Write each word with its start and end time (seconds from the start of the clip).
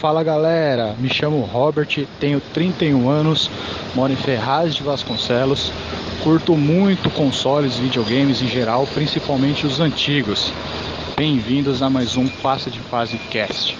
Fala 0.00 0.22
galera, 0.24 0.94
me 0.98 1.08
chamo 1.08 1.40
Robert, 1.40 2.06
tenho 2.18 2.40
31 2.52 3.08
anos, 3.08 3.50
moro 3.94 4.12
em 4.12 4.16
Ferraz 4.16 4.74
de 4.74 4.82
Vasconcelos, 4.82 5.72
curto 6.22 6.56
muito 6.56 7.08
consoles, 7.10 7.76
videogames 7.76 8.42
em 8.42 8.48
geral, 8.48 8.86
principalmente 8.92 9.66
os 9.66 9.80
antigos. 9.80 10.52
Bem-vindos 11.16 11.82
a 11.82 11.88
mais 11.88 12.16
um 12.16 12.26
Passa 12.26 12.70
de 12.70 12.80
Fase 12.80 13.16
Cast. 13.30 13.78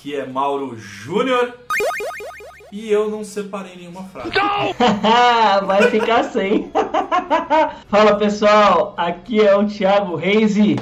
Aqui 0.00 0.16
é 0.16 0.26
Mauro 0.26 0.78
Júnior. 0.78 1.52
E 2.72 2.90
eu 2.90 3.10
não 3.10 3.22
separei 3.22 3.76
nenhuma 3.76 4.04
frase. 4.04 4.30
Vai 5.66 5.90
ficar 5.90 6.24
sem. 6.24 6.72
Fala 7.88 8.16
pessoal, 8.16 8.94
aqui 8.96 9.40
é 9.40 9.54
o 9.54 9.66
Thiago 9.66 10.16
Reis 10.16 10.56
e. 10.56 10.76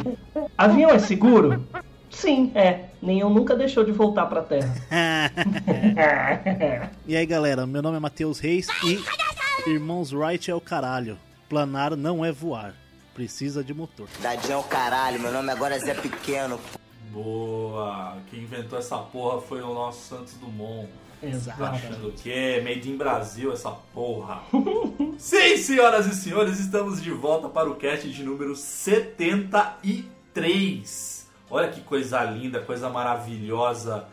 Avião 0.57 0.91
é 0.91 1.01
seguro? 1.01 1.65
Sim, 2.09 2.53
é. 2.55 2.85
Nenhum 3.03 3.31
nunca 3.31 3.57
deixou 3.57 3.85
de 3.85 3.91
voltar 3.91 4.27
pra 4.27 4.43
Terra. 4.43 4.73
E 7.07 7.17
aí 7.17 7.27
galera, 7.27 7.67
meu 7.67 7.83
nome 7.83 7.97
é 7.97 8.01
Matheus 8.01 8.39
Reis 8.39 8.69
e 8.85 9.71
Irmãos 9.71 10.13
Wright 10.13 10.51
é 10.51 10.55
o 10.55 10.61
caralho. 10.61 11.19
Planar 11.49 11.97
não 11.97 12.25
é 12.25 12.31
voar. 12.31 12.75
Precisa 13.15 13.65
de 13.65 13.75
motor. 13.75 14.07
Dadinho 14.21 14.53
é 14.53 14.57
o 14.57 14.63
caralho, 14.63 15.19
meu 15.19 15.33
nome 15.33 15.51
agora 15.51 15.75
é 15.75 15.79
Zé 15.79 15.95
Pequeno. 15.95 16.61
Boa! 17.13 18.17
Quem 18.31 18.41
inventou 18.41 18.79
essa 18.79 18.99
porra 18.99 19.41
foi 19.41 19.63
o 19.63 19.73
nosso 19.73 20.09
Santos 20.09 20.35
Dumont. 20.35 20.91
Exato. 21.23 21.65
Achando 21.65 22.13
que 22.13 22.31
é 22.31 22.61
made 22.63 22.91
in 22.91 22.97
Brasil 22.97 23.53
essa 23.53 23.71
porra. 23.71 24.43
Sim, 25.19 25.57
senhoras 25.57 26.07
e 26.07 26.15
senhores, 26.15 26.61
estamos 26.61 27.03
de 27.03 27.11
volta 27.11 27.49
para 27.49 27.69
o 27.69 27.75
cast 27.75 28.09
de 28.09 28.23
número 28.23 28.55
73. 28.55 31.27
Olha 31.51 31.69
que 31.69 31.81
coisa 31.81 32.23
linda, 32.23 32.61
coisa 32.61 32.89
maravilhosa. 32.89 34.07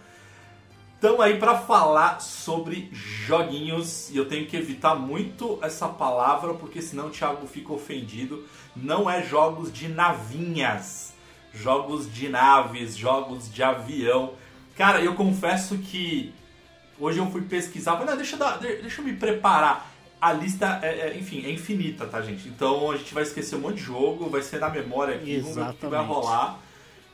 Estamos 0.96 1.20
aí 1.20 1.38
para 1.38 1.60
falar 1.60 2.20
sobre 2.22 2.90
joguinhos 2.92 4.10
e 4.10 4.18
eu 4.18 4.28
tenho 4.28 4.48
que 4.48 4.58
evitar 4.58 4.96
muito 4.96 5.60
essa 5.62 5.88
palavra 5.88 6.56
porque 6.56 6.82
senão 6.82 7.06
o 7.08 7.12
Thiago 7.12 7.46
fica 7.46 7.72
ofendido. 7.72 8.44
Não 8.76 9.08
é 9.08 9.22
jogos 9.22 9.72
de 9.72 9.88
navinhas, 9.88 11.14
jogos 11.56 12.12
de 12.14 12.30
naves, 12.30 12.96
jogos 12.96 13.52
de 13.52 13.64
avião. 13.64 14.34
Cara, 14.76 15.02
eu 15.02 15.16
confesso 15.16 15.78
que 15.78 16.34
hoje 17.00 17.20
eu 17.20 17.30
fui 17.32 17.42
pesquisar, 17.42 17.94
falei, 17.94 18.08
não, 18.08 18.18
deixa, 18.18 18.36
eu 18.36 18.40
dar- 18.40 18.58
de- 18.60 18.76
deixa 18.82 19.02
eu 19.02 19.06
me 19.06 19.14
preparar. 19.14 19.92
A 20.22 20.32
lista, 20.34 20.80
é, 20.82 21.10
é, 21.10 21.18
enfim, 21.18 21.46
é 21.46 21.52
infinita, 21.52 22.06
tá, 22.08 22.22
gente? 22.22 22.48
Então 22.48 22.90
a 22.90 22.98
gente 22.98 23.14
vai 23.14 23.24
esquecer 23.24 23.56
um 23.56 23.60
monte 23.60 23.76
de 23.76 23.84
jogo, 23.84 24.30
vai 24.30 24.42
ser 24.42 24.60
na 24.60 24.70
memória 24.70 25.16
aqui, 25.16 25.38
vamos 25.40 25.56
ver 25.56 25.62
o 25.62 25.74
que 25.74 25.86
vai 25.88 26.00
Exatamente. 26.00 26.08
rolar. 26.08 26.60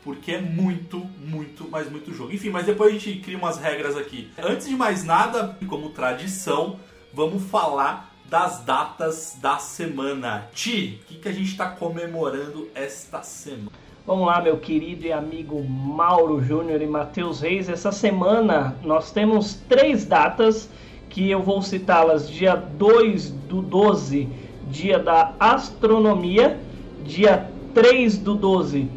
Porque 0.04 0.32
é 0.32 0.42
muito, 0.42 0.98
muito, 1.20 1.68
mas 1.70 1.90
muito 1.90 2.12
jogo. 2.14 2.32
Enfim, 2.34 2.50
mas 2.50 2.66
depois 2.66 2.90
a 2.96 2.98
gente 2.98 3.20
cria 3.20 3.38
umas 3.38 3.58
regras 3.60 3.96
aqui. 3.96 4.32
Antes 4.42 4.68
de 4.68 4.76
mais 4.76 5.04
nada, 5.04 5.58
como 5.68 5.90
tradição, 5.92 6.80
vamos 7.14 7.44
falar 7.52 8.12
das 8.26 8.64
datas 8.64 9.36
da 9.42 9.58
semana. 9.58 10.48
Ti, 10.54 11.00
o 11.04 11.06
que, 11.06 11.16
que 11.20 11.28
a 11.30 11.32
gente 11.34 11.52
está 11.52 11.70
comemorando 11.70 12.68
esta 12.74 13.22
semana? 13.22 13.72
Vamos 14.12 14.28
lá, 14.28 14.42
meu 14.42 14.58
querido 14.58 15.06
e 15.06 15.14
amigo 15.14 15.64
Mauro 15.64 16.44
Júnior 16.44 16.82
e 16.82 16.86
Matheus 16.86 17.40
Reis. 17.40 17.70
Essa 17.70 17.94
semana 17.94 18.76
nós 18.84 19.10
temos 19.10 19.54
três 19.70 20.04
datas 20.04 20.70
que 21.10 21.32
eu 21.32 21.42
vou 21.42 21.62
citá-las: 21.62 22.30
dia 22.30 22.58
2 22.58 23.30
do 23.30 23.62
12, 23.62 24.28
dia 24.70 25.00
da 25.00 25.32
astronomia, 25.40 26.60
dia 27.06 27.50
3 27.74 28.18
do 28.18 28.36
12, 28.36 28.90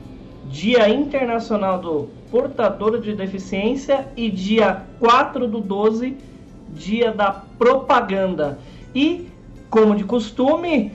dia 0.46 0.88
internacional 0.88 1.78
do 1.78 2.08
portador 2.28 3.00
de 3.00 3.14
deficiência 3.14 4.08
e 4.16 4.28
dia 4.28 4.82
4 4.98 5.46
do 5.46 5.60
12, 5.60 6.16
dia 6.70 7.12
da 7.12 7.30
propaganda. 7.56 8.58
E, 8.92 9.28
como 9.70 9.94
de 9.94 10.02
costume, 10.02 10.90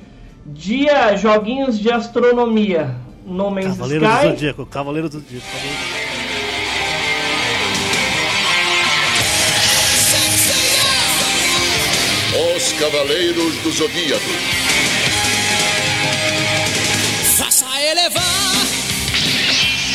dia 0.45 1.15
joguinhos 1.15 1.79
de 1.79 1.89
astronomia. 1.89 3.07
No 3.29 3.51
Man's 3.51 3.77
Cavaleiro 3.77 4.05
do 4.05 4.11
Sky. 4.11 4.27
Zodíaco, 4.27 4.65
Cavaleiro 4.65 5.09
do 5.09 5.19
Zodíaco. 5.19 5.45
Os 12.55 12.71
Cavaleiros 12.73 13.55
do 13.57 13.71
Zodíaco. 13.71 14.25
Faça 17.37 17.65
elevar 17.81 18.23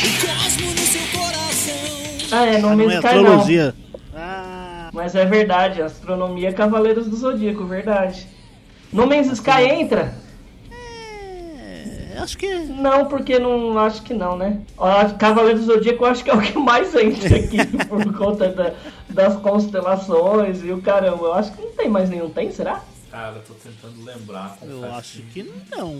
o 0.02 0.10
cosmo 0.20 0.70
no 0.70 0.86
seu 0.86 1.02
coração. 1.12 2.30
Ah, 2.32 2.46
é, 2.46 2.58
no 2.58 2.68
Man's 2.68 2.78
não 2.78 2.90
é 2.90 2.94
Sky 2.94 3.06
astrologia. 3.06 3.74
Ah, 4.14 4.90
não. 4.92 5.00
Mas 5.00 5.14
é 5.16 5.24
verdade, 5.24 5.82
astronomia 5.82 6.50
é 6.50 6.52
Cavaleiros 6.52 7.08
do 7.08 7.16
Zodíaco, 7.16 7.64
verdade. 7.64 8.28
No 8.92 9.06
Man's 9.06 9.26
Sky 9.26 9.62
entra? 9.70 10.23
É, 12.14 12.18
acho 12.18 12.36
que 12.38 12.54
Não, 12.54 13.06
porque 13.06 13.38
não 13.38 13.78
acho 13.78 14.02
que 14.02 14.14
não, 14.14 14.36
né? 14.36 14.60
Ó, 14.76 15.04
Cavaleiros 15.18 15.66
do 15.66 15.74
Zodíaco 15.74 16.04
eu 16.04 16.08
acho 16.08 16.24
que 16.24 16.30
é 16.30 16.34
o 16.34 16.40
que 16.40 16.58
mais 16.58 16.94
entra 16.94 17.36
aqui 17.36 17.58
por 17.88 18.12
conta 18.16 18.48
da- 18.48 18.74
das 19.08 19.36
constelações 19.36 20.62
e 20.64 20.72
o 20.72 20.80
caramba. 20.82 21.24
Eu 21.26 21.34
acho 21.34 21.52
que 21.52 21.62
não 21.62 21.70
tem 21.72 21.88
mais 21.88 22.08
nenhum, 22.10 22.28
tem? 22.30 22.50
Será? 22.50 22.82
Cara, 23.10 23.42
tô 23.46 23.54
tentando 23.54 24.04
lembrar. 24.04 24.58
eu 24.62 24.84
acho 24.94 25.22
que 25.32 25.48
não. 25.70 25.96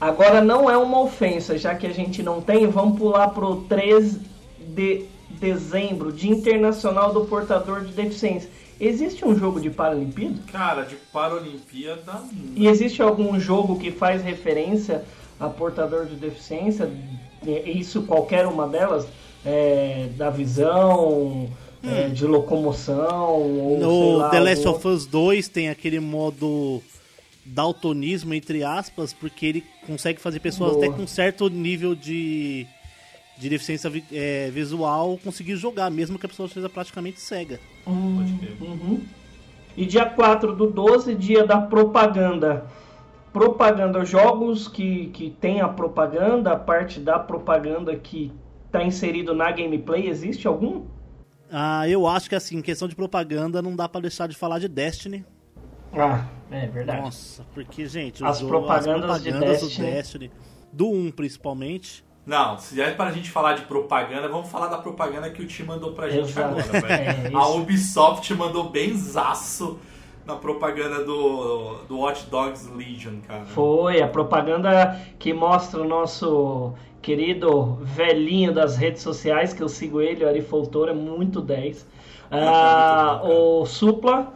Agora 0.00 0.40
não 0.42 0.68
é 0.70 0.76
uma 0.76 1.00
ofensa, 1.00 1.56
já 1.58 1.74
que 1.74 1.86
a 1.86 1.92
gente 1.92 2.22
não 2.22 2.40
tem, 2.40 2.66
vamos 2.66 2.98
pular 2.98 3.28
pro 3.28 3.56
3 3.68 4.18
de 4.58 5.04
dezembro, 5.30 6.12
Dia 6.12 6.30
Internacional 6.32 7.12
do 7.12 7.22
Portador 7.26 7.82
de 7.84 7.92
Deficiência. 7.92 8.48
Existe 8.78 9.24
um 9.26 9.36
jogo 9.36 9.60
de 9.60 9.68
Paralimpíada? 9.70 10.36
Cara, 10.50 10.82
de 10.84 10.96
Paralimpíada. 11.12 12.22
E 12.56 12.66
existe 12.66 13.02
algum 13.02 13.38
jogo 13.38 13.78
que 13.78 13.90
faz 13.90 14.22
referência 14.22 15.04
a 15.40 15.48
portador 15.48 16.06
de 16.06 16.14
deficiência? 16.16 16.88
Isso, 17.64 18.02
qualquer 18.02 18.46
uma 18.46 18.68
delas? 18.68 19.06
É, 19.44 20.08
da 20.18 20.28
visão, 20.28 21.48
é, 21.82 22.08
de 22.08 22.26
locomoção, 22.26 23.32
ou 23.40 23.78
No 23.78 24.16
lá, 24.18 24.28
The 24.28 24.40
Last 24.40 24.66
algum- 24.66 24.78
of 24.78 24.88
Us 24.88 25.06
2 25.06 25.48
tem 25.48 25.70
aquele 25.70 25.98
modo 25.98 26.82
daltonismo, 27.44 28.34
entre 28.34 28.62
aspas, 28.62 29.12
porque 29.14 29.46
ele 29.46 29.64
consegue 29.86 30.20
fazer 30.20 30.40
pessoas 30.40 30.72
Boa. 30.74 30.84
até 30.86 30.94
com 30.94 31.06
certo 31.06 31.48
nível 31.48 31.94
de, 31.94 32.66
de 33.38 33.48
deficiência 33.48 33.90
é, 34.12 34.50
visual 34.52 35.18
conseguir 35.24 35.56
jogar, 35.56 35.90
mesmo 35.90 36.18
que 36.18 36.26
a 36.26 36.28
pessoa 36.28 36.48
seja 36.48 36.68
praticamente 36.68 37.18
cega. 37.18 37.58
Pode 37.84 38.32
crer. 38.34 38.56
Uhum. 38.60 39.00
E 39.74 39.86
dia 39.86 40.04
4 40.04 40.54
do 40.54 40.66
12, 40.66 41.14
dia 41.14 41.46
da 41.46 41.58
propaganda. 41.58 42.66
Propaganda, 43.32 44.04
jogos 44.04 44.66
que, 44.66 45.06
que 45.08 45.30
tem 45.30 45.60
a 45.60 45.68
propaganda, 45.68 46.52
a 46.52 46.56
parte 46.56 46.98
da 46.98 47.18
propaganda 47.18 47.94
que 47.96 48.32
está 48.66 48.82
inserido 48.82 49.34
na 49.34 49.50
gameplay, 49.52 50.08
existe 50.08 50.48
algum? 50.48 50.84
Ah, 51.50 51.88
eu 51.88 52.06
acho 52.06 52.28
que 52.28 52.34
assim, 52.34 52.56
em 52.58 52.62
questão 52.62 52.88
de 52.88 52.96
propaganda, 52.96 53.62
não 53.62 53.76
dá 53.76 53.88
pra 53.88 54.00
deixar 54.00 54.26
de 54.28 54.36
falar 54.36 54.58
de 54.58 54.66
Destiny. 54.68 55.24
Ah, 55.92 56.24
é 56.50 56.66
verdade. 56.66 57.00
Nossa, 57.02 57.44
porque, 57.54 57.86
gente, 57.86 58.24
As 58.24 58.38
jogo- 58.40 58.50
propagandas 58.50 59.10
as 59.10 59.22
de 59.22 59.30
propagandas 59.30 59.60
Destiny. 59.62 59.86
do 59.88 59.92
Destiny, 59.94 60.30
do 60.72 60.88
1 60.90 61.10
principalmente, 61.12 62.04
Não, 62.26 62.58
se 62.58 62.80
é 62.80 62.90
pra 62.92 63.10
gente 63.10 63.30
falar 63.30 63.54
de 63.54 63.62
propaganda, 63.62 64.28
vamos 64.28 64.48
falar 64.50 64.68
da 64.68 64.78
propaganda 64.78 65.30
que 65.30 65.42
o 65.42 65.46
Tim 65.46 65.64
mandou 65.64 65.92
pra 65.94 66.08
gente 66.10 66.28
Exato. 66.30 66.48
agora, 66.60 66.80
velho. 66.80 67.28
É. 67.28 67.34
A 67.34 67.46
Ubisoft 67.48 68.32
mandou 68.34 68.68
bem 68.70 68.94
zaço 68.94 69.78
na 70.24 70.36
propaganda 70.36 71.04
do, 71.04 71.78
do 71.88 71.98
Watch 71.98 72.26
Dogs 72.30 72.70
Legion, 72.74 73.20
cara. 73.26 73.44
Foi 73.46 74.00
a 74.00 74.08
propaganda 74.08 75.00
que 75.18 75.32
mostra 75.32 75.80
o 75.80 75.84
nosso 75.88 76.72
querido 77.02 77.78
velhinho 77.82 78.52
das 78.52 78.76
redes 78.76 79.02
sociais, 79.02 79.52
que 79.52 79.62
eu 79.62 79.68
sigo 79.68 80.00
ele, 80.00 80.24
o 80.24 80.28
Ari 80.28 80.42
Foltor, 80.42 80.88
é 80.88 80.94
muito 80.94 81.40
10. 81.40 81.86
Ah, 82.30 83.20
muito 83.22 83.34
bom, 83.34 83.60
o 83.62 83.66
Supla, 83.66 84.32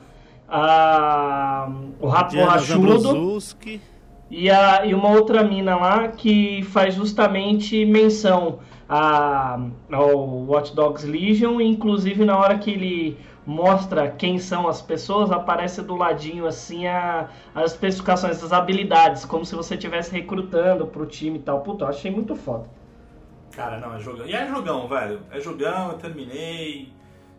ah, 0.49 1.71
o 2.01 2.09
Rato 2.09 2.35
Borrachudo 2.35 3.39
e, 4.31 4.51
a, 4.51 4.85
e 4.85 4.95
uma 4.95 5.11
outra 5.11 5.45
mina 5.45 5.77
lá 5.77 6.09
que 6.09 6.63
faz 6.65 6.95
justamente 6.95 7.85
menção 7.85 8.59
a, 8.89 9.61
ao 9.93 10.47
Watch 10.47 10.75
Dogs 10.75 11.07
Legion, 11.07 11.61
inclusive 11.61 12.25
na 12.25 12.37
hora 12.37 12.59
que 12.59 12.71
ele 12.71 13.17
mostra 13.47 14.09
quem 14.11 14.39
são 14.39 14.67
as 14.69 14.81
pessoas, 14.81 15.31
aparece 15.31 15.83
do 15.83 15.95
ladinho 15.97 16.47
assim 16.47 16.87
a, 16.87 17.29
as 17.55 17.73
especificações 17.73 18.41
das 18.41 18.53
habilidades, 18.53 19.25
como 19.25 19.45
se 19.45 19.55
você 19.55 19.75
estivesse 19.75 20.11
recrutando 20.13 20.87
pro 20.87 21.05
time 21.07 21.39
e 21.39 21.43
tal. 21.43 21.61
Puta, 21.61 21.85
eu 21.85 21.89
achei 21.89 22.11
muito 22.11 22.35
foda. 22.35 22.65
Cara, 23.55 23.79
não, 23.79 23.95
é 23.95 24.01
jogão. 24.01 24.27
E 24.27 24.33
é 24.35 24.49
jogão, 24.49 24.89
velho. 24.89 25.21
É 25.31 25.41
jogão, 25.41 25.93
eu 25.93 25.99
terminei. 25.99 26.89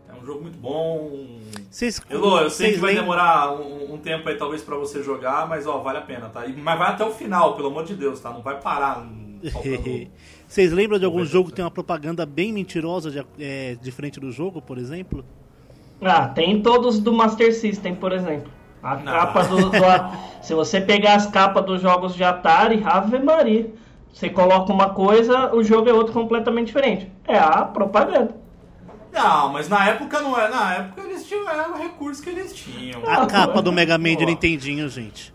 É 0.08 0.14
um 0.18 0.24
jogo 0.24 0.42
muito 0.42 0.56
bom. 0.58 1.40
Vocês, 1.68 2.00
Elô, 2.08 2.38
eu 2.40 2.48
sei 2.48 2.72
que 2.74 2.78
vai 2.78 2.92
lem- 2.92 3.00
demorar 3.02 3.52
um, 3.52 3.94
um 3.94 3.98
tempo 3.98 4.28
aí 4.28 4.36
talvez 4.36 4.62
pra 4.62 4.76
você 4.76 5.02
jogar, 5.02 5.46
mas 5.48 5.66
ó, 5.66 5.78
vale 5.78 5.98
a 5.98 6.02
pena, 6.02 6.28
tá? 6.28 6.46
E- 6.46 6.52
Mas 6.56 6.78
vai 6.78 6.88
até 6.92 7.04
o 7.04 7.10
final, 7.10 7.54
pelo 7.56 7.68
amor 7.68 7.84
de 7.84 7.94
Deus, 7.94 8.20
tá? 8.20 8.30
Não 8.30 8.40
vai 8.40 8.58
parar. 8.60 9.04
Vocês 10.48 10.72
lembram 10.72 10.98
de 10.98 11.04
algum 11.04 11.24
jogo 11.24 11.50
que 11.50 11.56
tem 11.56 11.64
uma 11.64 11.70
propaganda 11.70 12.24
bem 12.24 12.52
mentirosa 12.52 13.10
de, 13.10 13.24
é, 13.38 13.76
diferente 13.82 14.18
do 14.20 14.30
jogo, 14.30 14.62
por 14.62 14.78
exemplo? 14.78 15.24
Ah, 16.00 16.28
tem 16.28 16.60
todos 16.62 16.98
do 17.00 17.12
Master 17.12 17.54
System, 17.54 17.94
por 17.94 18.12
exemplo. 18.12 18.50
A 18.82 18.96
Não. 18.96 19.04
capa 19.12 19.42
do, 19.44 19.70
do- 19.70 19.76
Se 20.42 20.54
você 20.54 20.80
pegar 20.80 21.14
as 21.14 21.26
capas 21.26 21.64
dos 21.64 21.80
jogos 21.80 22.14
de 22.14 22.22
Atari, 22.22 22.82
Ave 22.84 23.18
Maria. 23.18 23.70
Você 24.12 24.30
coloca 24.30 24.72
uma 24.72 24.90
coisa, 24.90 25.54
o 25.54 25.62
jogo 25.62 25.88
é 25.90 25.92
outro 25.92 26.12
completamente 26.14 26.68
diferente. 26.68 27.10
É 27.28 27.38
a 27.38 27.62
propaganda. 27.64 28.34
Não, 29.12 29.52
mas 29.52 29.68
na 29.68 29.88
época 29.88 30.20
não 30.20 30.38
é. 30.38 30.48
Na 30.48 30.74
época 30.74 31.02
eles 31.02 31.26
tinham 31.26 31.48
era 31.48 31.70
o 31.70 31.76
recurso 31.78 32.22
que 32.22 32.30
eles 32.30 32.54
tinham. 32.54 33.02
A 33.06 33.22
Ah, 33.22 33.26
capa 33.26 33.60
do 33.60 33.72
Mega 33.72 33.98
Man 33.98 34.14
de. 34.16 34.24
Nintendinho, 34.26 34.88
gente. 34.88 35.34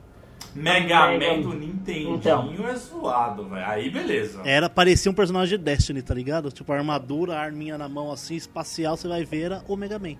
Mega 0.55 1.07
Mega- 1.07 1.33
Man 1.35 1.41
do 1.41 1.53
Nintendinho 1.53 2.15
Então. 2.15 2.53
é 2.67 2.75
zoado, 2.75 3.45
velho. 3.49 3.65
Aí 3.67 3.89
beleza. 3.89 4.41
Era, 4.45 4.69
parecia 4.69 5.09
um 5.11 5.13
personagem 5.15 5.57
de 5.57 5.63
Destiny, 5.63 6.01
tá 6.01 6.13
ligado? 6.13 6.51
Tipo, 6.51 6.71
a 6.73 6.77
armadura, 6.77 7.35
a 7.37 7.39
arminha 7.41 7.77
na 7.77 7.87
mão 7.89 8.11
assim, 8.11 8.35
espacial, 8.35 8.97
você 8.97 9.07
vai 9.07 9.23
ver, 9.23 9.43
era 9.43 9.63
o 9.67 9.75
Mega 9.75 9.97
Man. 9.99 10.15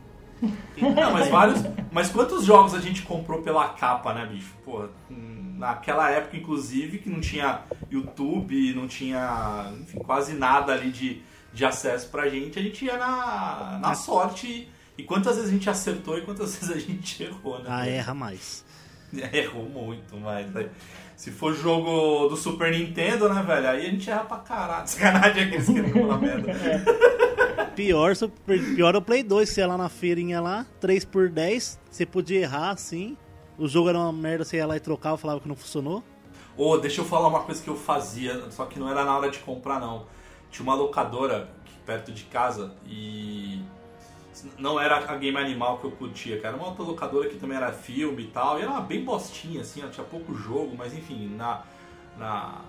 Não, 0.78 1.12
mas 1.14 1.28
vários. 1.28 1.60
Mas 1.92 2.10
quantos 2.10 2.46
jogos 2.46 2.74
a 2.74 2.80
gente 2.80 3.04
comprou 3.04 3.42
pela 3.42 3.70
capa, 3.70 4.14
né, 4.14 4.26
bicho? 4.26 4.54
Pô, 4.66 4.86
naquela 5.10 6.10
época, 6.10 6.38
inclusive, 6.38 6.98
que 6.98 7.10
não 7.10 7.22
tinha 7.22 7.62
YouTube, 7.90 8.74
não 8.74 8.88
tinha, 8.88 9.72
enfim, 9.82 10.00
quase 10.00 10.34
nada 10.34 10.74
ali 10.74 10.90
de, 10.90 11.22
de 11.54 11.66
acesso 11.66 12.10
pra 12.10 12.28
gente, 12.28 12.58
a 12.58 12.62
gente 12.62 12.84
ia 12.86 12.98
na, 12.98 13.78
na 13.80 13.94
sorte. 13.94 14.68
E 14.98 15.04
quantas 15.04 15.36
vezes 15.36 15.50
a 15.50 15.54
gente 15.54 15.70
acertou 15.70 16.18
e 16.18 16.22
quantas 16.22 16.56
vezes 16.58 16.76
a 16.76 16.80
gente 16.80 17.24
errou, 17.24 17.60
né? 17.60 17.66
Ah, 17.68 17.88
erra 17.88 18.14
mais. 18.14 18.66
Errou 19.34 19.68
muito, 19.70 20.18
mas. 20.18 20.48
né? 20.52 20.70
Se 21.18 21.30
for 21.30 21.54
jogo 21.54 22.30
do 22.30 22.36
Super 22.36 22.72
Nintendo, 22.72 23.32
né, 23.32 23.44
velho? 23.44 23.70
Aí 23.70 23.86
a 23.86 23.90
gente 23.92 24.10
erra 24.10 24.24
pra 24.24 24.38
caralho. 24.38 24.88
Sacanagem 24.88 25.44
aqueles 25.44 25.68
que 25.68 25.78
erram 25.78 26.08
na 26.08 26.18
merda. 26.18 26.52
Pior, 27.76 28.14
pior 28.76 28.96
é 28.96 28.98
o 28.98 29.02
Play 29.02 29.24
2, 29.24 29.50
você 29.50 29.62
ia 29.62 29.68
lá 29.68 29.78
na 29.78 29.90
feirinha 29.90 30.42
lá, 30.42 30.66
3 30.80 31.06
por 31.06 31.30
10 31.30 31.80
você 31.90 32.06
podia 32.06 32.42
errar 32.42 32.72
assim. 32.72 33.18
O 33.58 33.68
jogo 33.68 33.90
era 33.90 33.98
uma 33.98 34.12
merda, 34.12 34.44
você 34.44 34.58
ia 34.58 34.66
lá 34.66 34.76
e 34.76 34.80
trocava, 34.80 35.18
falava 35.18 35.40
que 35.40 35.48
não 35.48 35.56
funcionou. 35.56 36.04
Ô, 36.58 36.78
deixa 36.78 37.02
eu 37.02 37.06
falar 37.06 37.28
uma 37.28 37.42
coisa 37.42 37.62
que 37.62 37.70
eu 37.70 37.76
fazia, 37.76 38.50
só 38.52 38.66
que 38.66 38.80
não 38.80 38.90
era 38.90 39.04
na 39.06 39.18
hora 39.18 39.30
de 39.30 39.40
comprar, 39.40 39.80
não. 39.80 40.06
Tinha 40.50 40.64
uma 40.64 40.76
locadora 40.76 41.50
perto 41.86 42.12
de 42.12 42.24
casa 42.24 42.74
e. 42.86 43.62
Não 44.58 44.80
era 44.80 44.98
a 44.98 45.16
Game 45.18 45.38
Animal 45.38 45.78
que 45.80 45.86
eu 45.86 45.92
curtia, 45.92 46.38
cara. 46.38 46.56
Era 46.56 46.58
uma 46.58 46.70
outra 46.70 46.84
locadora 46.84 47.30
que 47.30 47.36
também 47.36 47.58
era 47.58 47.72
filme 47.72 48.24
e 48.24 48.28
tal. 48.28 48.58
E 48.58 48.62
era 48.62 48.72
uma 48.72 48.82
bem 48.82 49.04
bostinha, 49.04 49.62
assim, 49.62 49.84
ó, 49.84 49.90
tinha 49.90 50.06
pouco 50.06 50.34
jogo, 50.34 50.74
mas 50.78 50.94
enfim, 50.94 51.36
na, 51.36 51.64
na, 52.18 52.62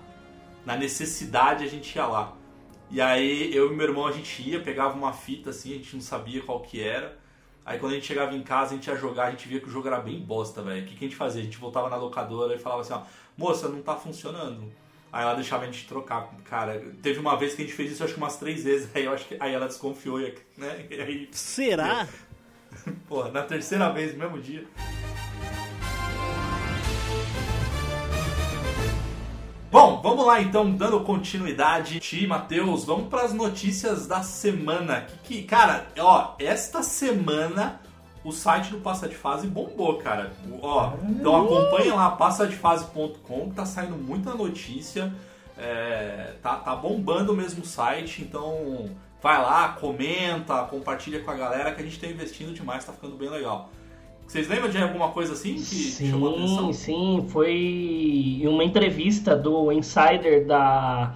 na 0.65 0.75
necessidade 0.75 1.63
a 1.63 1.67
gente 1.67 1.95
ia 1.95 2.05
lá. 2.05 2.33
E 2.93 3.01
aí 3.01 3.51
eu 3.55 3.73
e 3.73 3.75
meu 3.75 3.87
irmão 3.87 4.05
a 4.05 4.11
gente 4.11 4.47
ia, 4.47 4.59
pegava 4.59 4.95
uma 4.95 5.11
fita 5.11 5.49
assim, 5.49 5.71
a 5.71 5.77
gente 5.77 5.95
não 5.95 6.03
sabia 6.03 6.43
qual 6.43 6.59
que 6.59 6.79
era. 6.79 7.17
Aí 7.65 7.79
quando 7.79 7.93
a 7.93 7.95
gente 7.95 8.05
chegava 8.05 8.35
em 8.35 8.43
casa, 8.43 8.73
a 8.73 8.75
gente 8.75 8.87
ia 8.87 8.95
jogar, 8.95 9.25
a 9.25 9.31
gente 9.31 9.47
via 9.47 9.59
que 9.59 9.67
o 9.67 9.71
jogo 9.71 9.87
era 9.87 9.99
bem 9.99 10.19
bosta, 10.19 10.61
velho. 10.61 10.83
O 10.83 10.85
que, 10.85 10.95
que 10.95 11.05
a 11.05 11.07
gente 11.07 11.17
fazia? 11.17 11.41
A 11.41 11.43
gente 11.43 11.57
voltava 11.57 11.89
na 11.89 11.95
locadora 11.95 12.53
e 12.53 12.59
falava 12.59 12.81
assim, 12.81 12.93
ó, 12.93 13.01
moça, 13.35 13.67
não 13.67 13.81
tá 13.81 13.95
funcionando. 13.95 14.71
Aí 15.11 15.23
ela 15.23 15.33
deixava 15.33 15.63
a 15.63 15.65
gente 15.65 15.87
trocar. 15.87 16.29
Cara, 16.45 16.83
teve 17.01 17.19
uma 17.19 17.35
vez 17.35 17.55
que 17.55 17.63
a 17.63 17.65
gente 17.65 17.75
fez 17.75 17.93
isso 17.93 18.03
acho 18.03 18.13
que 18.13 18.19
umas 18.19 18.37
três 18.37 18.63
vezes, 18.63 18.87
aí 18.95 19.05
eu 19.05 19.11
acho 19.11 19.27
que 19.27 19.37
aí 19.39 19.51
ela 19.55 19.65
desconfiou, 19.65 20.19
né? 20.55 20.85
E 20.87 21.01
aí, 21.01 21.29
Será? 21.31 22.07
porra, 23.09 23.31
na 23.31 23.41
terceira 23.41 23.89
vez, 23.89 24.13
no 24.13 24.19
mesmo 24.19 24.39
dia. 24.39 24.67
Bom, 29.73 29.99
vamos 30.03 30.27
lá 30.27 30.39
então, 30.39 30.69
dando 30.69 30.99
continuidade. 30.99 31.99
Ti, 31.99 32.27
Matheus, 32.27 32.85
vamos 32.85 33.07
para 33.07 33.23
as 33.23 33.33
notícias 33.33 34.05
da 34.05 34.21
semana. 34.21 35.01
Que, 35.01 35.17
que, 35.17 35.43
cara, 35.45 35.87
ó, 35.97 36.35
esta 36.37 36.83
semana 36.83 37.81
o 38.23 38.31
site 38.31 38.69
do 38.69 38.77
Passa 38.77 39.09
de 39.09 39.15
Fase 39.15 39.47
bombou, 39.47 39.97
cara. 39.97 40.31
Ó, 40.61 40.93
então 41.09 41.43
acompanha 41.43 41.95
lá 41.95 42.11
passadefase.com, 42.11 43.49
que 43.49 43.55
tá 43.55 43.65
saindo 43.65 43.95
muita 43.97 44.35
notícia. 44.35 45.11
É, 45.57 46.35
tá, 46.43 46.57
tá 46.57 46.75
bombando 46.75 47.33
mesmo 47.33 47.63
o 47.63 47.65
site, 47.65 48.21
então 48.21 48.91
vai 49.23 49.41
lá, 49.41 49.69
comenta, 49.69 50.65
compartilha 50.65 51.23
com 51.23 51.31
a 51.31 51.35
galera 51.35 51.71
que 51.71 51.81
a 51.81 51.83
gente 51.83 51.99
tá 51.99 52.05
investindo 52.05 52.53
demais, 52.53 52.85
tá 52.85 52.93
ficando 52.93 53.15
bem 53.15 53.27
legal. 53.27 53.71
Vocês 54.33 54.47
lembram 54.47 54.67
de 54.67 54.79
alguma 54.79 55.09
coisa 55.09 55.33
assim 55.33 55.53
que 55.53 56.09
chamou 56.09 56.29
a 56.29 56.31
atenção? 56.31 56.73
Sim, 56.73 57.19
sim, 57.21 57.25
foi 57.29 57.51
em 58.41 58.47
uma 58.47 58.63
entrevista 58.63 59.35
do 59.35 59.71
insider 59.71 60.47
da, 60.47 61.13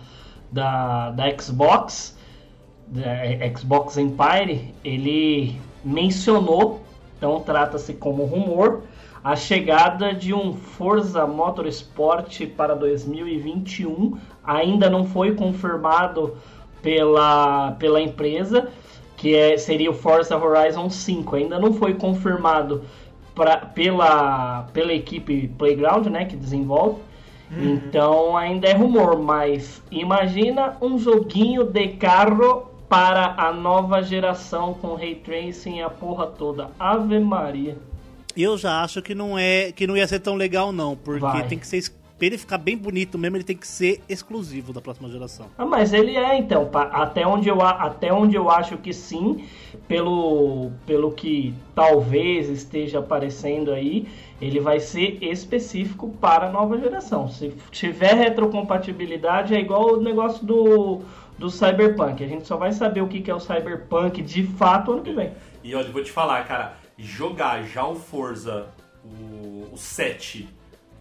da, 0.51 1.09
da 1.09 1.23
Xbox, 1.35 2.15
da 2.85 3.57
Xbox 3.57 3.97
Empire, 3.97 4.71
ele 4.83 5.59
mencionou, 5.83 6.83
então 7.17 7.39
trata-se 7.39 7.95
como 7.95 8.23
rumor, 8.23 8.83
a 9.23 9.35
chegada 9.35 10.13
de 10.13 10.31
um 10.31 10.53
Forza 10.53 11.25
Motorsport 11.25 12.45
para 12.55 12.75
2021. 12.75 14.15
Ainda 14.43 14.91
não 14.91 15.03
foi 15.03 15.33
confirmado 15.33 16.37
pela, 16.83 17.71
pela 17.79 17.99
empresa, 17.99 18.69
que 19.15 19.35
é, 19.35 19.57
seria 19.57 19.89
o 19.89 19.93
Forza 19.95 20.37
Horizon 20.37 20.87
5. 20.87 21.35
Ainda 21.35 21.57
não 21.57 21.73
foi 21.73 21.95
confirmado 21.95 22.83
pra, 23.37 23.57
pela, 23.57 24.63
pela 24.73 24.91
equipe 24.91 25.47
Playground, 25.59 26.07
né, 26.07 26.25
que 26.25 26.35
desenvolve. 26.35 26.99
Então 27.49 28.35
ainda 28.35 28.67
é 28.67 28.73
rumor, 28.73 29.17
mas 29.17 29.81
imagina 29.89 30.75
um 30.81 30.97
joguinho 30.97 31.63
de 31.63 31.87
carro 31.89 32.69
para 32.89 33.35
a 33.37 33.53
nova 33.53 34.01
geração 34.01 34.73
com 34.73 34.95
ray 34.95 35.15
tracing 35.15 35.77
e 35.77 35.81
a 35.81 35.89
porra 35.89 36.27
toda. 36.27 36.69
Ave 36.77 37.19
Maria. 37.19 37.77
Eu 38.35 38.57
já 38.57 38.83
acho 38.83 39.01
que 39.01 39.15
não 39.15 39.39
é 39.39 39.71
que 39.71 39.87
não 39.87 39.95
ia 39.95 40.05
ser 40.07 40.19
tão 40.19 40.35
legal 40.35 40.73
não, 40.73 40.95
porque 40.97 41.21
Vai. 41.21 41.47
tem 41.47 41.57
que 41.57 41.65
ser 41.65 41.89
pra 42.17 42.27
ele 42.27 42.37
ficar 42.37 42.57
bem 42.57 42.77
bonito 42.77 43.17
mesmo, 43.17 43.37
ele 43.37 43.43
tem 43.43 43.55
que 43.55 43.67
ser 43.67 44.01
exclusivo 44.09 44.73
da 44.73 44.81
próxima 44.81 45.09
geração. 45.09 45.47
Ah, 45.57 45.65
mas 45.65 45.93
ele 45.93 46.15
é 46.15 46.37
então, 46.37 46.69
até 46.73 47.25
onde 47.25 47.47
eu, 47.47 47.61
até 47.61 48.11
onde 48.11 48.35
eu 48.35 48.49
acho 48.49 48.77
que 48.77 48.91
sim, 48.91 49.45
pelo, 49.87 50.71
pelo 50.85 51.11
que 51.11 51.53
talvez 51.75 52.49
esteja 52.49 52.99
aparecendo 52.99 53.71
aí, 53.71 54.07
ele 54.41 54.59
vai 54.59 54.79
ser 54.79 55.17
específico 55.21 56.09
para 56.19 56.47
a 56.47 56.51
nova 56.51 56.77
geração. 56.77 57.27
Se 57.27 57.53
tiver 57.71 58.13
retrocompatibilidade, 58.13 59.55
é 59.55 59.59
igual 59.59 59.93
o 59.93 60.01
negócio 60.01 60.45
do, 60.45 61.01
do 61.37 61.49
Cyberpunk. 61.49 62.23
A 62.23 62.27
gente 62.27 62.47
só 62.47 62.57
vai 62.57 62.71
saber 62.71 63.01
o 63.01 63.07
que 63.07 63.29
é 63.29 63.33
o 63.33 63.39
Cyberpunk 63.39 64.21
de 64.21 64.43
fato 64.43 64.91
ano 64.91 65.01
que 65.01 65.13
vem. 65.13 65.31
E 65.63 65.75
olha, 65.75 65.87
eu 65.87 65.93
vou 65.93 66.03
te 66.03 66.11
falar, 66.11 66.45
cara, 66.45 66.75
jogar 66.97 67.63
já 67.63 67.85
o 67.85 67.95
Forza, 67.95 68.67
o, 69.03 69.73
o 69.73 69.77
7, 69.77 70.47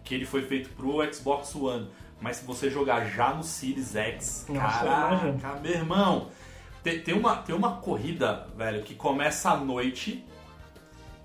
que 0.07 0.15
ele 0.15 0.25
foi 0.25 0.41
feito 0.43 0.69
pro 0.69 1.03
Xbox 1.13 1.53
One, 1.55 1.89
mas 2.21 2.37
se 2.37 2.45
você 2.45 2.69
jogar 2.69 3.05
já 3.05 3.33
no 3.33 3.43
Series 3.43 3.95
X, 3.95 4.45
Nossa, 4.49 4.59
caraca, 4.85 5.27
imagina. 5.27 5.59
meu 5.61 5.71
irmão, 5.71 6.27
tem, 6.83 7.01
tem 7.01 7.13
uma, 7.13 7.35
tem 7.37 7.53
uma 7.55 7.77
corrida, 7.77 8.47
velho, 8.55 8.83
que 8.83 8.95
começa 8.95 9.51
à 9.51 9.57
noite, 9.57 10.25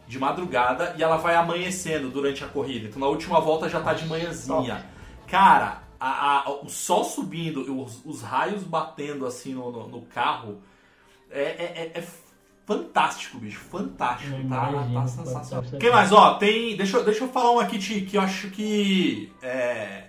de 0.09 0.19
madrugada, 0.19 0.95
e 0.99 1.03
ela 1.03 1.17
vai 1.17 1.35
amanhecendo 1.37 2.11
durante 2.11 2.45
a 2.45 2.49
corrida. 2.49 2.89
Então 2.89 3.01
na 3.01 3.07
última 3.07 3.41
volta 3.41 3.69
já 3.69 3.81
tá 3.81 3.95
de 3.95 4.05
manhãzinha. 4.07 4.85
Cara, 5.29 5.83
a- 5.99 6.41
a- 6.49 6.51
o 6.51 6.69
sol 6.69 7.05
subindo, 7.05 7.61
os, 7.83 8.05
os 8.05 8.21
raios 8.21 8.63
batendo 8.65 9.25
assim 9.25 9.55
no, 9.55 9.71
no- 9.71 9.89
no 9.89 10.03
carro, 10.03 10.61
é, 11.31 11.41
é- 11.43 11.93
é- 11.95 11.99
é 11.99 12.05
fantástico, 12.73 13.39
bicho. 13.39 13.61
Fantástico. 13.61 14.35
Eu 14.35 14.49
Tá, 14.49 14.69
imagino, 14.71 14.95
tá 15.01 15.07
sensacional. 15.07 15.65
Quem 15.81 15.91
mais? 15.91 16.13
Ó, 16.13 16.35
tem. 16.35 16.77
Deixa, 16.77 16.97
eu- 16.99 17.05
deixa 17.05 17.25
eu 17.25 17.29
falar 17.29 17.53
um 17.53 17.59
aqui, 17.61 17.79
Ti, 17.79 18.01
que 18.03 18.17
eu 18.17 18.21
acho 18.21 18.51
que. 18.51 19.33
é, 19.43 20.05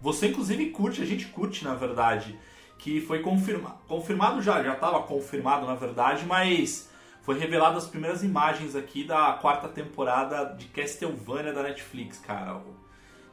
você 0.00 0.28
inclusive 0.28 0.66
curte, 0.70 1.02
a 1.02 1.06
gente 1.06 1.26
curte, 1.26 1.64
na 1.64 1.74
verdade. 1.74 2.38
Que 2.78 3.00
foi 3.00 3.18
confirma, 3.20 3.76
confirmado 3.88 4.40
já, 4.40 4.62
já 4.62 4.74
estava 4.74 5.02
confirmado, 5.02 5.66
na 5.66 5.74
verdade, 5.74 6.24
mas 6.24 6.88
foi 7.22 7.36
revelado 7.36 7.76
as 7.76 7.86
primeiras 7.88 8.22
imagens 8.22 8.76
aqui 8.76 9.02
da 9.02 9.32
quarta 9.32 9.66
temporada 9.68 10.54
de 10.56 10.66
Castlevania 10.66 11.52
da 11.52 11.64
Netflix, 11.64 12.18
cara. 12.18 12.60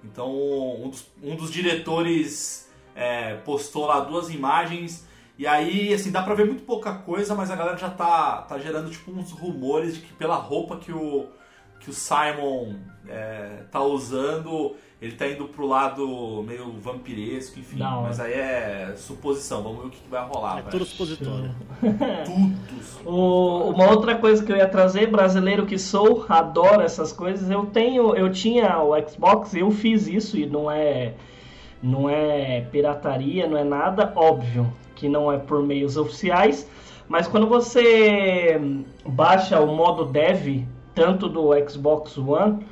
Então, 0.04 0.32
um 0.84 0.90
dos, 0.90 1.08
um 1.22 1.36
dos 1.36 1.52
diretores 1.52 2.68
é, 2.96 3.36
postou 3.38 3.86
lá 3.86 4.00
duas 4.00 4.30
imagens. 4.30 5.08
E 5.38 5.46
aí, 5.46 5.94
assim, 5.94 6.12
dá 6.12 6.22
pra 6.24 6.34
ver 6.34 6.46
muito 6.46 6.64
pouca 6.64 6.94
coisa, 6.94 7.36
mas 7.36 7.52
a 7.52 7.56
galera 7.56 7.78
já 7.78 7.90
tá, 7.90 8.44
tá 8.44 8.58
gerando, 8.58 8.90
tipo, 8.90 9.12
uns 9.12 9.32
rumores 9.32 9.96
de 9.96 10.02
que 10.02 10.14
pela 10.14 10.36
roupa 10.36 10.78
que 10.78 10.94
o, 10.94 11.26
que 11.80 11.90
o 11.90 11.94
Simon 11.94 12.76
é, 13.08 13.64
tá 13.70 13.82
usando, 13.82 14.76
ele 15.02 15.12
tá 15.18 15.28
indo 15.28 15.46
pro 15.50 15.68
lado 15.68 16.42
meio 16.48 16.72
vampiresco, 16.80 17.60
enfim. 17.60 17.82
Hora. 17.84 18.02
Mas 18.04 18.20
aí 18.22 18.32
é 18.32 18.94
suposição, 18.96 19.62
vamos 19.62 19.80
ver 19.82 19.88
o 19.88 19.90
que, 19.90 20.00
que 20.00 20.10
vai 20.10 20.26
rolar, 20.26 20.54
É 20.54 20.62
velho. 20.62 20.72
tudo 20.72 20.86
supositório. 20.86 21.52
Tudo. 22.26 23.06
O- 23.06 23.72
uma 23.72 23.90
outra 23.92 24.16
coisa 24.16 24.44
que 24.44 24.52
eu 24.52 24.56
ia 24.56 24.68
trazer, 24.70 25.08
brasileiro 25.12 25.66
que 25.66 25.78
sou, 25.78 26.26
adoro 26.30 26.82
essas 26.82 27.12
coisas. 27.12 27.50
Eu 27.52 27.66
tenho, 27.66 28.16
eu 28.16 28.32
tinha 28.32 28.82
o 28.82 28.94
Xbox, 29.08 29.54
eu 29.54 29.70
fiz 29.70 30.08
isso 30.08 30.38
e 30.38 30.46
não 30.46 30.72
é, 30.72 31.14
não 31.84 32.10
é 32.10 32.62
pirataria, 32.72 33.48
não 33.48 33.58
é 33.58 33.64
nada 33.66 34.12
óbvio 34.16 34.72
que 34.96 35.10
não 35.10 35.32
é 35.32 35.38
por 35.38 35.62
meios 35.62 35.98
oficiais. 35.98 36.68
Mas 37.08 37.28
quando 37.28 37.48
você 37.48 38.60
baixa 39.06 39.60
o 39.60 39.76
modo 39.76 40.06
dev, 40.06 40.66
tanto 40.96 41.30
do 41.30 41.50
Xbox 41.70 42.18
One, 42.18 42.66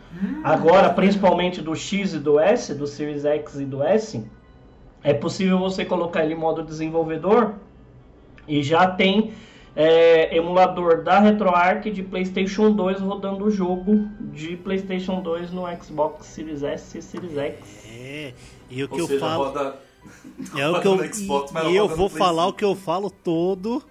agora 0.43 0.89
principalmente 0.89 1.61
do 1.61 1.75
X 1.75 2.13
e 2.13 2.19
do 2.19 2.39
S, 2.39 2.73
do 2.73 2.87
Series 2.87 3.25
X 3.25 3.59
e 3.59 3.65
do 3.65 3.83
S, 3.83 4.25
é 5.03 5.13
possível 5.13 5.59
você 5.59 5.83
colocar 5.83 6.23
ele 6.23 6.33
em 6.33 6.37
modo 6.37 6.63
desenvolvedor 6.63 7.55
e 8.47 8.63
já 8.63 8.87
tem 8.87 9.33
é, 9.75 10.35
emulador 10.35 11.03
da 11.03 11.19
RetroArch 11.19 11.91
de 11.91 12.03
PlayStation 12.03 12.71
2 12.71 13.01
rodando 13.01 13.45
o 13.45 13.51
jogo 13.51 14.07
de 14.31 14.55
PlayStation 14.55 15.21
2 15.21 15.51
no 15.51 15.63
Xbox 15.81 16.27
Series 16.27 16.63
S 16.63 16.97
e 16.97 17.01
Series 17.01 17.37
X. 17.37 17.85
É, 17.91 18.33
e 18.69 18.83
o 18.83 18.87
que 18.87 18.95
Ou 18.95 18.99
eu 19.01 19.07
seja, 19.07 19.19
falo. 19.19 19.45
roda... 19.45 19.75
É 20.57 20.69
o 20.69 20.81
que 20.81 20.87
eu, 20.87 20.97
Xbox, 21.13 21.51
e 21.69 21.75
eu 21.75 21.87
vou 21.87 22.09
falar 22.09 22.43
5. 22.45 22.49
o 22.49 22.53
que 22.53 22.65
eu 22.65 22.75
falo 22.75 23.09
todo, 23.09 23.83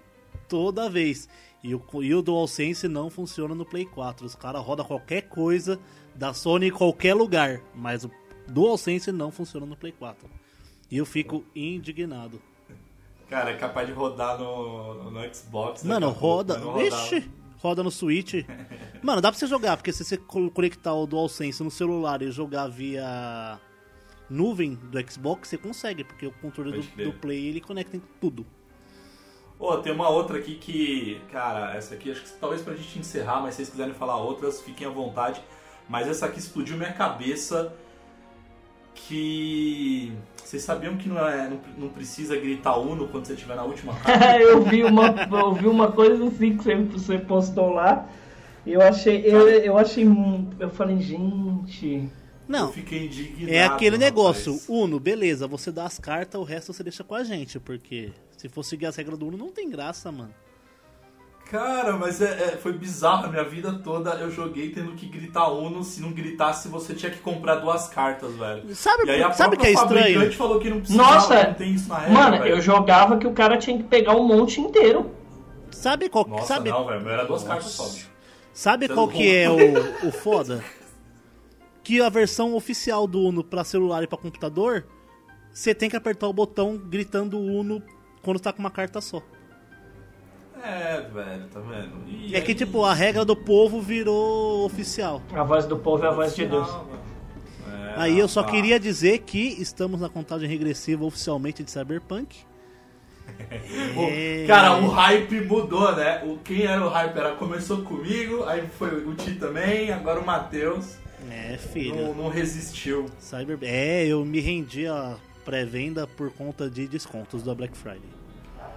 toda 0.48 0.88
vez. 0.88 1.28
E 1.62 1.74
o, 1.74 1.82
e 2.02 2.12
o 2.14 2.20
DualSense 2.22 2.88
não 2.88 3.08
funciona 3.08 3.54
no 3.54 3.64
Play 3.64 3.84
4. 3.86 4.26
Os 4.26 4.34
caras 4.34 4.62
rodam 4.62 4.84
qualquer 4.84 5.22
coisa 5.22 5.78
da 6.14 6.34
Sony 6.34 6.66
em 6.66 6.70
qualquer 6.72 7.14
lugar, 7.14 7.60
mas 7.74 8.04
o 8.04 8.10
DualSense 8.48 9.12
não 9.12 9.30
funciona 9.30 9.64
no 9.64 9.76
Play 9.76 9.92
4. 9.92 10.28
E 10.90 10.96
eu 10.98 11.06
fico 11.06 11.44
indignado. 11.54 12.40
Cara, 13.30 13.50
é 13.52 13.56
capaz 13.56 13.86
de 13.86 13.94
rodar 13.94 14.36
no, 14.38 15.10
no 15.10 15.34
Xbox. 15.34 15.84
Mano, 15.84 16.10
roda. 16.10 16.60
Vixe, 16.76 17.30
roda 17.58 17.82
no 17.82 17.90
Switch. 17.90 18.34
Mano, 19.02 19.20
dá 19.22 19.30
pra 19.30 19.38
você 19.38 19.46
jogar, 19.46 19.76
porque 19.76 19.92
se 19.92 20.04
você 20.04 20.16
co- 20.18 20.50
conectar 20.50 20.92
o 20.92 21.06
DualSense 21.06 21.62
no 21.62 21.70
celular 21.70 22.20
e 22.22 22.30
jogar 22.30 22.68
via 22.68 23.58
nuvem 24.30 24.74
do 24.74 24.98
Xbox, 25.10 25.48
você 25.48 25.58
consegue, 25.58 26.04
porque 26.04 26.26
o 26.26 26.32
controle 26.32 26.72
do, 26.72 27.04
do 27.04 27.12
Play 27.12 27.48
ele 27.48 27.60
conecta 27.60 27.96
em 27.96 28.02
tudo. 28.20 28.46
Ô, 29.58 29.76
tem 29.76 29.92
uma 29.92 30.08
outra 30.08 30.38
aqui 30.38 30.56
que, 30.56 31.20
cara, 31.30 31.74
essa 31.76 31.94
aqui 31.94 32.10
acho 32.10 32.22
que 32.22 32.30
talvez 32.40 32.62
pra 32.62 32.74
gente 32.74 32.98
encerrar, 32.98 33.40
mas 33.40 33.54
se 33.54 33.58
vocês 33.58 33.70
quiserem 33.70 33.94
falar 33.94 34.16
outras, 34.16 34.60
fiquem 34.60 34.86
à 34.86 34.90
vontade. 34.90 35.40
Mas 35.88 36.08
essa 36.08 36.26
aqui 36.26 36.38
explodiu 36.38 36.76
minha 36.76 36.92
cabeça. 36.92 37.72
Que. 38.94 40.12
Vocês 40.36 40.62
sabiam 40.62 40.96
que 40.96 41.08
não, 41.08 41.18
é, 41.26 41.48
não, 41.48 41.60
não 41.78 41.88
precisa 41.88 42.36
gritar 42.36 42.76
Uno 42.76 43.08
quando 43.08 43.26
você 43.26 43.32
estiver 43.32 43.56
na 43.56 43.64
última 43.64 43.94
carta? 44.00 44.38
eu 44.40 44.62
vi 44.62 44.84
uma, 44.84 45.06
eu 45.30 45.54
vi 45.54 45.66
uma 45.66 45.90
coisa 45.90 46.26
assim 46.26 46.56
que 46.56 46.62
você, 46.64 46.74
você 46.76 47.18
postou 47.18 47.70
lá. 47.70 48.06
E 48.66 48.72
eu 48.72 48.82
achei, 48.82 49.22
eu, 49.24 49.48
eu 49.48 49.78
achei, 49.78 50.04
mu- 50.04 50.50
eu 50.60 50.70
falei, 50.70 51.00
gente, 51.00 52.08
Não, 52.48 52.66
Eu 52.66 52.72
fiquei 52.72 53.06
indignado. 53.06 53.52
é 53.52 53.64
aquele 53.64 53.96
negócio. 53.96 54.52
rapaz. 54.52 54.68
Uno, 54.68 54.98
beleza, 55.00 55.46
você 55.46 55.70
dá 55.70 55.84
as 55.84 55.98
cartas, 55.98 56.40
o 56.40 56.44
resto 56.44 56.72
você 56.72 56.82
deixa 56.82 57.02
com 57.04 57.14
a 57.14 57.22
gente, 57.24 57.58
porque 57.60 58.10
se 58.36 58.48
for 58.48 58.62
seguir 58.64 58.86
as 58.86 58.96
regras 58.96 59.18
do 59.18 59.28
Uno, 59.28 59.36
não 59.38 59.52
tem 59.52 59.70
graça, 59.70 60.10
mano. 60.12 60.34
Cara, 61.50 61.92
mas 61.98 62.22
é, 62.22 62.24
é- 62.54 62.56
foi 62.56 62.72
bizarro 62.72 63.26
a 63.26 63.28
minha 63.28 63.44
vida 63.44 63.72
toda. 63.84 64.10
Eu 64.14 64.30
joguei 64.30 64.70
tendo 64.70 64.92
que 64.92 65.06
gritar 65.06 65.48
Uno. 65.50 65.84
Se 65.84 66.00
não 66.00 66.10
gritasse, 66.10 66.66
você 66.68 66.94
tinha 66.94 67.10
que 67.12 67.18
comprar 67.18 67.56
duas 67.56 67.88
cartas, 67.88 68.34
velho. 68.34 68.74
Sabe, 68.74 69.04
E 69.06 69.10
aí 69.10 69.22
a 69.22 69.30
sabe 69.32 69.56
o 69.56 69.58
que 69.58 69.66
é 69.66 69.72
própria 69.72 69.98
estranho? 69.98 70.14
fabricante 70.14 70.36
falou 70.38 70.58
que 70.58 70.70
não 70.70 70.78
precisava, 70.80 71.14
Nossa, 71.14 71.44
não 71.48 71.54
tem 71.54 71.74
isso 71.74 71.88
na 71.90 71.98
regra, 71.98 72.14
mano, 72.14 72.38
velho. 72.38 72.54
eu 72.56 72.60
jogava 72.62 73.18
que 73.18 73.26
o 73.26 73.32
cara 73.32 73.58
tinha 73.58 73.76
que 73.76 73.82
pegar 73.84 74.16
um 74.16 74.26
monte 74.26 74.60
inteiro. 74.62 75.10
Sabe 75.70 76.08
qual, 76.08 76.26
Nossa, 76.26 76.46
sabe, 76.46 76.70
não, 76.70 76.86
velho. 76.86 77.06
Era 77.08 77.24
duas 77.26 77.42
cartas 77.44 77.66
só, 77.66 77.86
bicho. 77.86 78.08
sabe 78.54 78.86
Você 78.86 78.94
qual 78.94 79.06
não 79.06 79.12
que 79.12 79.34
é 79.36 79.50
o, 79.50 80.08
o 80.08 80.12
foda? 80.12 80.64
Que 81.82 82.00
a 82.00 82.08
versão 82.08 82.54
oficial 82.54 83.06
do 83.06 83.20
Uno 83.20 83.42
pra 83.42 83.64
celular 83.64 84.02
e 84.02 84.06
pra 84.06 84.16
computador, 84.18 84.84
você 85.52 85.74
tem 85.74 85.90
que 85.90 85.96
apertar 85.96 86.28
o 86.28 86.32
botão 86.32 86.76
gritando 86.78 87.38
Uno 87.38 87.82
quando 88.22 88.38
tá 88.40 88.52
com 88.52 88.60
uma 88.60 88.70
carta 88.70 89.00
só. 89.00 89.20
É, 90.62 91.00
velho, 91.00 91.48
tá 91.52 91.58
vendo? 91.58 92.08
E 92.08 92.36
É 92.36 92.40
que 92.40 92.52
aí- 92.52 92.56
tipo, 92.56 92.84
a 92.84 92.94
regra 92.94 93.24
do 93.24 93.34
povo 93.34 93.80
virou 93.80 94.64
oficial. 94.64 95.20
A 95.34 95.42
voz 95.42 95.66
do 95.66 95.76
povo 95.76 96.04
é 96.04 96.08
a 96.08 96.12
voz 96.12 96.36
de 96.36 96.46
Deus. 96.46 96.68
É, 97.68 97.94
Aí 97.96 98.18
eu 98.18 98.28
só 98.28 98.44
queria 98.44 98.78
dizer 98.78 99.18
que 99.20 99.60
estamos 99.60 100.00
na 100.00 100.08
contagem 100.08 100.48
regressiva 100.48 101.04
oficialmente 101.04 101.64
de 101.64 101.70
Cyberpunk. 101.70 102.36
O- 103.96 104.08
É. 104.08 104.44
Cara, 104.46 104.78
o 104.80 104.88
hype 104.88 105.40
mudou, 105.42 105.94
né? 105.96 106.22
O, 106.24 106.38
quem 106.38 106.62
era 106.62 106.84
o 106.84 106.88
hype 106.88 107.16
era 107.16 107.32
começou 107.32 107.82
comigo, 107.82 108.44
aí 108.44 108.66
foi 108.78 109.04
o 109.04 109.14
Ti 109.14 109.34
também, 109.34 109.90
agora 109.90 110.20
o 110.20 110.24
Matheus. 110.26 110.96
É, 111.30 111.52
Não, 111.52 111.58
filho. 111.58 112.14
não 112.14 112.28
resistiu. 112.28 113.06
Cyber... 113.18 113.58
É, 113.62 114.06
eu 114.06 114.24
me 114.24 114.40
rendi 114.40 114.86
à 114.86 115.16
pré-venda 115.44 116.06
por 116.06 116.30
conta 116.32 116.68
de 116.68 116.86
descontos 116.86 117.42
da 117.42 117.54
Black 117.54 117.76
Friday. 117.76 118.00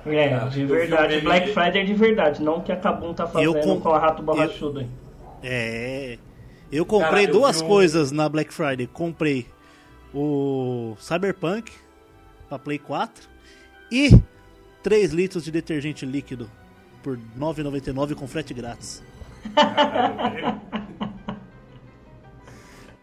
É, 0.06 0.34
Ah, 0.36 0.46
de 0.48 0.62
eu 0.62 0.68
verdade. 0.68 1.20
Black 1.22 1.48
Friday 1.52 1.82
é 1.82 1.84
de 1.86 1.94
verdade, 1.94 2.42
não 2.44 2.58
o 2.58 2.62
que 2.64 2.72
a 2.72 2.75
Kabum 2.78 3.14
tá 3.14 3.25
fazendo 3.28 3.60
com- 3.62 3.80
com 3.82 3.90
a 3.90 3.98
Rato 4.00 4.22
Borrachudo 4.22 4.80
aí. 4.80 4.88
É. 5.42 6.18
Eu 6.72 6.86
comprei 6.86 7.10
Cara, 7.10 7.24
eu 7.24 7.32
duas 7.32 7.62
um- 7.62 7.68
coisas 7.68 8.12
na 8.12 8.28
Black 8.30 8.54
Friday. 8.54 8.88
Comprei 8.88 9.48
o 10.14 10.96
Cyberpunk 11.00 11.72
pra 12.50 12.60
Play 12.60 12.78
4 12.80 13.28
e 13.92 14.12
3 14.84 15.12
litros 15.12 15.44
de 15.44 15.52
detergente 15.52 16.06
líquido 16.06 16.50
por 17.04 17.16
R$ 17.18 17.22
9,99 17.38 18.14
com 18.16 18.28
frete 18.28 18.54
grátis. 18.54 19.04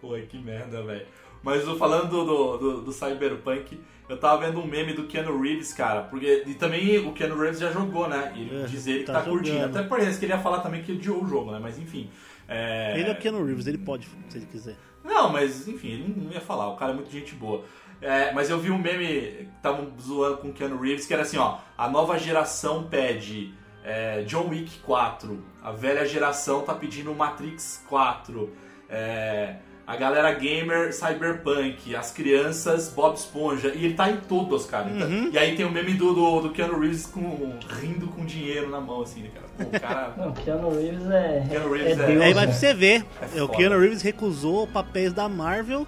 Pô, 0.02 0.14
que 0.28 0.36
merda, 0.36 0.82
velho. 0.82 1.06
Mas 1.44 1.62
falando 1.78 2.08
do, 2.08 2.56
do, 2.58 2.80
do 2.82 2.92
Cyberpunk, 2.92 3.80
eu 4.08 4.18
tava 4.18 4.44
vendo 4.46 4.60
um 4.60 4.66
meme 4.66 4.92
do 4.92 5.04
Keanu 5.06 5.40
Reeves, 5.40 5.72
cara. 5.72 6.02
Porque, 6.02 6.42
e 6.46 6.54
também 6.54 6.98
o 6.98 7.12
Keanu 7.12 7.38
Reeves 7.38 7.60
já 7.60 7.70
jogou, 7.70 8.08
né? 8.08 8.32
E 8.36 8.42
ele 8.42 8.62
É, 8.62 8.66
diz 8.66 8.86
ele 8.86 8.98
que 9.00 9.04
tá 9.04 9.14
tá, 9.14 9.22
curtindo. 9.22 9.64
Até 9.64 9.82
parece 9.84 10.18
que 10.18 10.24
ele 10.24 10.32
ia 10.32 10.40
falar 10.40 10.58
também 10.58 10.82
que 10.82 10.92
odiou 10.92 11.22
o 11.22 11.26
jogo, 11.26 11.52
né? 11.52 11.58
Mas 11.62 11.78
enfim. 11.78 12.10
É... 12.48 12.98
Ele 12.98 13.08
é 13.08 13.12
o 13.12 13.16
Keanu 13.16 13.44
Reeves, 13.44 13.66
ele 13.68 13.78
pode, 13.78 14.08
se 14.28 14.38
ele 14.38 14.46
quiser. 14.46 14.76
Não, 15.04 15.32
mas 15.32 15.66
enfim, 15.68 15.92
ele 15.92 16.14
não 16.16 16.32
ia 16.32 16.40
falar, 16.40 16.68
o 16.68 16.76
cara 16.76 16.92
é 16.92 16.94
muito 16.94 17.10
gente 17.10 17.34
boa. 17.34 17.64
É, 18.00 18.32
mas 18.32 18.50
eu 18.50 18.58
vi 18.58 18.70
um 18.72 18.78
meme 18.78 19.06
que 19.06 19.48
estavam 19.56 19.92
zoando 20.00 20.38
com 20.38 20.48
o 20.48 20.52
Keanu 20.52 20.80
Reeves, 20.80 21.06
que 21.06 21.14
era 21.14 21.22
assim, 21.22 21.38
ó, 21.38 21.58
a 21.78 21.88
nova 21.88 22.18
geração 22.18 22.84
pede 22.84 23.54
é, 23.84 24.22
John 24.22 24.48
Wick 24.48 24.80
4, 24.80 25.42
a 25.62 25.70
velha 25.70 26.04
geração 26.04 26.62
tá 26.62 26.74
pedindo 26.74 27.14
Matrix 27.14 27.84
4, 27.88 28.52
é, 28.88 29.56
a 29.86 29.96
galera 29.96 30.32
gamer 30.32 30.92
Cyberpunk, 30.92 31.94
as 31.94 32.12
crianças 32.12 32.88
Bob 32.88 33.14
Esponja, 33.16 33.72
e 33.74 33.84
ele 33.86 33.94
tá 33.94 34.10
em 34.10 34.16
todos, 34.18 34.64
cara. 34.66 34.88
Então- 34.90 35.08
Uhum. 35.08 35.30
E 35.32 35.38
aí 35.38 35.56
tem 35.56 35.66
o 35.66 35.70
meme 35.70 35.94
do, 35.94 36.14
do, 36.14 36.40
do 36.42 36.50
Keanu 36.50 36.78
Reeves 36.78 37.06
com, 37.06 37.58
rindo 37.80 38.06
com 38.08 38.24
dinheiro 38.24 38.70
na 38.70 38.80
mão, 38.80 39.02
assim, 39.02 39.22
né, 39.22 39.30
cara? 39.34 39.46
Pô, 39.58 39.76
o 39.76 39.80
cara... 39.80 40.14
Não, 40.18 40.32
Keanu 40.32 40.70
Reeves 40.70 41.10
é, 41.10 41.46
Keanu 41.48 41.74
é 41.74 41.78
Reeves 41.78 41.98
é- 41.98 42.06
Deus, 42.06 42.22
Aí 42.22 42.32
vai 42.34 42.46
né? 42.46 42.52
pra 42.52 42.60
você 42.60 42.74
ver. 42.74 43.04
É 43.34 43.42
o 43.42 43.46
foda. 43.46 43.58
Keanu 43.58 43.78
Reeves 43.80 44.02
recusou 44.02 44.66
papéis 44.66 45.12
da 45.12 45.28
Marvel 45.28 45.86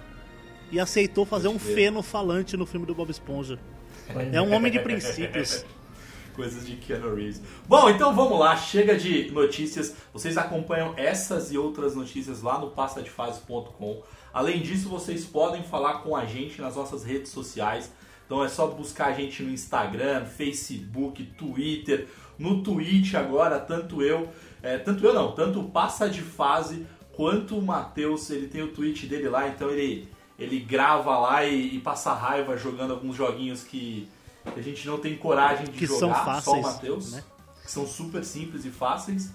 e 0.71 0.79
aceitou 0.79 1.25
fazer 1.25 1.47
Pode 1.47 1.57
um 1.57 1.59
feno 1.59 2.01
falante 2.01 2.57
no 2.57 2.65
filme 2.65 2.85
do 2.85 2.93
Bob 2.93 3.09
Esponja. 3.09 3.57
Pois 4.11 4.33
É 4.33 4.41
um 4.41 4.53
homem 4.53 4.71
de 4.71 4.79
princípios. 4.79 5.65
Coisas 6.35 6.67
de 6.67 6.75
Keanu 6.75 7.15
Reeves. 7.15 7.41
Bom, 7.67 7.89
então 7.89 8.13
vamos 8.13 8.37
lá, 8.37 8.57
chega 8.57 8.97
de 8.97 9.31
notícias. 9.31 9.95
Vocês 10.11 10.37
acompanham 10.37 10.93
essas 10.97 11.51
e 11.51 11.57
outras 11.57 11.95
notícias 11.95 12.41
lá 12.41 12.59
no 12.59 12.71
passadefase.com. 12.71 14.03
Além 14.33 14.61
disso, 14.61 14.89
vocês 14.89 15.23
podem 15.23 15.63
falar 15.63 15.99
com 15.99 16.15
a 16.15 16.25
gente 16.25 16.61
nas 16.61 16.75
nossas 16.75 17.05
redes 17.05 17.31
sociais. 17.31 17.89
Então 18.25 18.43
é 18.43 18.49
só 18.49 18.67
buscar 18.67 19.07
a 19.07 19.13
gente 19.13 19.41
no 19.43 19.51
Instagram, 19.51 20.25
Facebook, 20.25 21.23
Twitter, 21.23 22.07
no 22.37 22.61
Twitch 22.61 23.13
agora, 23.13 23.59
tanto 23.59 24.01
eu, 24.01 24.27
é, 24.61 24.77
tanto 24.77 25.05
eu 25.05 25.13
não, 25.13 25.31
tanto 25.31 25.61
o 25.61 25.69
Passa 25.69 26.09
de 26.09 26.21
Fase 26.21 26.85
quanto 27.13 27.57
o 27.57 27.61
Matheus, 27.61 28.29
ele 28.29 28.47
tem 28.47 28.61
o 28.61 28.73
tweet 28.73 29.07
dele 29.07 29.29
lá, 29.29 29.47
então 29.47 29.69
ele, 29.69 30.09
ele 30.37 30.59
grava 30.59 31.17
lá 31.17 31.45
e, 31.45 31.75
e 31.75 31.79
passa 31.79 32.13
raiva 32.13 32.57
jogando 32.57 32.91
alguns 32.91 33.15
joguinhos 33.15 33.63
que 33.63 34.09
a 34.55 34.61
gente 34.61 34.85
não 34.87 34.97
tem 34.97 35.15
coragem 35.15 35.65
de 35.65 35.71
Que 35.71 35.85
jogar, 35.85 35.99
são 35.99 36.13
só 36.13 36.21
o 36.21 36.25
fáceis, 36.25 36.65
Matheus, 36.65 37.11
né? 37.13 37.23
que 37.63 37.71
são 37.71 37.85
super 37.85 38.23
simples 38.23 38.65
e 38.65 38.69
fáceis. 38.69 39.31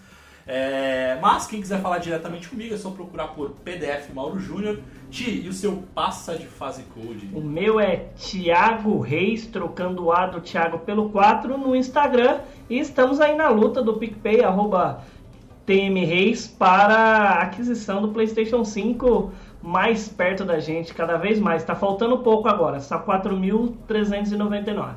É, 0.47 1.19
mas 1.21 1.47
quem 1.47 1.61
quiser 1.61 1.81
falar 1.81 1.99
diretamente 1.99 2.49
comigo 2.49 2.75
é 2.75 2.76
só 2.76 2.90
procurar 2.90 3.29
por 3.29 3.50
PDF 3.50 4.12
Mauro 4.12 4.40
Júnior. 4.40 4.81
Ti, 5.11 5.43
e 5.45 5.49
o 5.49 5.52
seu 5.52 5.85
passa 5.95 6.37
de 6.37 6.47
fase 6.47 6.83
code? 6.95 7.31
O 7.33 7.40
meu 7.40 7.79
é 7.79 8.09
Thiago 8.17 9.00
Reis, 9.00 9.47
trocando 9.47 10.07
o 10.07 10.12
A 10.12 10.26
do 10.26 10.40
Thiago 10.40 10.79
pelo 10.79 11.11
4 11.11 11.59
no 11.59 11.76
Instagram. 11.76 12.40
E 12.69 12.79
estamos 12.79 13.21
aí 13.21 13.37
na 13.37 13.49
luta 13.49 13.83
do 13.83 13.95
PicPay, 13.95 14.43
arroba 14.43 15.05
TM 15.67 16.05
Reis, 16.05 16.49
para 16.49 16.97
a 16.97 17.43
aquisição 17.43 18.02
do 18.02 18.09
PlayStation 18.09 18.64
5 18.64 19.33
mais 19.62 20.09
perto 20.09 20.45
da 20.45 20.59
gente, 20.59 20.95
cada 20.95 21.17
vez 21.17 21.38
mais. 21.38 21.64
Tá 21.64 21.75
faltando 21.75 22.19
pouco 22.19 22.49
agora, 22.49 22.81
só 22.81 22.99
4.399. 23.05 24.95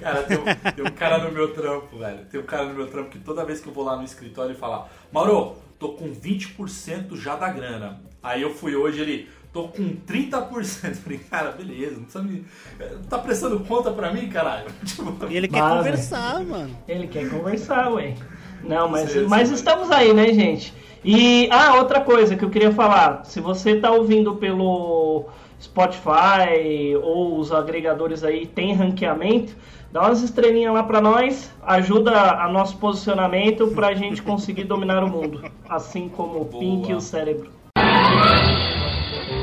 Cara, 0.00 0.22
tem 0.24 0.36
um, 0.36 0.44
tem 0.74 0.84
um 0.84 0.90
cara 0.90 1.18
no 1.18 1.30
meu 1.30 1.54
trampo, 1.54 1.98
velho. 1.98 2.24
Tem 2.26 2.40
um 2.40 2.44
cara 2.44 2.64
no 2.64 2.74
meu 2.74 2.88
trampo 2.88 3.10
que 3.10 3.18
toda 3.18 3.44
vez 3.44 3.60
que 3.60 3.68
eu 3.68 3.72
vou 3.72 3.84
lá 3.84 3.96
no 3.96 4.02
escritório 4.04 4.50
ele 4.50 4.58
fala: 4.58 4.88
Mauro, 5.12 5.56
tô 5.78 5.90
com 5.90 6.10
20% 6.10 7.16
já 7.16 7.36
da 7.36 7.48
grana. 7.48 8.00
Aí 8.22 8.42
eu 8.42 8.52
fui 8.54 8.74
hoje 8.74 9.00
ele. 9.00 9.28
Tô 9.52 9.68
com 9.68 9.96
30%. 10.06 10.94
Falei, 10.96 11.18
cara, 11.18 11.52
beleza, 11.52 11.96
não 11.96 12.02
precisa 12.02 12.24
me. 12.24 12.44
Tá 13.08 13.18
prestando 13.18 13.60
conta 13.60 13.90
pra 13.92 14.12
mim, 14.12 14.28
caralho? 14.28 14.66
Tipo, 14.84 15.26
E 15.26 15.36
ele 15.36 15.48
quer 15.48 15.62
Mas, 15.62 15.76
conversar, 15.78 16.44
mano. 16.44 16.76
Ele 16.86 17.06
quer 17.06 17.30
conversar, 17.30 17.90
ué. 17.92 18.14
Não, 18.62 18.88
mas, 18.88 19.10
Sim, 19.12 19.26
mas 19.26 19.50
estamos 19.50 19.90
aí, 19.90 20.12
né, 20.12 20.32
gente? 20.32 20.74
E, 21.04 21.48
ah, 21.50 21.76
outra 21.76 22.00
coisa 22.00 22.36
que 22.36 22.44
eu 22.44 22.50
queria 22.50 22.72
falar. 22.72 23.24
Se 23.24 23.40
você 23.40 23.76
tá 23.76 23.90
ouvindo 23.90 24.34
pelo 24.36 25.26
Spotify 25.60 26.96
ou 27.02 27.38
os 27.38 27.52
agregadores 27.52 28.24
aí 28.24 28.46
tem 28.46 28.74
ranqueamento, 28.74 29.56
dá 29.92 30.02
umas 30.02 30.22
estrelinhas 30.22 30.74
lá 30.74 30.82
pra 30.82 31.00
nós, 31.00 31.52
ajuda 31.62 32.42
a 32.42 32.48
nosso 32.48 32.76
posicionamento 32.78 33.68
pra 33.68 33.94
gente 33.94 34.22
conseguir 34.22 34.64
dominar 34.68 35.02
o 35.04 35.08
mundo. 35.08 35.42
Assim 35.68 36.08
como 36.08 36.40
o 36.40 36.44
Boa. 36.44 36.60
Pink 36.60 36.90
e 36.90 36.94
o 36.94 37.00
cérebro. 37.00 37.50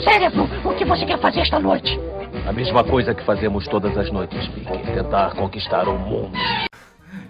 Cérebro, 0.04 0.44
o 0.64 0.76
que 0.76 0.86
você 0.86 1.06
quer 1.06 1.20
fazer 1.20 1.42
esta 1.42 1.60
noite? 1.60 2.00
A 2.48 2.52
mesma 2.52 2.84
coisa 2.84 3.16
que 3.16 3.26
fazemos 3.26 3.68
todas 3.68 3.98
as 3.98 4.12
noites, 4.12 4.48
Pique. 4.50 4.94
Tentar 4.94 5.36
conquistar 5.36 5.88
o 5.88 5.98
mundo. 5.98 6.32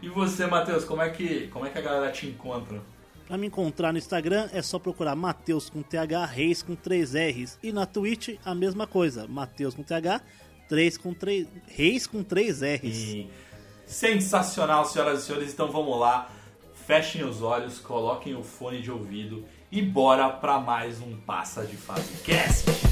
E 0.02 0.10
você, 0.10 0.46
Matheus, 0.46 0.84
como 0.84 1.02
é 1.02 1.10
que, 1.10 1.48
como 1.48 1.66
é 1.66 1.70
que 1.70 1.78
a 1.78 1.82
galera 1.82 2.12
te 2.12 2.28
encontra? 2.28 2.80
Pra 3.28 3.38
me 3.38 3.48
encontrar 3.48 3.92
no 3.92 3.98
Instagram 3.98 4.50
é 4.54 4.62
só 4.62 4.78
procurar 4.78 5.16
Mateus 5.16 5.70
com 5.70 5.82
TH, 5.82 6.26
Reis 6.26 6.62
com 6.62 6.76
3 6.76 7.14
R's. 7.16 7.58
E 7.64 7.72
na 7.72 7.86
Twitch 7.86 8.38
a 8.46 8.54
mesma 8.54 8.86
coisa, 8.86 9.28
Mateus 9.28 9.74
com 9.74 9.82
TH, 9.82 10.22
3 10.70 10.98
com 10.98 11.14
3, 11.14 11.48
Reis 11.68 12.06
com 12.06 12.24
3 12.24 12.62
R's. 12.62 12.84
E 12.84 13.30
sensacional, 13.88 14.86
senhoras 14.86 15.24
e 15.24 15.26
senhores. 15.26 15.54
Então 15.54 15.72
vamos 15.72 16.00
lá. 16.00 16.30
Fechem 16.86 17.24
os 17.24 17.42
olhos, 17.42 17.80
coloquem 17.80 18.36
o 18.36 18.44
fone 18.44 18.80
de 18.80 18.92
ouvido 18.92 19.44
e 19.72 19.82
bora 19.82 20.30
pra 20.30 20.60
mais 20.60 21.02
um 21.02 21.18
Passa 21.18 21.66
de 21.66 21.76
Fase 21.76 22.22
Cast. 22.24 22.85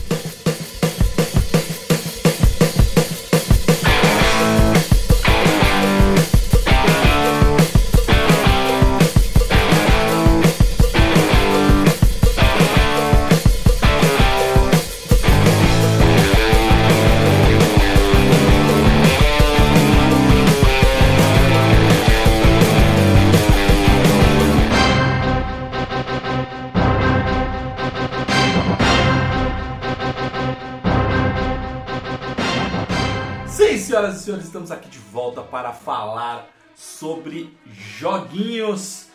Para 35.63 35.71
falar 35.71 36.49
sobre 36.75 37.49
joguinhos 37.71 39.07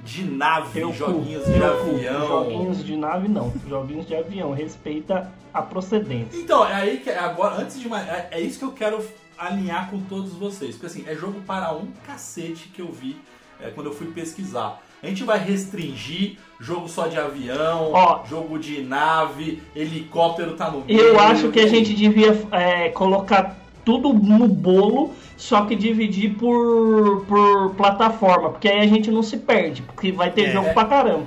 de 0.00 0.22
nave, 0.22 0.80
Eu 0.80 0.92
joguinhos 0.92 1.46
de 1.46 1.58
eu 1.58 1.78
cu. 1.78 1.90
avião. 1.92 2.26
Joguinhos 2.26 2.84
de 2.84 2.94
nave 2.94 3.26
não, 3.28 3.50
joguinhos 3.66 4.06
de 4.06 4.14
avião. 4.14 4.52
Respeita 4.52 5.32
a 5.52 5.62
procedência. 5.62 6.38
Então, 6.38 6.66
é 6.66 6.74
aí 6.74 6.98
que 6.98 7.08
agora, 7.08 7.54
antes 7.54 7.80
de 7.80 7.88
mais, 7.88 8.06
é, 8.06 8.28
é 8.32 8.40
isso 8.40 8.58
que 8.58 8.66
eu 8.66 8.72
quero 8.72 9.02
alinhar 9.38 9.88
com 9.90 9.98
todos 10.00 10.32
vocês, 10.34 10.74
porque 10.74 10.86
assim, 10.88 11.04
é 11.06 11.14
jogo 11.14 11.40
para 11.46 11.72
um 11.72 11.86
cacete 12.06 12.68
que 12.68 12.82
eu 12.82 12.92
vi 12.92 13.16
é, 13.58 13.70
quando 13.70 13.86
eu 13.86 13.94
fui 13.94 14.08
pesquisar. 14.08 14.82
A 15.02 15.06
gente 15.06 15.24
vai 15.24 15.38
restringir 15.38 16.36
jogo 16.60 16.86
só 16.86 17.06
de 17.06 17.18
avião, 17.18 17.92
Ó. 17.94 18.26
jogo 18.26 18.58
de 18.58 18.82
nave, 18.82 19.62
helicóptero 19.74 20.52
tá 20.54 20.70
no 20.70 20.84
meio. 20.84 21.00
Eu 21.00 21.18
acho 21.18 21.50
que 21.50 21.60
a 21.60 21.66
gente 21.66 21.94
devia 21.94 22.46
é, 22.52 22.90
colocar 22.90 23.64
tudo 23.84 24.12
no 24.12 24.48
bolo, 24.48 25.12
só 25.36 25.64
que 25.66 25.74
dividir 25.74 26.34
por, 26.36 27.24
por 27.26 27.74
plataforma, 27.74 28.50
porque 28.50 28.68
aí 28.68 28.80
a 28.80 28.86
gente 28.86 29.10
não 29.10 29.22
se 29.22 29.36
perde, 29.36 29.82
porque 29.82 30.12
vai 30.12 30.30
ter 30.30 30.46
É. 30.46 30.52
jogo 30.52 30.72
pra 30.72 30.84
caramba. 30.84 31.26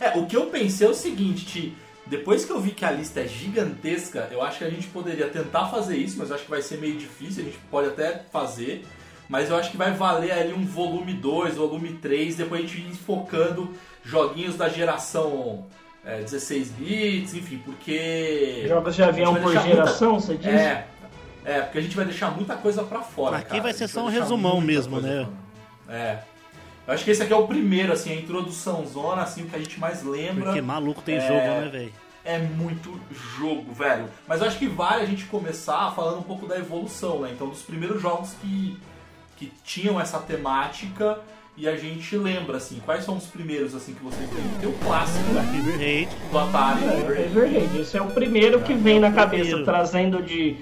É, 0.00 0.18
o 0.18 0.26
que 0.26 0.36
eu 0.36 0.46
pensei 0.46 0.86
é 0.86 0.90
o 0.90 0.94
seguinte, 0.94 1.44
Ti, 1.44 1.76
depois 2.06 2.44
que 2.44 2.50
eu 2.50 2.60
vi 2.60 2.72
que 2.72 2.84
a 2.84 2.90
lista 2.90 3.20
é 3.20 3.28
gigantesca, 3.28 4.28
eu 4.32 4.42
acho 4.42 4.58
que 4.58 4.64
a 4.64 4.70
gente 4.70 4.88
poderia 4.88 5.28
tentar 5.28 5.68
fazer 5.68 5.96
isso, 5.96 6.18
mas 6.18 6.28
eu 6.30 6.34
acho 6.34 6.44
que 6.44 6.50
vai 6.50 6.60
ser 6.62 6.78
meio 6.78 6.96
difícil, 6.96 7.42
a 7.42 7.46
gente 7.46 7.58
pode 7.70 7.88
até 7.88 8.22
fazer, 8.32 8.84
mas 9.28 9.48
eu 9.48 9.56
acho 9.56 9.70
que 9.70 9.76
vai 9.76 9.92
valer 9.92 10.32
ali 10.32 10.52
um 10.52 10.64
volume 10.66 11.12
2, 11.14 11.54
volume 11.54 11.92
3, 11.94 12.36
depois 12.36 12.64
a 12.64 12.66
gente 12.66 12.80
ir 12.80 12.94
focando 12.96 13.70
joguinhos 14.04 14.56
da 14.56 14.68
geração 14.68 15.64
é, 16.04 16.18
16 16.18 16.70
bits, 16.72 17.34
enfim, 17.34 17.62
porque... 17.64 18.64
Jogos 18.66 19.00
a 19.00 19.12
gente 19.12 19.40
por 19.40 19.52
geração, 19.52 20.18
você 20.18 20.36
diz? 20.36 20.46
É, 20.48 20.86
é, 21.44 21.60
porque 21.60 21.78
a 21.78 21.80
gente 21.82 21.96
vai 21.96 22.04
deixar 22.04 22.30
muita 22.30 22.54
coisa 22.56 22.82
pra 22.84 23.00
fora, 23.00 23.36
Aqui 23.38 23.48
cara. 23.50 23.62
vai 23.62 23.72
ser 23.72 23.88
só 23.88 24.04
um 24.04 24.08
resumão 24.08 24.60
mesmo, 24.60 25.00
né? 25.00 25.26
É. 25.88 26.18
Eu 26.86 26.94
acho 26.94 27.04
que 27.04 27.10
esse 27.12 27.22
aqui 27.22 27.32
é 27.32 27.36
o 27.36 27.46
primeiro, 27.46 27.92
assim, 27.92 28.10
a 28.12 28.16
introdução 28.16 28.84
zona, 28.86 29.22
assim, 29.22 29.42
o 29.42 29.46
que 29.46 29.54
a 29.54 29.58
gente 29.58 29.78
mais 29.78 30.02
lembra. 30.02 30.46
Porque 30.46 30.60
maluco 30.60 31.00
tem 31.02 31.16
É. 31.16 31.20
jogo, 31.20 31.40
né, 31.40 31.68
velho? 31.72 31.92
É 32.24 32.38
muito 32.38 33.00
jogo, 33.38 33.72
velho. 33.72 34.06
Mas 34.28 34.40
eu 34.40 34.46
acho 34.46 34.58
que 34.58 34.66
vale 34.66 35.02
a 35.02 35.06
gente 35.06 35.24
começar 35.26 35.92
falando 35.94 36.18
um 36.18 36.22
pouco 36.22 36.46
da 36.46 36.56
evolução, 36.58 37.20
né? 37.22 37.30
Então, 37.32 37.48
dos 37.48 37.62
primeiros 37.62 38.00
jogos 38.02 38.34
que, 38.40 38.78
que 39.36 39.52
tinham 39.64 40.00
essa 40.00 40.18
temática 40.18 41.18
e 41.56 41.68
a 41.68 41.76
gente 41.76 42.16
lembra, 42.16 42.56
assim, 42.56 42.80
quais 42.84 43.04
são 43.04 43.16
os 43.16 43.26
primeiros, 43.26 43.74
assim, 43.74 43.92
que 43.94 44.02
vocês 44.02 44.28
lembram? 44.32 44.58
Tem 44.60 44.68
o 44.68 44.72
clássico, 44.84 45.30
né? 45.32 45.50
River 45.52 45.76
Raid, 45.78 46.08
Do 46.30 46.38
Atari, 46.38 46.84
É, 46.84 46.86
é 46.86 47.28
verdade. 47.28 47.80
Esse 47.80 47.96
é 47.96 48.02
o 48.02 48.06
primeiro 48.10 48.60
que 48.62 48.74
vem 48.74 48.98
na 49.00 49.12
cabeça, 49.12 49.42
primeiro. 49.44 49.64
trazendo 49.64 50.22
de, 50.22 50.56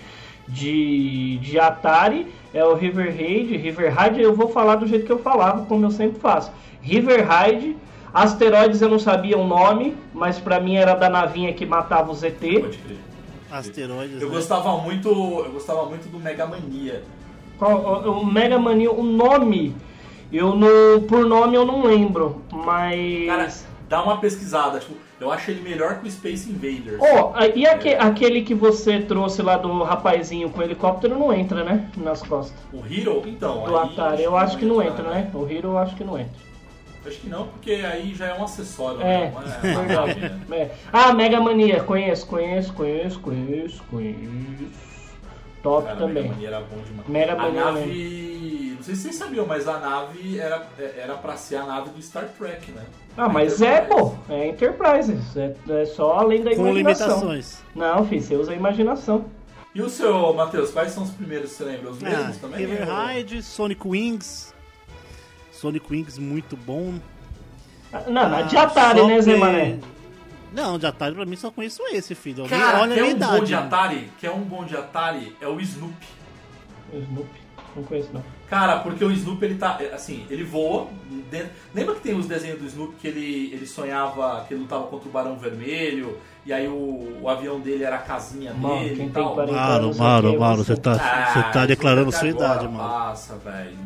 de, 0.52 1.38
de 1.38 1.58
Atari. 1.58 2.26
É 2.52 2.64
o 2.64 2.74
River 2.74 3.06
Raid. 3.16 3.56
River 3.56 3.94
Raid 3.94 4.20
eu 4.20 4.34
vou 4.34 4.48
falar 4.48 4.76
do 4.76 4.86
jeito 4.86 5.06
que 5.06 5.12
eu 5.12 5.18
falava, 5.20 5.64
como 5.66 5.86
eu 5.86 5.90
sempre 5.90 6.20
faço. 6.20 6.50
River 6.82 7.26
Raid. 7.26 7.76
Asteroides 8.12 8.82
eu 8.82 8.88
não 8.88 8.98
sabia 8.98 9.38
o 9.38 9.46
nome, 9.46 9.96
mas 10.12 10.40
pra 10.40 10.58
mim 10.58 10.74
era 10.74 10.94
da 10.94 11.08
navinha 11.08 11.52
que 11.52 11.64
matava. 11.64 12.06
Pode 12.12 12.30
crer. 12.32 12.70
Asteroides, 13.50 14.20
Eu 14.20 14.28
né? 14.28 14.34
gostava 14.34 14.76
muito, 14.78 15.08
eu 15.08 15.50
gostava 15.52 15.84
muito 15.86 16.08
do 16.08 16.18
Mega 16.18 16.46
Mania. 16.46 17.02
Qual- 17.58 18.04
O, 18.04 18.20
o 18.22 18.26
Mega 18.26 18.58
Mania, 18.58 18.90
o 18.92 19.02
nome, 19.02 19.74
eu 20.32 20.54
não, 20.56 21.02
por 21.06 21.24
nome 21.26 21.54
eu 21.56 21.64
não 21.64 21.82
lembro, 21.84 22.42
mas. 22.52 23.26
Cara, 23.26 23.48
dá 23.88 24.02
uma 24.02 24.16
pesquisada, 24.18 24.78
tipo, 24.80 24.94
eu 25.20 25.30
acho 25.30 25.50
ele 25.50 25.60
melhor 25.62 26.00
que 26.00 26.08
o 26.08 26.10
Space 26.10 26.50
Invaders. 26.50 26.98
Oh, 27.00 27.32
e 27.54 27.66
aque- 27.66 27.94
aquele 27.94 28.42
que 28.42 28.54
você 28.54 29.00
trouxe 29.00 29.42
lá 29.42 29.56
do 29.56 29.82
rapazinho 29.82 30.48
com 30.50 30.62
helicóptero 30.62 31.18
não 31.18 31.32
entra, 31.32 31.62
né? 31.62 31.88
Nas 31.96 32.22
costas. 32.22 32.56
O 32.72 32.78
Hero, 32.78 33.22
então. 33.26 33.64
Do 33.64 33.76
Atari, 33.76 34.22
eu 34.22 34.36
acho 34.36 34.56
que 34.56 34.64
não 34.64 34.82
entra, 34.82 35.02
né? 35.10 35.30
O 35.34 35.44
Hero 35.46 35.68
eu 35.68 35.78
acho 35.78 35.94
que 35.94 36.04
não 36.04 36.18
entra. 36.18 36.50
Acho 37.06 37.18
que 37.18 37.28
não, 37.28 37.46
porque 37.46 37.72
aí 37.72 38.14
já 38.14 38.26
é 38.26 38.34
um 38.38 38.44
acessório, 38.44 39.00
É, 39.00 39.30
né? 39.30 39.32
É 39.62 40.44
né? 40.50 40.56
É. 40.58 40.70
Ah, 40.92 41.12
Mega 41.14 41.40
Mania, 41.40 41.82
conheço, 41.82 42.26
conheço, 42.26 42.72
conheço, 42.74 43.20
conheço, 43.20 43.82
conheço. 43.90 44.89
Top 45.62 45.86
Cara, 45.86 45.98
também. 45.98 46.22
Mega 46.22 46.34
Mania 46.34 46.48
era 46.48 46.60
bom 46.60 46.82
demais. 46.82 47.08
Mega 47.08 47.32
a 47.32 47.36
Mania 47.36 47.64
nave 47.64 48.60
não 48.80 48.84
sei 48.84 48.94
se 48.94 49.02
vocês 49.02 49.16
sabiam, 49.16 49.44
mas 49.44 49.68
a 49.68 49.78
nave 49.78 50.38
era, 50.38 50.66
era 50.96 51.14
pra 51.14 51.36
ser 51.36 51.56
a 51.56 51.66
nave 51.66 51.90
do 51.90 52.00
Star 52.00 52.26
Trek, 52.38 52.72
né? 52.72 52.82
Ah, 53.14 53.28
mas 53.28 53.60
é, 53.60 53.82
pô, 53.82 54.14
é 54.26 54.48
Enterprise. 54.48 55.18
É, 55.36 55.54
é 55.82 55.84
só 55.84 56.14
além 56.14 56.42
da 56.42 56.54
Com 56.56 56.66
imaginação. 56.66 57.06
limitações. 57.08 57.58
Não, 57.74 58.06
filho, 58.06 58.22
você 58.22 58.36
usa 58.36 58.52
a 58.52 58.54
imaginação. 58.54 59.26
E 59.74 59.82
o 59.82 59.90
seu, 59.90 60.32
Matheus, 60.32 60.70
quais 60.70 60.92
são 60.92 61.02
os 61.02 61.10
primeiros 61.10 61.50
que 61.50 61.56
você 61.58 61.64
lembra? 61.64 61.90
Os 61.90 62.02
Ah, 62.02 62.08
mesmos 62.08 62.36
também? 62.38 62.66
Ou- 62.80 62.86
Raid, 62.86 63.42
Sonic 63.42 63.86
Wings. 63.86 64.54
Sonic 65.52 65.84
Wings 65.92 66.16
muito 66.18 66.56
bom. 66.56 66.94
Ah, 67.92 68.04
Não, 68.08 68.34
Ah, 68.34 68.42
de 68.42 68.56
Atari, 68.56 69.06
né, 69.06 69.20
Zé 69.20 69.34
que- 69.34 69.38
Mané? 69.38 69.78
Não, 70.52 70.78
de 70.78 70.86
Atari 70.86 71.14
pra 71.14 71.24
mim 71.26 71.36
só 71.36 71.50
conheço 71.50 71.82
esse, 71.92 72.14
filho. 72.14 72.42
Olha 72.44 72.50
Cara, 72.50 72.84
a 72.84 72.88
que 72.88 72.92
é 72.98 73.02
minha 73.02 73.04
um 73.04 73.08
bom 73.10 73.16
idade. 73.16 73.46
de 73.46 73.54
Atari, 73.54 74.10
que 74.18 74.26
é 74.26 74.30
um 74.32 74.40
bom 74.42 74.64
de 74.64 74.76
Atari, 74.76 75.36
é 75.40 75.46
o 75.46 75.60
Snoopy. 75.60 76.06
O 76.92 76.98
Snoopy. 76.98 77.40
Não 77.76 77.84
conheço, 77.84 78.08
não. 78.12 78.22
Cara, 78.48 78.78
porque 78.80 79.04
o 79.04 79.12
Snoopy, 79.12 79.44
ele 79.44 79.54
tá, 79.54 79.78
assim, 79.94 80.26
ele 80.28 80.42
voa 80.42 80.88
dentro... 81.30 81.50
Lembra 81.72 81.94
que 81.94 82.00
tem 82.00 82.16
os 82.18 82.26
desenhos 82.26 82.58
do 82.58 82.66
Snoopy 82.66 82.96
que 83.00 83.06
ele, 83.06 83.50
ele 83.54 83.64
sonhava 83.64 84.44
que 84.48 84.54
ele 84.54 84.62
lutava 84.62 84.88
contra 84.88 85.08
o 85.08 85.12
Barão 85.12 85.36
Vermelho, 85.36 86.18
e 86.44 86.52
aí 86.52 86.66
o, 86.66 87.18
o 87.22 87.28
avião 87.28 87.60
dele 87.60 87.84
era 87.84 87.94
a 87.96 88.00
casinha 88.00 88.52
Mano, 88.52 88.80
dele 88.80 88.96
quem 88.96 89.06
e 89.06 89.10
tem 89.10 89.22
tal? 89.22 89.34
40 89.34 89.52
Mano, 89.56 89.84
anos 89.84 89.98
mano, 89.98 90.28
aqui 90.28 90.36
é 90.36 90.38
mano, 90.40 90.64
você. 90.64 90.76
tá, 90.76 90.92
Ah, 90.94 91.32
você 91.32 91.52
tá 91.52 91.64
declarando 91.66 92.10
Snoopy 92.10 92.18
sua 92.18 92.28
idade, 92.28 92.64
agora 92.66 92.70
mano. 92.72 92.88
Passa, 92.90 93.36
velho. 93.36 93.78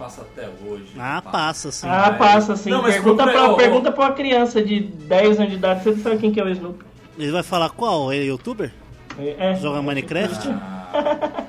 Passa 0.00 0.22
até 0.22 0.48
hoje. 0.66 0.86
Ah, 0.98 1.20
passa 1.22 1.70
sim. 1.70 1.86
Ah, 1.86 2.10
passa 2.18 2.56
sim. 2.56 2.70
Não, 2.70 2.80
mas 2.80 2.94
pergunta, 2.94 3.24
pra, 3.24 3.50
ô. 3.50 3.56
pergunta 3.56 3.92
pra 3.92 4.04
uma 4.06 4.12
criança 4.14 4.62
de 4.64 4.80
10 4.80 5.38
anos 5.38 5.50
de 5.52 5.58
idade, 5.58 5.84
você 5.84 5.94
sabe 5.96 6.16
quem 6.16 6.32
que 6.32 6.40
é 6.40 6.44
o 6.44 6.48
Snoopy? 6.48 6.82
Ele 7.18 7.30
vai 7.30 7.42
falar 7.42 7.68
qual? 7.68 8.10
Ele 8.10 8.24
é 8.24 8.28
youtuber? 8.28 8.72
É, 9.18 9.54
Joga 9.56 9.82
Minecraft? 9.82 10.48
V- 10.48 10.54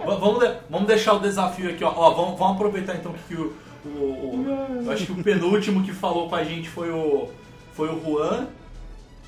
vamos, 0.05 0.39
de- 0.39 0.53
vamos 0.69 0.87
deixar 0.87 1.13
o 1.13 1.19
desafio 1.19 1.69
aqui, 1.69 1.81
ó. 1.83 1.93
Ó, 1.95 2.11
vamos, 2.13 2.37
vamos 2.37 2.55
aproveitar 2.55 2.95
então 2.95 3.13
que 3.25 3.35
o, 3.35 3.53
o, 3.85 3.89
o- 3.89 4.81
Eu 4.85 4.91
acho 4.91 5.05
que 5.05 5.11
o 5.13 5.23
penúltimo 5.23 5.81
que 5.83 5.93
falou 5.93 6.27
com 6.27 6.35
a 6.35 6.43
gente 6.43 6.67
foi 6.69 6.89
o. 6.91 7.29
Foi 7.73 7.87
o 7.87 8.03
Juan. 8.03 8.47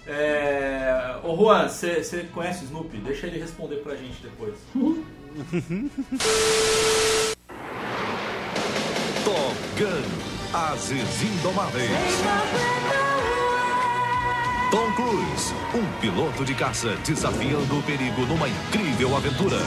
É... 0.05 1.15
Ô 1.23 1.33
Juan, 1.37 1.69
você 1.69 2.27
conhece 2.33 2.63
o 2.63 2.65
Snoopy? 2.65 2.97
Deixa 2.97 3.25
ele 3.27 3.39
responder 3.39 3.77
pra 3.77 3.95
gente 3.95 4.21
depois. 4.21 4.55
Gun, 9.77 10.57
Ases 10.71 11.21
Indomáveis. 11.23 11.89
Tom 14.69 14.91
Cruise, 14.93 15.53
um 15.73 15.99
piloto 15.99 16.45
de 16.45 16.53
caça 16.53 16.95
desafiando 17.03 17.79
o 17.79 17.81
perigo 17.81 18.21
numa 18.27 18.47
incrível 18.47 19.15
aventura. 19.15 19.57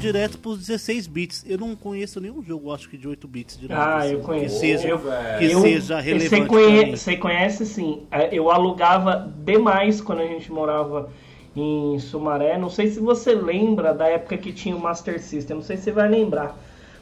Direto 0.00 0.38
pros 0.38 0.58
16 0.58 1.06
bits. 1.06 1.44
Eu 1.48 1.58
não 1.58 1.76
conheço 1.76 2.20
nenhum 2.20 2.42
jogo, 2.42 2.72
acho 2.72 2.88
que 2.88 2.96
de 2.96 3.06
8 3.06 3.28
bits 3.28 3.58
direto. 3.58 3.78
Ah, 3.78 3.98
assim, 3.98 4.12
eu 4.12 4.20
conheço. 4.20 4.54
Que 4.54 4.60
seja, 4.60 4.88
Eu- 4.88 4.98
que 5.38 5.44
Eu- 5.52 5.60
seja 5.60 6.00
relevante. 6.00 6.28
Você 6.30 6.36
pra 6.38 6.46
conhe- 6.46 6.84
mim. 6.86 6.96
você 6.96 7.16
conhece 7.16 7.66
sim. 7.66 8.02
É, 8.10 8.34
Eu 8.34 8.50
alugava 8.50 9.32
demais 9.44 10.00
quando 10.00 10.20
a 10.20 10.26
gente 10.26 10.50
morava 10.50 11.10
em 11.54 11.98
Sumaré. 11.98 12.56
Não 12.58 12.70
sei 12.70 12.88
se 12.88 13.00
você 13.00 13.34
lembra 13.34 13.92
da 13.92 14.06
época 14.08 14.36
que 14.38 14.52
tinha 14.52 14.74
o 14.74 14.80
Master 14.80 15.20
System. 15.20 15.56
Não 15.56 15.62
sei 15.62 15.76
se 15.76 15.84
você 15.84 15.92
vai 15.92 16.08
lembrar. 16.08 16.56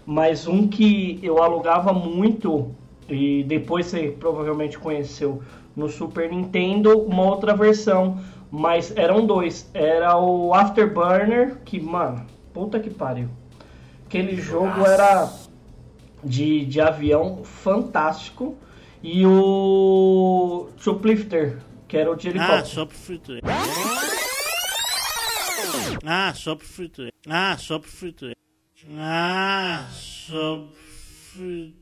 Mas 0.04 0.46
um 0.46 0.66
que 0.66 1.18
eu 1.22 1.42
alugava 1.42 1.92
muito 1.92 2.70
e 3.08 3.44
depois 3.44 3.86
você 3.86 4.08
provavelmente 4.18 4.78
conheceu 4.78 5.42
no 5.76 5.88
Super 5.88 6.30
Nintendo, 6.30 6.98
uma 7.02 7.22
outra 7.24 7.54
versão. 7.54 8.18
Mas 8.50 8.90
eram 8.96 9.26
dois. 9.26 9.68
Era 9.74 10.18
o 10.18 10.54
Afterburner, 10.54 11.58
que, 11.66 11.78
mano, 11.78 12.24
puta 12.58 12.80
que 12.80 12.90
pariu. 12.90 13.28
Aquele 14.04 14.34
jogo 14.40 14.84
era 14.84 15.32
de, 16.24 16.64
de 16.66 16.80
avião 16.80 17.44
fantástico. 17.44 18.56
E 19.00 19.24
o 19.24 20.68
Shoplifter, 20.76 21.58
que 21.86 21.96
era 21.96 22.10
o 22.10 22.16
de 22.16 22.26
Ah, 22.26 22.30
helicóptero. 22.32 22.66
Shopfree. 22.66 23.20
Ah, 26.04 26.34
Shopfree. 26.34 27.12
Ah, 27.28 27.56
Shopfree. 27.56 28.34
Ah, 28.98 29.86
Shopfree. 29.92 31.76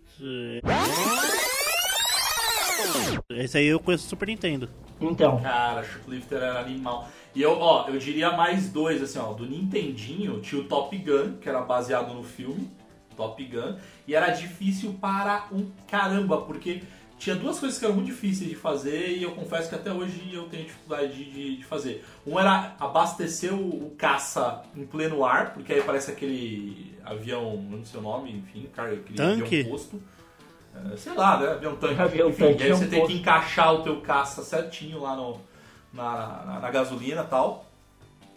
Esse 3.30 3.56
aí 3.56 3.66
eu 3.68 3.80
conheço 3.80 4.04
o 4.04 4.08
Super 4.10 4.28
Nintendo. 4.28 4.68
Então, 5.00 5.40
Cara, 5.40 5.82
Shoplifter 5.84 6.38
era 6.38 6.60
animal. 6.60 7.08
E 7.34 7.42
eu, 7.42 7.52
ó, 7.58 7.86
eu 7.88 7.98
diria 7.98 8.32
mais 8.32 8.70
dois, 8.70 9.02
assim, 9.02 9.18
ó. 9.18 9.32
Do 9.32 9.44
Nintendinho 9.46 10.40
tinha 10.40 10.60
o 10.60 10.64
Top 10.64 10.96
Gun, 10.96 11.34
que 11.40 11.48
era 11.48 11.60
baseado 11.60 12.14
no 12.14 12.22
filme 12.24 12.70
Top 13.16 13.42
Gun. 13.44 13.76
E 14.08 14.14
era 14.14 14.30
difícil 14.30 14.94
para 15.00 15.46
um 15.52 15.70
caramba, 15.86 16.40
porque 16.42 16.82
tinha 17.18 17.34
duas 17.36 17.58
coisas 17.58 17.78
que 17.78 17.84
eram 17.84 17.94
muito 17.94 18.08
difíceis 18.08 18.48
de 18.50 18.56
fazer 18.56 19.16
e 19.16 19.22
eu 19.22 19.32
confesso 19.32 19.70
que 19.70 19.74
até 19.74 19.90
hoje 19.90 20.30
eu 20.32 20.44
tenho 20.48 20.64
dificuldade 20.64 21.12
de, 21.24 21.56
de- 21.56 21.64
fazer. 21.64 22.04
Um 22.26 22.38
era 22.38 22.74
abastecer 22.78 23.54
o, 23.54 23.86
o 23.86 23.90
caça 23.96 24.62
em 24.76 24.84
pleno 24.84 25.24
ar, 25.24 25.54
porque 25.54 25.72
aí 25.72 25.82
parece 25.82 26.10
aquele 26.10 26.94
avião, 27.04 27.56
não 27.70 27.82
sei 27.84 28.00
o 28.00 28.02
nome, 28.02 28.32
enfim, 28.32 28.68
cara, 28.72 28.92
aquele 28.92 29.16
Tanque? 29.16 29.42
avião 29.60 29.70
posto. 29.70 30.02
É, 30.92 30.96
sei 30.96 31.14
lá, 31.14 31.38
né? 31.40 31.48
Avião 31.52 31.76
tanque. 31.76 32.00
Avião 32.00 32.28
Enfim, 32.28 32.44
tanque 32.46 32.60
e 32.60 32.64
aí 32.64 32.70
é 32.70 32.74
um 32.74 32.78
você 32.78 32.86
tem 32.86 33.06
que 33.06 33.12
encaixar 33.14 33.74
o 33.74 33.82
teu 33.82 34.00
caça 34.00 34.42
certinho 34.42 35.00
lá 35.00 35.14
no, 35.16 35.38
na, 35.92 36.42
na, 36.46 36.60
na 36.60 36.70
gasolina 36.70 37.22
e 37.22 37.26
tal. 37.26 37.64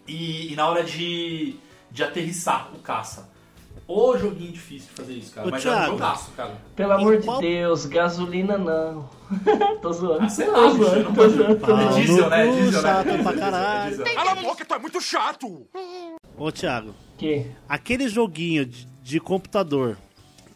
E, 0.08 0.52
e 0.52 0.56
na 0.56 0.68
hora 0.68 0.82
de, 0.82 1.56
de 1.90 2.02
aterrissar 2.02 2.68
o 2.74 2.78
caça. 2.78 3.28
Ô 3.86 4.16
joguinho 4.16 4.52
difícil 4.52 4.88
de 4.90 4.94
fazer 4.94 5.12
isso, 5.14 5.34
cara. 5.34 5.48
Ô, 5.48 5.50
Mas 5.50 5.64
era 5.66 5.74
um 5.74 5.78
Thiago. 5.78 5.92
jogaço, 5.92 6.30
cara. 6.36 6.56
pelo 6.76 6.92
amor 6.92 7.18
de 7.18 7.24
qual- 7.26 7.40
Deus, 7.40 7.86
gasolina 7.86 8.56
não. 8.56 9.08
tô 9.82 9.92
zoando. 9.92 10.24
Ah, 10.24 10.28
sei 10.28 10.46
tô 10.46 10.52
lá, 10.52 10.68
bicho, 10.68 10.84
zoando, 10.84 11.02
não 11.04 11.14
tô 11.14 11.28
zoando, 11.28 11.56
tô 11.56 11.66
É 11.66 11.76
zoando. 11.82 11.94
diesel, 11.96 12.30
né? 12.30 12.46
É 12.48 12.50
diesel, 12.52 12.82
né? 12.82 12.88
chato 12.88 13.08
É 13.08 13.18
pra 13.22 13.32
é 13.32 13.36
caralho. 13.36 13.88
diesel. 13.96 14.14
Cala 14.14 14.30
a 14.30 14.34
boca, 14.36 14.64
tu 14.64 14.74
é 14.74 14.78
muito 14.78 15.00
chato! 15.00 15.66
Ô, 16.36 16.52
Thiago, 16.52 16.94
Que, 17.18 17.46
aquele 17.68 18.08
joguinho 18.08 18.64
de, 18.64 18.86
de 18.86 19.18
computador 19.20 19.98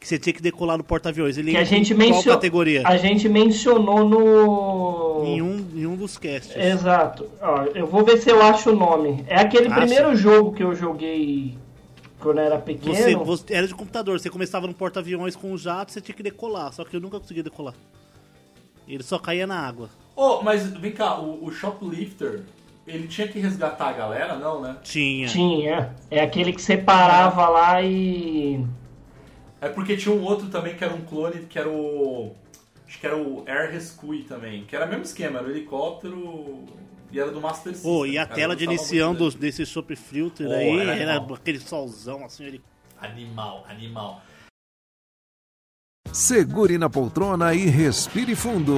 que 0.04 0.08
você 0.08 0.18
tinha 0.18 0.34
que 0.34 0.42
decolar 0.42 0.76
no 0.76 0.84
porta-aviões, 0.84 1.38
ele 1.38 1.52
que 1.52 1.56
a 1.56 1.64
gente 1.64 1.94
em 1.94 1.96
qual 1.96 2.08
mencionou. 2.10 2.34
categoria? 2.38 2.82
A 2.84 2.98
gente 2.98 3.26
mencionou 3.26 4.06
no. 4.06 5.24
Em 5.24 5.40
um, 5.40 5.66
em 5.74 5.86
um 5.86 5.96
dos 5.96 6.18
casts. 6.18 6.54
Exato. 6.54 7.26
Ó, 7.40 7.62
eu 7.74 7.86
vou 7.86 8.04
ver 8.04 8.18
se 8.18 8.28
eu 8.30 8.42
acho 8.42 8.70
o 8.72 8.76
nome. 8.76 9.24
É 9.26 9.40
aquele 9.40 9.68
Acha? 9.68 9.80
primeiro 9.80 10.14
jogo 10.14 10.52
que 10.52 10.62
eu 10.62 10.74
joguei 10.74 11.56
quando 12.20 12.38
era 12.38 12.58
pequeno. 12.58 12.94
Você, 12.94 13.16
você- 13.16 13.54
era 13.54 13.66
de 13.66 13.74
computador, 13.74 14.20
você 14.20 14.28
começava 14.28 14.66
no 14.66 14.74
porta-aviões 14.74 15.34
com 15.34 15.50
um 15.50 15.56
jato, 15.56 15.90
você 15.92 16.02
tinha 16.02 16.14
que 16.14 16.22
decolar, 16.22 16.70
só 16.74 16.84
que 16.84 16.94
eu 16.94 17.00
nunca 17.00 17.18
conseguia 17.18 17.42
decolar. 17.42 17.72
Ele 18.86 19.02
só 19.02 19.18
caía 19.18 19.46
na 19.46 19.58
água. 19.58 19.88
Ô, 20.14 20.42
mas 20.42 20.66
vem 20.66 20.92
cá, 20.92 21.18
o, 21.18 21.46
o 21.46 21.50
Shoplifter, 21.50 22.42
ele 22.86 23.08
tinha 23.08 23.26
que 23.26 23.38
resgatar 23.38 23.88
a 23.88 23.92
galera, 23.94 24.36
não, 24.36 24.60
né? 24.60 24.76
Tinha. 24.82 25.28
Tinha. 25.28 25.94
É 26.10 26.20
aquele 26.20 26.52
que 26.52 26.60
você 26.60 26.76
parava 26.76 27.48
lá 27.48 27.80
e. 27.80 28.62
É 29.64 29.70
porque 29.70 29.96
tinha 29.96 30.14
um 30.14 30.22
outro 30.22 30.48
também 30.48 30.76
que 30.76 30.84
era 30.84 30.92
um 30.92 31.00
clone, 31.00 31.46
que 31.46 31.58
era 31.58 31.70
o. 31.70 32.36
Acho 32.86 33.00
que 33.00 33.06
era 33.06 33.16
o 33.16 33.44
Air 33.48 33.72
Rescue 33.72 34.22
também. 34.24 34.66
Que 34.66 34.76
era 34.76 34.84
o 34.84 34.88
mesmo 34.88 35.04
esquema, 35.04 35.38
era 35.38 35.48
o 35.48 35.50
helicóptero 35.50 36.64
e 37.10 37.18
era 37.18 37.30
do 37.30 37.40
Master 37.40 37.72
System. 37.72 37.90
Pô, 37.90 38.04
e 38.04 38.18
a 38.18 38.26
cara, 38.26 38.34
tela 38.34 38.56
de 38.56 38.64
iniciando 38.64 39.30
desse 39.30 39.64
Shop 39.64 39.96
Filter 39.96 40.46
Pô, 40.46 40.52
aí, 40.52 40.80
era 40.80 40.92
era 40.92 41.16
aquele 41.16 41.60
solzão 41.60 42.26
assim, 42.26 42.44
ele. 42.44 42.62
Animal, 43.00 43.64
animal. 43.66 44.22
Segure 46.12 46.76
na 46.76 46.90
poltrona 46.90 47.54
e 47.54 47.64
respire 47.64 48.36
fundo. 48.36 48.74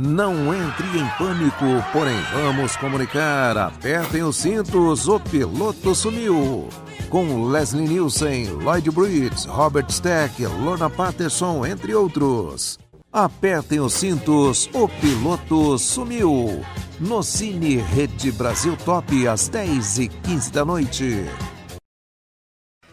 Não 0.00 0.54
entre 0.54 0.86
em 0.96 1.08
pânico, 1.18 1.64
porém 1.92 2.22
vamos 2.32 2.76
comunicar. 2.76 3.56
Apertem 3.58 4.22
os 4.22 4.36
cintos, 4.36 5.08
o 5.08 5.18
piloto 5.18 5.92
sumiu. 5.92 6.68
Com 7.10 7.46
Leslie 7.46 7.88
Nielsen, 7.88 8.48
Lloyd 8.62 8.92
Bridge, 8.92 9.48
Robert 9.48 9.90
Stack, 9.90 10.46
Lorna 10.46 10.88
Patterson, 10.88 11.66
entre 11.66 11.96
outros. 11.96 12.78
Apertem 13.12 13.80
os 13.80 13.92
cintos, 13.92 14.70
o 14.72 14.88
piloto 14.88 15.76
sumiu. 15.76 16.64
No 17.00 17.20
Cine 17.24 17.78
Rede 17.78 18.30
Brasil 18.30 18.76
Top, 18.76 19.26
às 19.26 19.48
10 19.48 19.98
e 19.98 20.08
15 20.08 20.52
da 20.52 20.64
noite. 20.64 21.24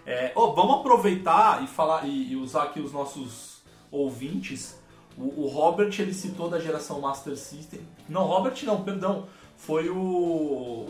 É, 0.08 0.32
ô, 0.36 0.56
vamos 0.56 0.80
aproveitar 0.80 1.64
e 1.64 1.68
falar 1.68 2.08
e 2.08 2.36
usar 2.36 2.64
aqui 2.64 2.80
os 2.80 2.92
nossos 2.92 3.62
ouvintes, 3.92 4.84
O, 5.18 5.44
o 5.44 5.48
Robert 5.48 5.94
ele 6.00 6.14
citou 6.14 6.50
da 6.50 6.60
geração 6.60 7.00
Master 7.00 7.38
System. 7.38 7.80
Não, 8.10 8.26
Robert 8.26 8.56
não, 8.64 8.84
perdão. 8.84 9.26
Foi 9.58 9.90
o, 9.90 9.96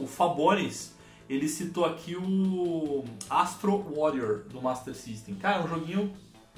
o 0.02 0.08
Fabones. 0.08 0.94
Ele 1.30 1.48
citou 1.48 1.86
aqui 1.86 2.16
o 2.16 3.04
Astro 3.30 3.84
Warrior 3.96 4.44
do 4.50 4.62
Master 4.62 4.94
System. 4.96 5.36
Cara, 5.36 5.62
é 5.62 5.66
um 5.66 5.68
joguinho 5.68 6.12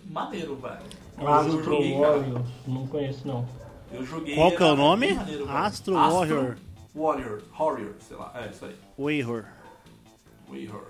maneiro, 0.06 0.56
velho. 0.58 0.80
Eu 1.20 1.28
Astro 1.28 1.64
joguei, 1.64 2.00
cara. 2.00 2.18
Warrior, 2.20 2.42
não 2.68 2.88
conheço 2.88 3.28
não. 3.28 3.48
Eu 3.92 4.06
joguei. 4.06 4.36
Qual 4.36 4.52
que 4.52 4.64
é 4.64 4.66
o 4.66 4.76
nome? 4.76 5.14
maneiro, 5.14 5.46
velho. 5.46 5.58
Astro 5.58 5.94
Warrior. 5.96 6.58
Warrior. 6.96 7.42
Warrior, 7.58 7.94
sei 8.08 8.18
lá. 8.18 8.32
É, 8.36 8.50
isso 8.50 8.66
aí. 8.66 8.76
Warrior. 8.98 9.46
Warrior. 10.50 10.84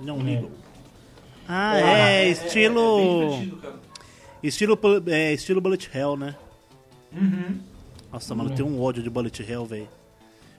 Não 0.00 0.20
É. 0.20 0.22
ligo. 0.22 0.50
Ah, 1.48 1.70
Ah, 1.72 1.78
é, 1.80 2.24
é- 2.24 2.28
estilo. 2.28 2.80
é 2.80 3.02
bem 3.04 3.28
divertido, 3.40 3.56
cara. 3.56 3.74
Estilo, 4.42 4.78
é, 5.08 5.32
estilo 5.32 5.60
Bullet 5.60 5.88
Hell, 5.92 6.16
né? 6.16 6.34
Uhum. 7.12 7.58
Nossa, 8.12 8.34
mano, 8.34 8.50
tem 8.50 8.64
um 8.64 8.80
ódio 8.80 9.02
de 9.02 9.10
Bullet 9.10 9.42
Hell, 9.42 9.64
velho. 9.66 9.88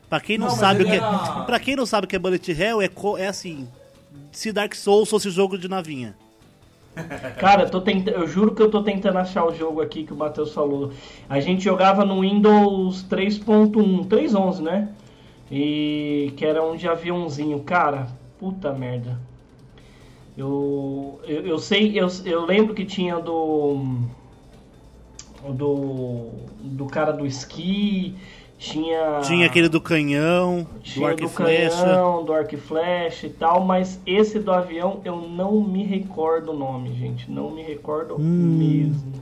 Pra 0.09 0.19
quem 0.19 0.37
não, 0.37 0.47
Não, 0.47 0.55
sabe 0.55 0.83
o 0.83 0.85
que 0.85 0.91
era- 0.95 1.41
é. 1.41 1.45
Pra 1.45 1.59
quem 1.59 1.75
não 1.75 1.85
sabe 1.85 2.05
o 2.05 2.07
que 2.07 2.15
é 2.15 2.19
Bullet 2.19 2.51
Hell, 2.51 2.81
é, 2.81 2.89
é 3.19 3.27
assim. 3.27 3.67
Se 4.31 4.51
Dark 4.51 4.73
Souls 4.75 5.09
fosse 5.09 5.29
jogo 5.29 5.57
de 5.57 5.67
navinha. 5.67 6.15
Cara, 7.39 7.63
eu, 7.63 7.69
tô 7.69 7.79
tenta... 7.81 8.09
eu 8.11 8.27
juro 8.27 8.53
que 8.55 8.61
eu 8.61 8.69
tô 8.69 8.83
tentando 8.83 9.17
achar 9.19 9.45
o 9.45 9.53
jogo 9.55 9.81
aqui 9.81 10.03
que 10.03 10.11
o 10.13 10.15
Matheus 10.17 10.51
falou. 10.53 10.91
A 11.29 11.39
gente 11.39 11.63
jogava 11.63 12.03
no 12.03 12.21
Windows 12.21 13.03
3.1, 13.09 14.05
3.11, 14.07 14.61
né? 14.61 14.89
E 15.51 16.33
que 16.37 16.45
era 16.45 16.63
um 16.63 16.75
de 16.75 16.87
aviãozinho. 16.87 17.59
Cara, 17.61 18.07
puta 18.39 18.73
merda. 18.73 19.17
Eu, 20.39 21.19
eu, 21.27 21.45
eu 21.45 21.59
sei, 21.59 21.99
eu, 21.99 22.07
eu 22.23 22.45
lembro 22.45 22.73
que 22.73 22.85
tinha 22.85 23.19
do. 23.19 23.97
Do. 25.49 26.29
Do 26.61 26.85
cara 26.85 27.11
do 27.11 27.25
esqui. 27.25 28.15
Tinha. 28.57 29.19
Tinha 29.21 29.45
aquele 29.45 29.67
do 29.69 29.79
canhão, 29.81 30.65
do 30.95 31.05
arco 31.05 31.19
e 31.19 31.23
do 31.23 31.29
flecha. 31.29 31.83
canhão, 31.83 32.23
do 32.25 32.33
arco 32.33 32.55
e 32.55 32.57
flecha 32.57 33.27
e 33.27 33.29
tal, 33.29 33.63
mas 33.65 33.99
esse 34.05 34.39
do 34.39 34.51
avião 34.51 34.99
eu 35.05 35.15
não 35.17 35.61
me 35.61 35.83
recordo 35.83 36.51
o 36.51 36.57
nome, 36.57 36.93
gente. 36.93 37.29
Não 37.29 37.51
me 37.51 37.61
recordo 37.61 38.17
mesmo. 38.19 39.13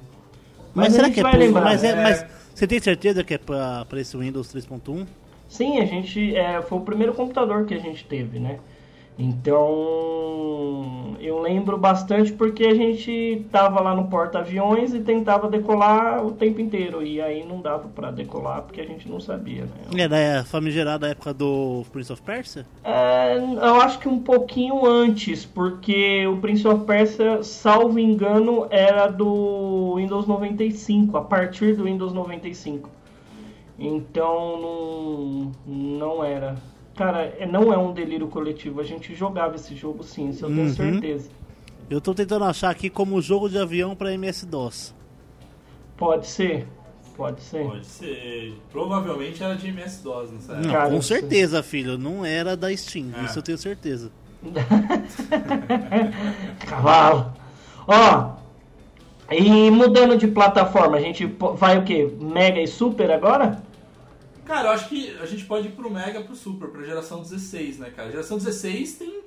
Mas, 0.73 0.93
a 0.93 0.95
será 0.97 1.09
que 1.09 1.19
é, 1.19 1.23
lembrar. 1.31 1.63
mas, 1.63 1.83
é, 1.83 1.89
É. 1.89 2.03
mas 2.03 2.25
você 2.53 2.67
tem 2.67 2.79
certeza 2.79 3.23
que 3.23 3.33
é 3.35 3.37
pra, 3.39 3.85
pra 3.85 3.99
esse 3.99 4.15
Windows 4.17 4.53
3.1? 4.53 5.05
Sim, 5.49 5.79
a 5.79 5.85
gente. 5.85 6.35
É, 6.35 6.61
foi 6.61 6.77
o 6.77 6.81
primeiro 6.81 7.13
computador 7.13 7.65
que 7.65 7.73
a 7.75 7.79
gente 7.79 8.05
teve, 8.05 8.39
né? 8.39 8.59
Então. 9.17 11.15
Eu 11.19 11.41
lembro 11.41 11.77
bastante 11.77 12.31
porque 12.31 12.63
a 12.63 12.75
gente 12.75 13.45
tava 13.51 13.81
lá 13.81 13.93
no 13.95 14.05
porta-aviões 14.05 14.93
e 14.93 14.99
tentava 14.99 15.49
decolar 15.49 16.25
o 16.25 16.31
tempo 16.31 16.61
inteiro. 16.61 17.03
E 17.03 17.19
aí 17.19 17.45
não 17.45 17.59
dava 17.59 17.89
pra 17.89 18.11
decolar 18.11 18.61
porque 18.61 18.79
a 18.79 18.85
gente 18.85 19.09
não 19.09 19.19
sabia, 19.19 19.63
né? 19.63 20.03
É 20.03 20.07
da 20.07 20.43
famigerada 20.45 21.07
época 21.07 21.33
do 21.33 21.83
Prince 21.91 22.13
of 22.13 22.21
Persia? 22.21 22.65
É, 22.83 23.37
eu 23.37 23.81
acho 23.81 23.99
que 23.99 24.07
um 24.07 24.19
pouquinho 24.19 24.85
antes, 24.85 25.43
porque 25.43 26.25
o 26.27 26.37
Prince 26.37 26.67
of 26.67 26.85
Persia, 26.85 27.43
salvo 27.43 27.99
engano, 27.99 28.67
era 28.69 29.07
do 29.07 29.95
Windows 29.95 30.27
95, 30.27 31.17
a 31.17 31.21
partir 31.21 31.75
do 31.75 31.85
Windows 31.85 32.13
95. 32.13 32.89
Então 33.79 34.61
não, 34.61 35.51
não 35.65 36.23
era. 36.23 36.55
Cara, 36.97 37.33
é- 37.39 37.45
não 37.45 37.71
é 37.71 37.77
um 37.77 37.93
delírio 37.93 38.27
coletivo. 38.27 38.81
A 38.81 38.83
gente 38.83 39.13
jogava 39.13 39.55
esse 39.55 39.75
jogo 39.75 40.03
sim, 40.03 40.29
isso 40.29 40.45
eu 40.45 40.49
tenho 40.49 40.61
Uhum. 40.63 40.73
certeza. 40.73 41.29
Eu 41.89 42.01
tô 42.01 42.13
tentando 42.13 42.43
achar 42.45 42.69
aqui 42.69 42.89
como 42.89 43.21
jogo 43.21 43.47
de 43.47 43.57
avião 43.57 43.95
pra 43.95 44.11
MS-DOS. 44.13 44.93
Pode 45.95 46.27
ser, 46.27 46.67
pode 47.15 47.41
ser. 47.41 47.63
Pode 47.63 47.85
ser. 47.85 48.53
Provavelmente 48.71 49.41
era 49.43 49.55
de 49.55 49.67
MS-DOS, 49.69 50.31
não 50.31 50.41
sabe? 50.41 50.65
Não, 50.67 50.73
Cara, 50.73 50.89
com 50.89 51.01
certeza, 51.01 51.63
filho. 51.63 51.97
Não 51.97 52.25
era 52.25 52.57
da 52.57 52.75
Steam, 52.75 53.07
É. 53.17 53.25
isso 53.25 53.39
eu 53.39 53.43
tenho 53.43 53.57
certeza. 53.57 54.11
Cavalo. 56.67 57.33
Ó, 57.87 58.31
e 59.31 59.71
mudando 59.71 60.17
de 60.17 60.27
plataforma, 60.27 60.97
a 60.97 61.01
gente 61.01 61.25
vai 61.55 61.77
o 61.77 61.83
quê? 61.83 62.11
Mega 62.19 62.59
e 62.61 62.67
Super 62.67 63.11
agora? 63.11 63.61
Cara, 64.47 64.69
eu 64.69 64.71
acho 64.71 64.87
que 64.87 65.13
a 65.21 65.25
gente 65.25 65.43
pode 65.43 65.67
ir 65.67 65.71
pro 65.71 65.91
Mega, 65.91 66.21
pro 66.21 66.33
Super, 66.33 66.69
pra 66.69 66.81
geração 66.81 67.21
16, 67.21 67.79
né, 67.79 67.91
cara? 67.93 68.09
Geração 68.09 68.37
16 68.37 68.93
tem, 68.93 69.19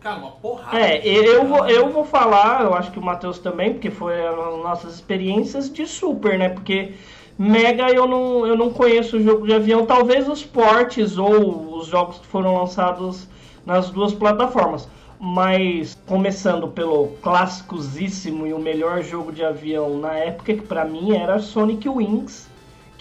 cara, 0.00 0.16
uma 0.16 0.30
porrada. 0.30 0.80
É, 0.80 1.06
eu, 1.06 1.24
eu 1.24 1.46
vou, 1.46 1.68
eu 1.68 1.90
vou 1.90 2.06
falar, 2.06 2.62
eu 2.62 2.72
acho 2.72 2.90
que 2.90 2.98
o 2.98 3.02
Matheus 3.02 3.38
também, 3.38 3.74
porque 3.74 3.90
foi 3.90 4.26
as 4.26 4.34
nossas 4.34 4.94
experiências 4.94 5.70
de 5.70 5.86
Super, 5.86 6.38
né? 6.38 6.48
Porque 6.48 6.94
Mega 7.38 7.90
eu 7.90 8.06
não, 8.06 8.46
eu 8.46 8.56
não 8.56 8.72
conheço 8.72 9.18
o 9.18 9.22
jogo 9.22 9.46
de 9.46 9.52
avião, 9.52 9.84
talvez 9.84 10.26
os 10.26 10.42
portes 10.42 11.18
ou 11.18 11.76
os 11.76 11.88
jogos 11.88 12.18
que 12.18 12.26
foram 12.26 12.56
lançados 12.56 13.28
nas 13.66 13.90
duas 13.90 14.14
plataformas. 14.14 14.88
Mas 15.20 15.96
começando 16.06 16.66
pelo 16.66 17.08
clássicosíssimo 17.20 18.46
e 18.46 18.54
o 18.54 18.58
melhor 18.58 19.02
jogo 19.02 19.30
de 19.30 19.44
avião 19.44 19.98
na 19.98 20.14
época, 20.14 20.54
que 20.54 20.62
pra 20.62 20.84
mim 20.86 21.14
era 21.14 21.38
Sonic 21.38 21.88
Wings, 21.88 22.50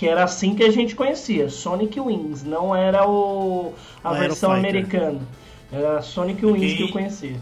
que 0.01 0.07
era 0.07 0.23
assim 0.23 0.55
que 0.55 0.63
a 0.63 0.71
gente 0.71 0.95
conhecia, 0.95 1.47
Sonic 1.47 1.99
Wings, 1.99 2.43
não 2.43 2.75
era 2.75 3.07
o 3.07 3.71
a 4.03 4.11
Não 4.11 4.19
versão 4.19 4.51
americana. 4.51 5.19
Era 5.71 6.01
Sonic 6.01 6.43
Wings 6.43 6.59
Quem- 6.59 6.75
que 6.77 6.83
eu 6.85 6.89
conhecia. 6.91 7.39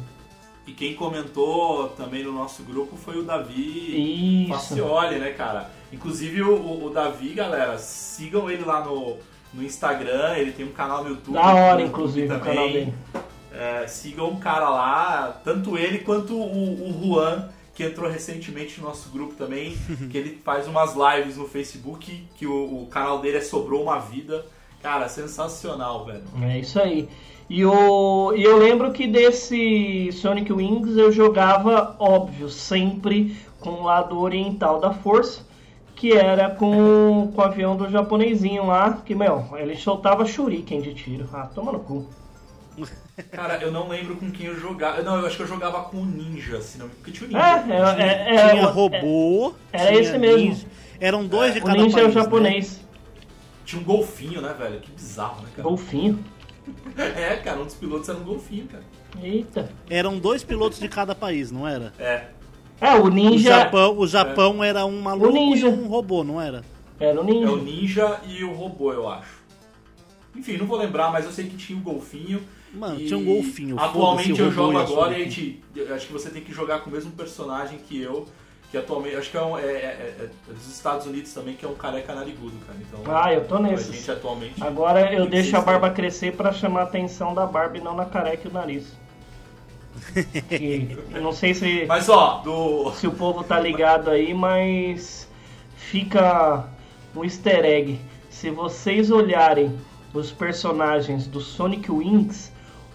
E 0.67 0.73
quem 0.73 0.93
comentou 0.93 1.87
também 1.95 2.21
no 2.21 2.33
nosso 2.33 2.61
grupo 2.63 2.97
foi 2.97 3.17
o 3.17 3.23
Davi 3.23 4.43
Isso. 4.43 4.51
Facioli, 4.53 5.19
né, 5.19 5.29
cara? 5.31 5.69
Inclusive 5.93 6.41
o, 6.43 6.83
o- 6.85 6.89
Davi, 6.89 7.29
galera, 7.29 7.77
sigam 7.77 8.51
ele 8.51 8.65
lá 8.65 8.83
no, 8.83 9.15
no 9.53 9.63
Instagram, 9.63 10.33
ele 10.35 10.51
tem 10.51 10.65
um 10.65 10.73
canal 10.73 11.01
no 11.05 11.11
YouTube. 11.11 11.35
Da 11.35 11.55
hora, 11.55 11.81
inclusive, 11.81 12.27
o 12.35 12.39
canal 12.41 12.67
dele. 12.67 12.93
É, 13.53 13.87
sigam 13.87 14.27
o 14.33 14.37
cara 14.37 14.69
lá, 14.69 15.39
tanto 15.45 15.77
ele 15.77 15.99
quanto 15.99 16.33
o, 16.35 16.89
o 16.89 17.01
Juan, 17.01 17.47
que 17.79 17.85
entrou 17.85 18.11
recentemente 18.11 18.81
no 18.81 18.87
nosso 18.87 19.09
grupo 19.09 19.35
também, 19.35 19.73
que 20.11 20.17
ele 20.17 20.37
faz 20.43 20.67
umas 20.67 20.95
lives 20.95 21.37
no 21.37 21.47
Facebook, 21.47 22.27
que 22.35 22.45
o, 22.45 22.83
o 22.83 22.87
canal 22.87 23.19
dele 23.19 23.37
é 23.37 23.41
Sobrou 23.41 23.83
Uma 23.83 23.99
Vida. 23.99 24.45
Cara, 24.83 25.07
sensacional, 25.07 26.03
velho. 26.03 26.23
É 26.41 26.59
isso 26.59 26.77
aí. 26.77 27.07
E, 27.49 27.59
e 27.59 27.63
eu 27.63 28.57
lembro 28.57 28.91
que 28.91 29.07
desse 29.07 30.11
Sonic 30.11 30.51
Wings 30.51 30.97
eu 30.97 31.09
jogava, 31.09 31.95
óbvio, 31.99 32.49
sempre 32.49 33.37
com 33.61 33.69
o 33.69 33.83
lado 33.83 34.19
oriental 34.19 34.81
da 34.81 34.91
força, 34.91 35.47
que 35.95 36.11
era 36.11 36.49
com, 36.49 37.31
com 37.33 37.41
o 37.41 37.45
avião 37.45 37.77
do 37.77 37.89
japonesinho 37.89 38.65
lá, 38.65 39.01
que, 39.05 39.15
meu, 39.15 39.45
ele 39.57 39.77
soltava 39.77 40.25
shuriken 40.25 40.81
de 40.81 40.93
tiro. 40.93 41.29
Ah, 41.31 41.49
toma 41.55 41.71
no 41.71 41.79
cu. 41.79 42.05
Cara, 43.31 43.57
eu 43.61 43.71
não 43.71 43.87
lembro 43.87 44.15
com 44.15 44.29
quem 44.31 44.47
eu 44.47 44.59
jogava. 44.59 45.01
Não, 45.01 45.17
eu 45.19 45.25
acho 45.27 45.35
que 45.37 45.43
eu 45.43 45.47
jogava 45.47 45.83
com 45.83 45.97
o 45.97 46.05
Ninja, 46.05 46.61
se 46.61 46.77
não 46.77 46.87
porque 46.89 47.11
tinha 47.11 47.27
o 47.29 47.31
Ninja. 47.31 47.73
É, 47.97 48.01
é, 48.01 48.05
é, 48.07 48.35
é, 48.35 48.49
tinha 48.51 48.67
o- 48.67 48.71
robô. 48.71 49.53
era 49.71 49.87
tinha 49.87 50.01
esse 50.01 50.17
mesmo. 50.17 50.37
ninja. 50.37 50.65
Eram 50.99 51.25
dois 51.25 51.53
de 51.53 51.59
o 51.59 51.63
cada 51.63 51.81
ninja 51.81 51.99
é 51.99 52.01
o 52.01 52.03
país, 52.05 52.15
né? 52.15 52.21
japonês. 52.23 52.79
Tinha 53.65 53.81
um 53.81 53.85
golfinho, 53.85 54.41
né, 54.41 54.53
velho? 54.57 54.79
Que 54.79 54.91
bizarro, 54.91 55.41
né, 55.43 55.49
cara? 55.55 55.67
Golfinho. 55.67 56.19
É, 56.97 57.37
cara, 57.37 57.59
um 57.61 57.65
dos 57.65 57.73
pilotos 57.75 58.07
era 58.09 58.17
um 58.17 58.23
golfinho, 58.23 58.67
cara. 58.67 58.83
Eita. 59.23 59.71
Eram 59.89 60.19
dois 60.19 60.43
pilotos 60.43 60.79
de 60.79 60.87
cada 60.87 61.15
país, 61.15 61.49
não 61.51 61.67
era? 61.67 61.91
É. 61.97 62.25
É, 62.79 62.93
o 62.95 63.05
O 63.05 63.09
ninja. 63.09 63.49
Japão, 63.49 63.97
o 63.97 64.05
Japão 64.07 64.63
era 64.63 64.85
um 64.85 65.01
maluco 65.01 65.31
ninja. 65.33 65.67
e 65.67 65.69
um 65.69 65.87
robô, 65.87 66.23
não 66.23 66.39
era? 66.39 66.63
Era 66.99 67.19
o 67.19 67.23
É 67.23 67.31
ninja. 67.33 67.51
o 67.51 67.57
Ninja 67.57 68.19
e 68.27 68.43
o 68.43 68.53
robô, 68.53 68.93
eu 68.93 69.09
acho. 69.09 69.39
Enfim, 70.35 70.57
não 70.57 70.67
vou 70.67 70.77
lembrar, 70.77 71.11
mas 71.11 71.25
eu 71.25 71.31
sei 71.31 71.45
que 71.47 71.57
tinha 71.57 71.77
o 71.79 71.81
golfinho. 71.81 72.41
Mano, 72.73 72.99
e 72.99 73.07
tinha 73.07 73.17
um 73.17 73.25
golfinho. 73.25 73.79
Atualmente 73.79 74.39
eu 74.39 74.51
jogo 74.51 74.77
a 74.77 74.81
agora 74.81 75.17
e 75.17 75.21
a 75.21 75.25
gente. 75.25 75.63
Acho 75.93 76.07
que 76.07 76.13
você 76.13 76.29
tem 76.29 76.41
que 76.43 76.53
jogar 76.53 76.79
com 76.81 76.89
o 76.89 76.93
mesmo 76.93 77.11
personagem 77.11 77.79
que 77.79 77.99
eu. 78.01 78.27
Que 78.69 78.77
atualmente. 78.77 79.15
Acho 79.15 79.31
que 79.31 79.37
é, 79.37 79.41
um, 79.41 79.57
é, 79.57 79.61
é- 79.63 79.65
é- 79.65 80.29
é 80.49 80.53
dos 80.53 80.67
Estados 80.67 81.07
Unidos 81.07 81.33
também, 81.33 81.55
que 81.55 81.65
é 81.65 81.67
um 81.67 81.73
careca 81.73 82.13
narigudo, 82.13 82.53
cara. 82.67 82.77
Então, 82.79 83.15
Ah, 83.15 83.33
eu 83.33 83.43
tô 83.45 83.55
A 83.55 83.59
nesses. 83.59 83.95
gente 83.95 84.11
atualmente. 84.11 84.63
Agora 84.63 85.11
eu 85.11 85.27
deixo 85.27 85.57
a 85.57 85.61
barba 85.61 85.89
crescer 85.89 86.33
pra 86.35 86.51
chamar 86.53 86.81
a 86.81 86.83
atenção 86.83 87.33
da 87.33 87.47
barba 87.47 87.77
e 87.77 87.81
não 87.81 87.95
na 87.95 88.05
careca 88.05 88.47
e 88.47 88.51
o 88.51 88.53
nariz. 88.53 88.85
Que 90.47 90.97
eu 91.13 91.21
não 91.21 91.33
sei 91.33 91.53
se, 91.53 91.85
Mas 91.87 92.07
ó, 92.09 92.41
do. 92.43 92.91
se 92.93 93.07
o 93.07 93.11
povo 93.11 93.43
tá 93.43 93.59
ligado 93.59 94.09
aí, 94.09 94.33
mas 94.33 95.27
fica 95.75 96.65
um 97.15 97.23
easter 97.23 97.65
egg. 97.65 97.99
Se 98.29 98.49
vocês 98.49 99.09
olharem 99.11 99.75
os 100.13 100.31
personagens 100.31 101.27
do 101.27 101.41
Sonic 101.41 101.91
Wings, 101.91 102.51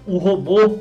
o 0.07 0.19
robô 0.19 0.79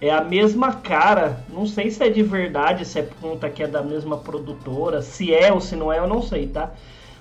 é 0.00 0.10
a 0.10 0.22
mesma 0.22 0.72
cara. 0.72 1.44
Não 1.48 1.66
sei 1.66 1.90
se 1.90 2.02
é 2.04 2.08
de 2.08 2.22
verdade, 2.22 2.84
se 2.84 2.98
é 2.98 3.08
conta 3.20 3.50
que 3.50 3.62
é 3.62 3.66
da 3.66 3.82
mesma 3.82 4.16
produtora, 4.16 5.02
se 5.02 5.34
é 5.34 5.52
ou 5.52 5.60
se 5.60 5.76
não 5.76 5.92
é, 5.92 5.98
eu 5.98 6.06
não 6.06 6.22
sei, 6.22 6.46
tá? 6.46 6.70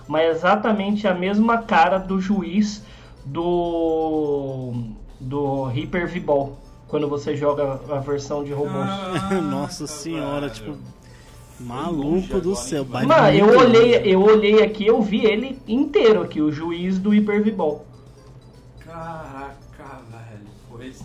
Mas 0.08 0.24
é 0.24 0.30
exatamente 0.30 1.08
a 1.08 1.14
mesma 1.14 1.60
cara 1.60 1.98
do 1.98 2.20
juiz 2.20 2.84
do 3.26 4.74
do 5.20 5.64
Hyper 5.64 6.08
V-Ball. 6.08 6.58
Quando 6.88 7.10
você 7.10 7.36
joga 7.36 7.82
a 7.90 8.00
versão 8.00 8.44
de 8.44 8.54
robôs. 8.54 8.76
Ah, 8.76 9.42
Nossa 9.44 9.86
senhora, 9.88 10.50
tipo. 10.50 10.78
Maluco 11.60 12.40
do 12.40 12.56
céu, 12.56 12.86
Mano, 12.86 13.30
eu 13.32 13.58
olhei, 13.58 13.96
eu 14.06 14.22
olhei 14.22 14.64
aqui, 14.64 14.86
eu 14.86 15.02
vi 15.02 15.26
ele 15.26 15.60
inteiro 15.68 16.22
aqui, 16.22 16.40
o 16.40 16.52
juiz 16.52 17.00
do. 17.00 17.10
Caraca, 18.80 19.24
velho. 19.24 19.27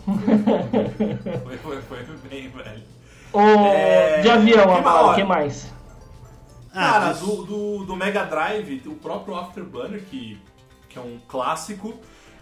Foi, 0.05 1.57
foi, 1.59 1.83
foi, 1.83 2.17
bem, 2.29 2.49
velho. 2.49 2.83
O 3.33 3.41
É, 3.41 4.21
de 4.21 4.31
avião, 4.31 4.65
que 4.65 4.79
Amaro, 4.79 5.09
o 5.09 5.15
que 5.15 5.25
mais? 5.25 5.73
Ah, 6.75 6.93
Cara, 6.93 7.13
do, 7.15 7.45
do, 7.45 7.85
do 7.85 7.97
Mega 7.97 8.25
Drive, 8.25 8.83
o 8.87 8.95
próprio 8.95 9.37
Afterburner, 9.37 10.03
que, 10.05 10.41
que 10.89 10.99
é 10.99 11.03
um 11.03 11.19
clássico. 11.29 11.95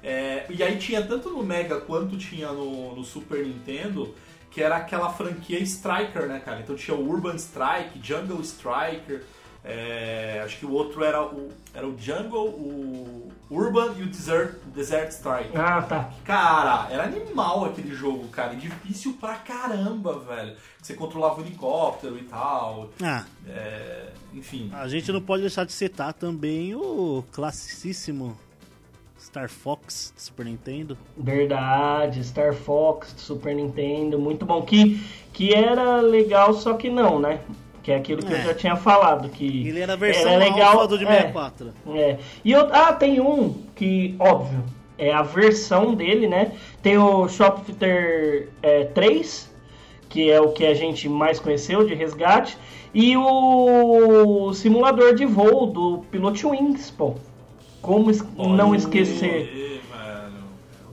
é, 0.03 0.47
e 0.49 0.63
aí 0.63 0.79
tinha 0.79 1.03
tanto 1.03 1.31
no 1.31 1.43
Mega 1.43 1.81
quanto 1.81 2.17
tinha 2.17 2.51
no, 2.53 2.95
no 2.95 3.05
Super 3.05 3.45
Nintendo, 3.45 4.15
que 4.51 4.63
era 4.63 4.77
aquela 4.77 5.11
franquia 5.11 5.59
Striker, 5.61 6.27
né, 6.27 6.41
cara? 6.45 6.61
Então 6.61 6.75
tinha 6.75 6.97
o 6.97 7.09
Urban 7.09 7.37
Strike, 7.37 8.01
Jungle 8.03 8.41
Striker. 8.41 9.25
É, 9.65 10.41
acho 10.45 10.59
que 10.59 10.67
o 10.67 10.73
outro 10.73 11.05
era 11.05 11.23
o, 11.23 11.49
era 11.75 11.87
o 11.87 11.97
Jungle, 11.99 12.47
o 12.49 13.31
Urban 13.51 13.95
e 13.99 14.03
o 14.03 14.07
Desert, 14.07 14.55
Desert 14.75 15.11
Strike. 15.11 15.57
Ah, 15.57 15.83
tá. 15.83 16.11
Cara, 16.25 16.89
era 16.91 17.05
animal 17.05 17.65
aquele 17.67 17.95
jogo, 17.95 18.29
cara. 18.29 18.55
E 18.55 18.57
difícil 18.57 19.17
pra 19.21 19.35
caramba, 19.35 20.19
velho. 20.21 20.57
Você 20.81 20.95
controlava 20.95 21.41
o 21.41 21.45
helicóptero 21.45 22.17
e 22.19 22.23
tal. 22.23 22.91
Ah, 23.03 23.25
É, 23.47 24.09
enfim. 24.33 24.71
a 24.73 24.87
gente 24.89 25.11
não 25.13 25.21
pode 25.21 25.43
deixar 25.43 25.65
de 25.67 25.73
citar 25.73 26.13
também 26.15 26.75
o 26.75 27.23
classicíssimo 27.33 28.39
Star 29.21 29.51
Fox 29.51 30.13
do 30.17 30.21
Super 30.23 30.47
Nintendo. 30.47 30.97
Verdade, 31.17 32.25
Star 32.25 32.55
Fox, 32.55 33.15
Super 33.19 33.55
Nintendo, 33.55 34.19
muito 34.19 34.47
bom. 34.47 34.63
Que, 34.63 35.05
que 35.33 35.53
era 35.53 36.01
legal, 36.01 36.55
só 36.55 36.75
que 36.75 36.89
não, 36.89 37.19
né? 37.21 37.41
Que 37.83 37.93
é 37.93 37.97
aquilo 37.97 38.23
que 38.23 38.33
eu 38.33 38.37
É. 38.37 38.43
já 38.43 38.55
tinha 38.55 38.77
falado. 38.77 39.29
Que 39.31 39.67
Ele 39.69 39.81
era 39.81 39.95
a 39.95 39.97
versão 39.97 40.37
legal, 40.37 40.75
alfa 40.75 40.89
do 40.89 40.99
de 40.99 41.05
é. 41.05 41.09
64. 41.13 41.73
É. 41.95 42.17
E 42.45 42.53
eu, 42.53 42.69
ah, 42.73 42.93
tem 42.93 43.21
um 43.21 43.55
que, 43.75 44.15
óbvio, 44.19 44.63
é 44.99 45.13
a 45.13 45.23
versão 45.23 45.95
dele, 45.95 46.27
né? 46.29 46.53
Tem 46.83 46.99
o 46.99 47.27
Shopfitter 47.29 48.51
é, 48.63 48.85
3, 48.85 49.51
que 50.11 50.31
é 50.31 50.41
o 50.41 50.49
que 50.53 50.67
a 50.67 50.75
gente 50.75 51.09
mais 51.09 51.41
conheceu 51.41 51.87
de 51.87 51.95
resgate, 51.95 52.59
e 52.93 53.17
o 53.17 54.53
simulador 54.53 55.15
de 55.15 55.25
voo 55.25 55.67
do 55.67 56.05
Pilot 56.11 56.47
Wings, 56.47 56.91
pô. 56.91 57.15
Como 57.81 58.11
es- 58.11 58.23
não 58.37 58.75
esquecer? 58.75 59.81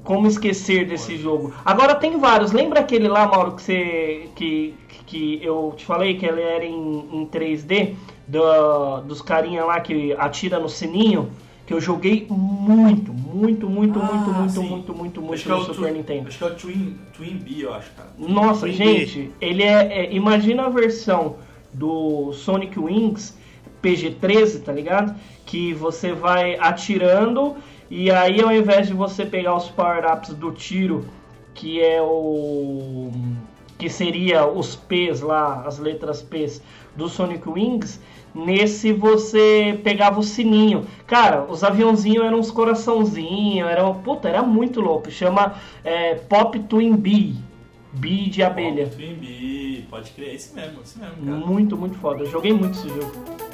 Como 0.07 0.25
esquecer 0.25 0.87
desse 0.87 1.17
jogo? 1.17 1.53
Agora 1.65 1.93
tem 1.93 2.17
vários. 2.17 2.53
Lembra 2.53 2.79
aquele 2.79 3.09
lá, 3.09 3.27
Mauro, 3.27 3.51
que 3.57 3.61
você 3.61 4.29
que, 4.37 4.73
que 5.05 5.39
eu 5.43 5.73
te 5.75 5.83
falei 5.83 6.17
que 6.17 6.25
ele 6.25 6.41
era 6.41 6.63
em, 6.63 7.09
em 7.11 7.25
3D 7.25 7.93
do- 8.25 9.01
dos 9.01 9.21
carinha 9.21 9.65
lá 9.65 9.81
que 9.81 10.13
atira 10.13 10.59
no 10.59 10.69
sininho? 10.69 11.29
Que 11.65 11.73
eu 11.73 11.81
joguei 11.81 12.25
muito, 12.29 13.11
muito, 13.11 13.69
muito, 13.69 13.99
Ah, 13.99 14.03
muito, 14.05 14.29
muito, 14.31 14.61
muito, 14.63 14.93
muito, 14.95 15.21
muito 15.21 15.49
é 15.49 15.51
no 15.51 15.57
o 15.57 15.65
Super 15.65 15.75
Twi- 15.89 15.91
Nintendo. 15.91 16.27
Acho 16.29 16.37
que 16.37 16.43
é 16.45 16.47
o 16.47 16.55
Twin, 16.55 16.97
Twin 17.11 17.37
B, 17.39 17.65
eu 17.65 17.73
acho, 17.73 17.91
cara. 17.91 18.09
Nossa, 18.17 18.61
Twin 18.61 18.71
gente, 18.73 19.31
ele 19.41 19.61
é, 19.63 20.05
é- 20.05 20.13
Imagina 20.15 20.67
a 20.67 20.69
versão 20.69 21.35
do 21.73 22.31
Sonic 22.31 22.79
Wings 22.79 23.37
PG-13, 23.83 24.63
tá 24.63 24.71
ligado? 24.71 25.13
Que 25.45 25.73
você 25.73 26.13
vai 26.13 26.55
atirando 26.57 27.55
e 27.89 28.11
aí 28.11 28.41
ao 28.41 28.51
invés 28.51 28.87
de 28.87 28.93
você 28.93 29.25
pegar 29.25 29.55
os 29.55 29.69
power-ups 29.69 30.33
do 30.33 30.51
tiro, 30.51 31.05
que 31.53 31.81
é 31.81 32.01
o. 32.01 33.11
que 33.77 33.89
seria 33.89 34.47
os 34.47 34.75
P's 34.75 35.21
lá, 35.21 35.63
as 35.65 35.79
letras 35.79 36.21
P's 36.21 36.61
do 36.95 37.07
Sonic 37.07 37.47
Wings. 37.47 37.99
Nesse 38.35 38.93
você 38.93 39.79
pegava 39.83 40.19
o 40.19 40.23
sininho. 40.23 40.85
Cara, 41.07 41.45
os 41.49 41.63
aviãozinhos 41.63 42.23
eram 42.23 42.39
uns 42.39 42.51
coraçãozinhos, 42.51 43.67
era, 43.67 43.91
puta, 43.93 44.29
era 44.29 44.43
muito 44.43 44.79
louco. 44.79 45.09
Chama 45.09 45.55
é, 45.83 46.15
Pop 46.15 46.59
Twin 46.59 46.95
Bee. 46.95 47.35
Bee 47.93 48.29
de 48.29 48.43
abelha. 48.43 48.87
Twin 48.89 49.15
B, 49.15 49.85
pode 49.89 50.11
crer. 50.11 50.29
É 50.29 50.33
esse 50.35 50.53
mesmo, 50.53 50.79
mesmo, 50.79 50.99
cara. 50.99 51.15
Muito, 51.17 51.75
muito 51.75 51.97
foda. 51.97 52.23
Eu 52.23 52.29
joguei 52.29 52.53
muito 52.53 52.77
esse 52.77 52.89
jogo. 52.89 53.46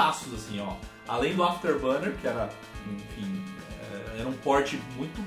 É, 0.00 0.02
jogaços, 0.02 0.34
assim, 0.34 0.60
ó. 0.60 0.74
Além 1.08 1.34
do 1.34 1.42
Afterburner, 1.42 2.14
que 2.20 2.26
era, 2.26 2.48
enfim, 2.92 3.42
é, 4.16 4.20
era 4.20 4.28
um 4.28 4.32
port 4.32 4.74
muito 4.96 5.22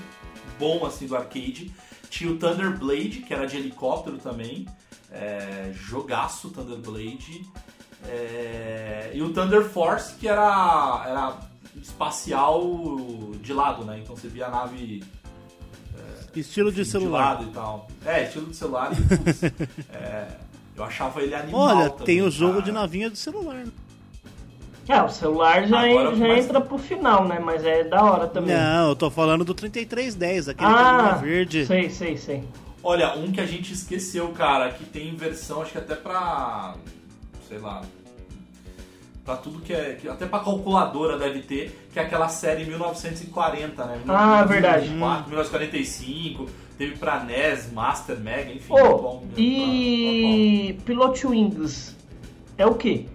bom, 0.59 0.85
assim, 0.85 1.07
do 1.07 1.15
arcade. 1.15 1.71
Tinha 2.09 2.31
o 2.31 2.37
Thunder 2.37 2.77
Blade, 2.77 3.19
que 3.27 3.33
era 3.33 3.45
de 3.45 3.57
helicóptero 3.57 4.17
também. 4.17 4.67
É, 5.11 5.71
jogaço 5.73 6.49
Thunder 6.49 6.77
Blade. 6.77 7.45
É, 8.07 9.11
e 9.13 9.21
o 9.21 9.31
Thunder 9.33 9.63
Force, 9.63 10.15
que 10.15 10.27
era, 10.27 11.03
era 11.07 11.39
espacial 11.81 12.61
de 13.41 13.53
lado, 13.53 13.85
né? 13.85 13.99
Então 13.99 14.15
você 14.15 14.27
via 14.27 14.47
a 14.47 14.49
nave 14.49 15.03
Estilo 16.35 16.71
de 16.71 16.83
de 16.83 16.85
celular. 16.89 17.35
lado 17.35 17.43
e 17.43 17.53
tal. 17.53 17.87
É, 18.05 18.23
estilo 18.23 18.47
de 18.47 18.55
celular 18.55 18.91
e 18.91 18.95
putz, 19.17 19.43
é, 19.93 20.27
eu 20.75 20.83
achava 20.83 21.21
ele 21.21 21.35
animal 21.35 21.61
Olha, 21.61 21.89
também, 21.91 22.05
tem 22.05 22.21
o 22.23 22.31
jogo 22.31 22.53
cara. 22.53 22.65
de 22.65 22.71
navinha 22.71 23.09
do 23.09 23.15
celular. 23.15 23.63
É, 24.87 25.01
o 25.01 25.07
celular 25.09 25.65
já, 25.67 25.79
Agora 25.79 26.09
en- 26.09 26.15
já 26.17 26.25
começa- 26.27 26.47
entra 26.47 26.61
pro 26.61 26.77
final, 26.77 27.25
né? 27.25 27.39
Mas 27.39 27.63
é 27.63 27.83
da 27.85 28.03
hora 28.03 28.27
também. 28.27 28.55
Não, 28.55 28.89
eu 28.89 28.95
tô 28.95 29.09
falando 29.09 29.45
do 29.45 29.53
3310, 29.53 30.49
aquele 30.49 30.69
ah, 30.69 31.11
ah, 31.13 31.15
verde. 31.15 31.65
sei, 31.65 31.89
sei, 31.89 32.17
sei. 32.17 32.43
Olha, 32.83 33.13
um 33.17 33.31
que 33.31 33.39
a 33.39 33.45
gente 33.45 33.71
esqueceu, 33.71 34.27
cara, 34.29 34.69
que 34.71 34.83
tem 34.83 35.15
versão, 35.15 35.61
acho 35.61 35.71
que 35.71 35.77
até 35.77 35.95
pra. 35.95 36.75
sei 37.47 37.59
lá. 37.59 37.81
Pra 39.23 39.37
tudo 39.37 39.61
que 39.61 39.71
é. 39.71 39.97
até 40.09 40.25
pra 40.25 40.39
calculadora 40.39 41.17
deve 41.17 41.39
ter, 41.43 41.87
que 41.93 41.97
é 41.97 42.01
aquela 42.01 42.27
série 42.27 42.65
1940, 42.65 43.85
né? 43.85 44.01
Ah, 44.09 44.43
verdade. 44.43 44.89
1944, 44.89 45.29
1945, 45.29 46.49
teve 46.77 46.97
pra 46.97 47.23
NES, 47.23 47.71
Master, 47.71 48.19
Mega, 48.19 48.51
enfim. 48.51 48.73
Ô, 48.73 48.97
bom 48.97 49.23
mesmo, 49.25 49.33
e 49.37 50.77
Pilot 50.85 51.25
Wings 51.25 51.95
é 52.57 52.65
o 52.65 52.75
quê? 52.75 53.05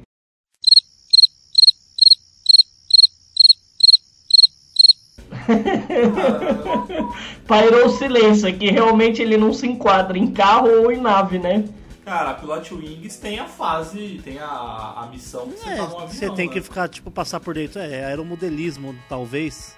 Pairou 7.47 7.87
o 7.87 7.91
silêncio, 7.91 8.49
é 8.49 8.53
que 8.53 8.71
realmente 8.71 9.23
ele 9.23 9.37
não 9.37 9.53
se 9.53 9.67
enquadra 9.67 10.19
em 10.19 10.27
carro 10.33 10.69
ou 10.83 10.93
em 10.93 11.01
nave, 11.01 11.39
né? 11.39 11.65
Cara, 12.05 12.31
a 12.31 12.35
Pilot 12.35 12.75
Wings 12.75 13.17
tem 13.19 13.39
a 13.39 13.45
fase, 13.45 14.21
tem 14.25 14.39
a, 14.39 14.47
a 14.47 15.09
missão 15.11 15.47
que 15.49 15.59
você 15.59 15.69
É, 15.69 15.77
tá 15.77 15.83
no 15.83 15.97
avião. 15.99 16.09
você 16.09 16.31
tem 16.31 16.47
né? 16.47 16.53
que 16.55 16.61
ficar, 16.63 16.89
tipo, 16.89 17.11
passar 17.11 17.39
por 17.41 17.55
dentro. 17.55 17.81
É, 17.81 18.05
aeromodelismo, 18.07 18.95
talvez. 19.09 19.77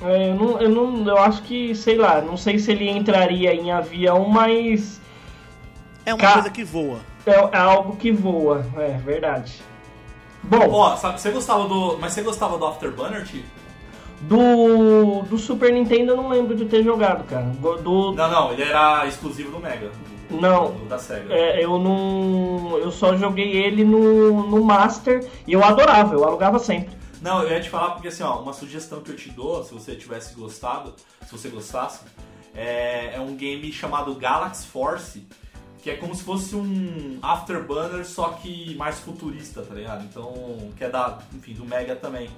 É, 0.00 0.30
eu, 0.30 0.34
não, 0.34 0.60
eu, 0.60 0.68
não, 0.70 1.06
eu 1.08 1.18
acho 1.18 1.42
que, 1.42 1.74
sei 1.74 1.96
lá, 1.96 2.20
não 2.22 2.36
sei 2.36 2.58
se 2.58 2.72
ele 2.72 2.88
entraria 2.88 3.54
em 3.54 3.70
avião, 3.70 4.26
mas 4.28 5.00
É 6.06 6.12
uma 6.14 6.20
Ca- 6.20 6.32
coisa 6.34 6.50
que 6.50 6.64
voa. 6.64 7.00
é, 7.26 7.30
é 7.32 7.58
algo 7.58 7.96
que 7.96 8.10
voa, 8.10 8.64
é 8.78 8.98
verdade. 9.04 9.62
Bom, 10.42 10.70
Ó, 10.70 10.96
sabe, 10.96 11.20
você 11.20 11.30
gostava 11.30 11.68
do. 11.68 11.98
Mas 12.00 12.14
você 12.14 12.22
gostava 12.22 12.58
do 12.58 12.66
Afterburner, 12.66 13.24
Tio? 13.24 13.44
Do, 14.22 15.22
do 15.22 15.38
Super 15.38 15.72
Nintendo 15.72 16.12
eu 16.12 16.16
não 16.16 16.28
lembro 16.28 16.54
de 16.54 16.64
ter 16.64 16.82
jogado, 16.82 17.24
cara. 17.26 17.44
Do, 17.82 18.12
Não, 18.12 18.30
não, 18.30 18.52
ele 18.52 18.62
era 18.62 19.06
exclusivo 19.06 19.50
do 19.50 19.58
Mega. 19.58 19.90
do- 20.30 20.40
Não. 20.40 20.72
do- 20.72 20.86
da 20.86 20.98
SEGA. 20.98 21.32
é, 21.34 21.62
eu 21.64 21.78
não. 21.78 22.78
Eu 22.78 22.90
só 22.90 23.16
joguei 23.16 23.52
ele 23.56 23.84
no, 23.84 24.46
no 24.48 24.64
Master 24.64 25.28
e 25.46 25.52
eu 25.52 25.62
adorava, 25.62 26.14
eu 26.14 26.24
alugava 26.24 26.58
sempre. 26.58 26.94
Não, 27.20 27.42
eu 27.42 27.50
ia 27.50 27.60
te 27.60 27.68
falar 27.70 27.90
porque 27.92 28.08
assim, 28.08 28.22
ó, 28.22 28.40
uma 28.40 28.52
sugestão 28.52 29.00
que 29.00 29.10
eu 29.10 29.16
te 29.16 29.30
dou, 29.30 29.62
se 29.64 29.72
você 29.74 29.94
tivesse 29.94 30.34
gostado, 30.34 30.94
se 31.26 31.30
você 31.30 31.48
gostasse, 31.48 32.00
é, 32.54 33.12
é 33.14 33.20
um 33.20 33.36
game 33.36 33.70
chamado 33.72 34.14
Galaxy 34.14 34.66
Force, 34.66 35.24
que 35.82 35.90
é 35.90 35.96
como 35.96 36.14
se 36.14 36.22
fosse 36.24 36.56
um 36.56 37.18
Afterburner, 37.22 38.04
só 38.06 38.28
que 38.30 38.74
mais 38.76 38.98
futurista, 39.00 39.62
tá 39.62 39.74
ligado? 39.74 40.04
Então, 40.04 40.32
que 40.76 40.82
é 40.84 40.88
da, 40.88 41.18
enfim, 41.34 41.52
do 41.54 41.64
Mega 41.64 41.94
também. 41.94 42.28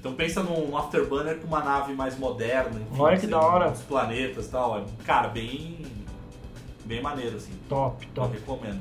Então 0.00 0.14
pensa 0.14 0.42
num 0.42 0.74
Afterburner 0.78 1.36
com 1.36 1.46
uma 1.46 1.62
nave 1.62 1.92
mais 1.92 2.18
moderna, 2.18 2.70
enfim, 2.80 3.00
Olha 3.02 3.18
que 3.18 3.26
da 3.26 3.38
hora. 3.38 3.70
Os 3.70 3.80
planetas 3.82 4.46
e 4.46 4.48
tal. 4.48 4.86
Cara, 5.04 5.28
bem. 5.28 5.84
bem 6.86 7.02
maneiro, 7.02 7.36
assim. 7.36 7.52
Top, 7.68 8.06
Eu 8.06 8.14
top. 8.14 8.32
recomendo. 8.34 8.80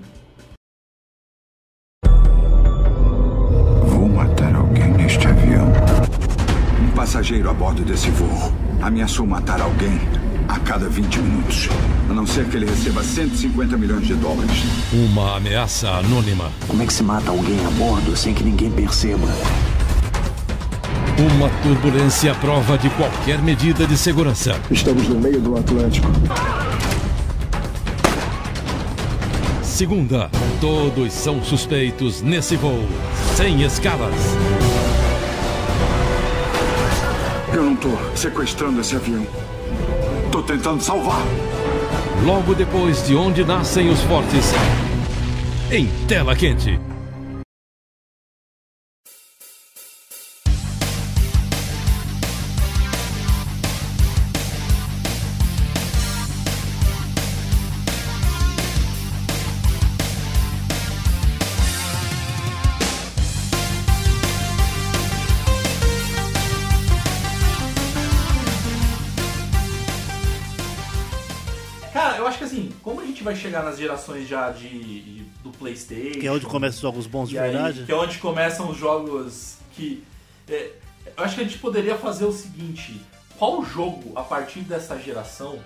Vou 3.86 4.08
matar 4.08 4.56
alguém 4.56 4.88
neste 4.94 5.28
avião. 5.28 5.68
Um 6.82 6.92
passageiro 6.96 7.50
a 7.50 7.54
bordo 7.54 7.84
desse 7.84 8.10
voo 8.12 8.54
ameaçou 8.82 9.28
matar 9.28 9.60
alguém 9.62 10.00
a 10.48 10.58
cada 10.62 10.88
20 10.88 11.20
minutos. 11.20 11.68
A 12.10 12.14
não 12.14 12.26
ser 12.26 12.48
que 12.50 12.56
ele 12.56 12.66
receba 12.66 13.04
150 13.04 13.76
milhões 13.78 14.08
de 14.08 14.16
dólares. 14.16 14.64
Uma 14.94 15.36
ameaça 15.36 15.90
anônima. 15.90 16.50
Como 16.66 16.82
é 16.82 16.86
que 16.86 16.94
se 16.94 17.04
mata 17.04 17.30
alguém 17.30 17.60
a 17.66 17.70
bordo 17.72 18.16
sem 18.16 18.34
que 18.34 18.42
ninguém 18.44 18.72
perceba? 18.72 19.28
Uma 21.20 21.50
turbulência 21.62 22.32
à 22.32 22.36
prova 22.36 22.78
de 22.78 22.90
qualquer 22.92 23.42
medida 23.42 23.86
de 23.86 23.98
segurança. 23.98 24.58
Estamos 24.72 25.06
no 25.10 25.20
meio 25.20 25.42
do 25.42 25.58
Atlântico. 25.58 26.08
Segunda, 29.62 30.32
todos 30.62 31.12
são 31.12 31.44
suspeitos 31.44 32.22
nesse 32.22 32.56
voo, 32.56 32.88
sem 33.36 33.64
escalas. 33.64 34.16
Eu 37.54 37.64
não 37.64 37.76
tô 37.76 37.90
sequestrando 38.16 38.80
esse 38.80 38.96
avião. 38.96 39.28
Tô 40.32 40.42
tentando 40.42 40.82
salvar. 40.82 41.22
Logo 42.24 42.56
depois 42.56 43.06
de 43.06 43.14
Onde 43.14 43.44
Nascem 43.44 43.90
os 43.90 44.00
Fortes, 44.04 44.54
em 45.70 45.86
tela 46.08 46.34
quente. 46.34 46.80
Vai 73.30 73.36
chegar 73.36 73.64
nas 73.64 73.78
gerações 73.78 74.28
já 74.28 74.50
de, 74.50 75.24
do 75.44 75.52
Playstation... 75.52 76.20
Que 76.20 76.26
é 76.28 76.32
onde 76.32 76.46
começam 76.48 76.76
os 76.78 76.82
jogos 76.82 77.08
bons 77.08 77.30
de 77.30 77.36
e 77.36 77.40
aí, 77.40 77.52
verdade. 77.52 77.84
que 77.84 77.92
é 77.92 77.96
onde 77.96 78.18
começam 78.18 78.70
os 78.70 78.78
jogos 78.78 79.58
que... 79.74 80.04
é, 80.50 80.72
eu 81.16 81.24
acho 81.24 81.36
que 81.36 81.42
a 81.42 81.44
gente 81.44 81.60
poderia 81.60 81.96
fazer 81.96 82.26
o 82.26 82.32
seguinte, 82.32 83.00
qual 83.38 83.64
jogo, 83.64 84.12
a 84.16 84.24
partir 84.24 84.62
dessa 84.62 84.98
geração, 84.98 85.60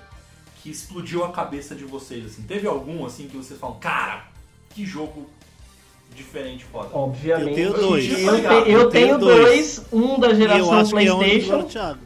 que 0.62 0.70
explodiu 0.70 1.24
a 1.24 1.32
cabeça 1.32 1.74
de 1.74 1.86
vocês, 1.86 2.26
assim? 2.26 2.42
Teve 2.44 2.68
algum, 2.68 3.06
assim, 3.06 3.28
que 3.28 3.38
vocês 3.38 3.58
falam, 3.60 3.78
cara, 3.80 4.26
que 4.70 4.86
jogo 4.86 5.30
diferente, 6.14 6.66
foda. 6.66 6.90
Obviamente. 6.94 7.60
Eu 7.62 7.74
tenho 7.74 7.74
dois. 7.74 8.12
Eu, 8.12 8.20
Eu 8.20 8.36
te- 8.36 8.42
tenho 8.66 8.78
eu 8.78 8.90
tenho 8.90 9.18
dois. 9.18 9.38
dois. 9.40 9.86
Um 9.92 10.20
da 10.20 10.28
eu 10.28 10.36
geração 10.36 10.74
é 10.74 10.82
onde 10.82 10.92
PlayStation. 10.92 11.64
Thiago. 11.64 12.00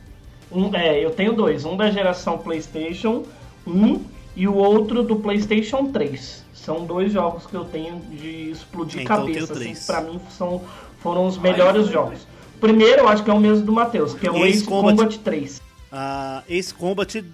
Um, 0.51 0.75
é, 0.75 1.03
eu 1.03 1.11
tenho 1.11 1.33
dois. 1.33 1.65
Um 1.65 1.75
da 1.75 1.91
geração 1.91 2.37
PlayStation 2.37 3.25
1 3.65 4.16
e 4.38 4.47
o 4.47 4.53
outro 4.53 5.01
do 5.01 5.15
PlayStation 5.15 5.91
3. 5.91 6.45
São 6.53 6.85
dois 6.85 7.11
jogos 7.11 7.47
que 7.47 7.55
eu 7.55 7.65
tenho 7.65 7.99
de 8.01 8.51
explodir 8.51 9.01
Então 9.01 9.25
cabeça. 9.25 9.53
Assim, 9.53 9.73
pra 9.88 10.01
mim 10.01 10.21
são, 10.29 10.61
foram 10.99 11.25
os 11.25 11.39
melhores 11.39 11.88
jogos. 11.88 12.27
O 12.55 12.59
primeiro 12.59 13.01
eu 13.01 13.07
acho 13.07 13.23
que 13.23 13.31
é 13.31 13.33
o 13.33 13.39
mesmo 13.39 13.65
do 13.65 13.73
Matheus, 13.73 14.13
que 14.13 14.27
é 14.27 14.31
o 14.31 14.45
Ace 14.45 14.63
Combat. 14.63 14.95
Combat 14.95 15.19
3. 15.19 15.61
Ah, 15.91 16.43
Ace 16.47 16.71
Combat, 16.71 17.25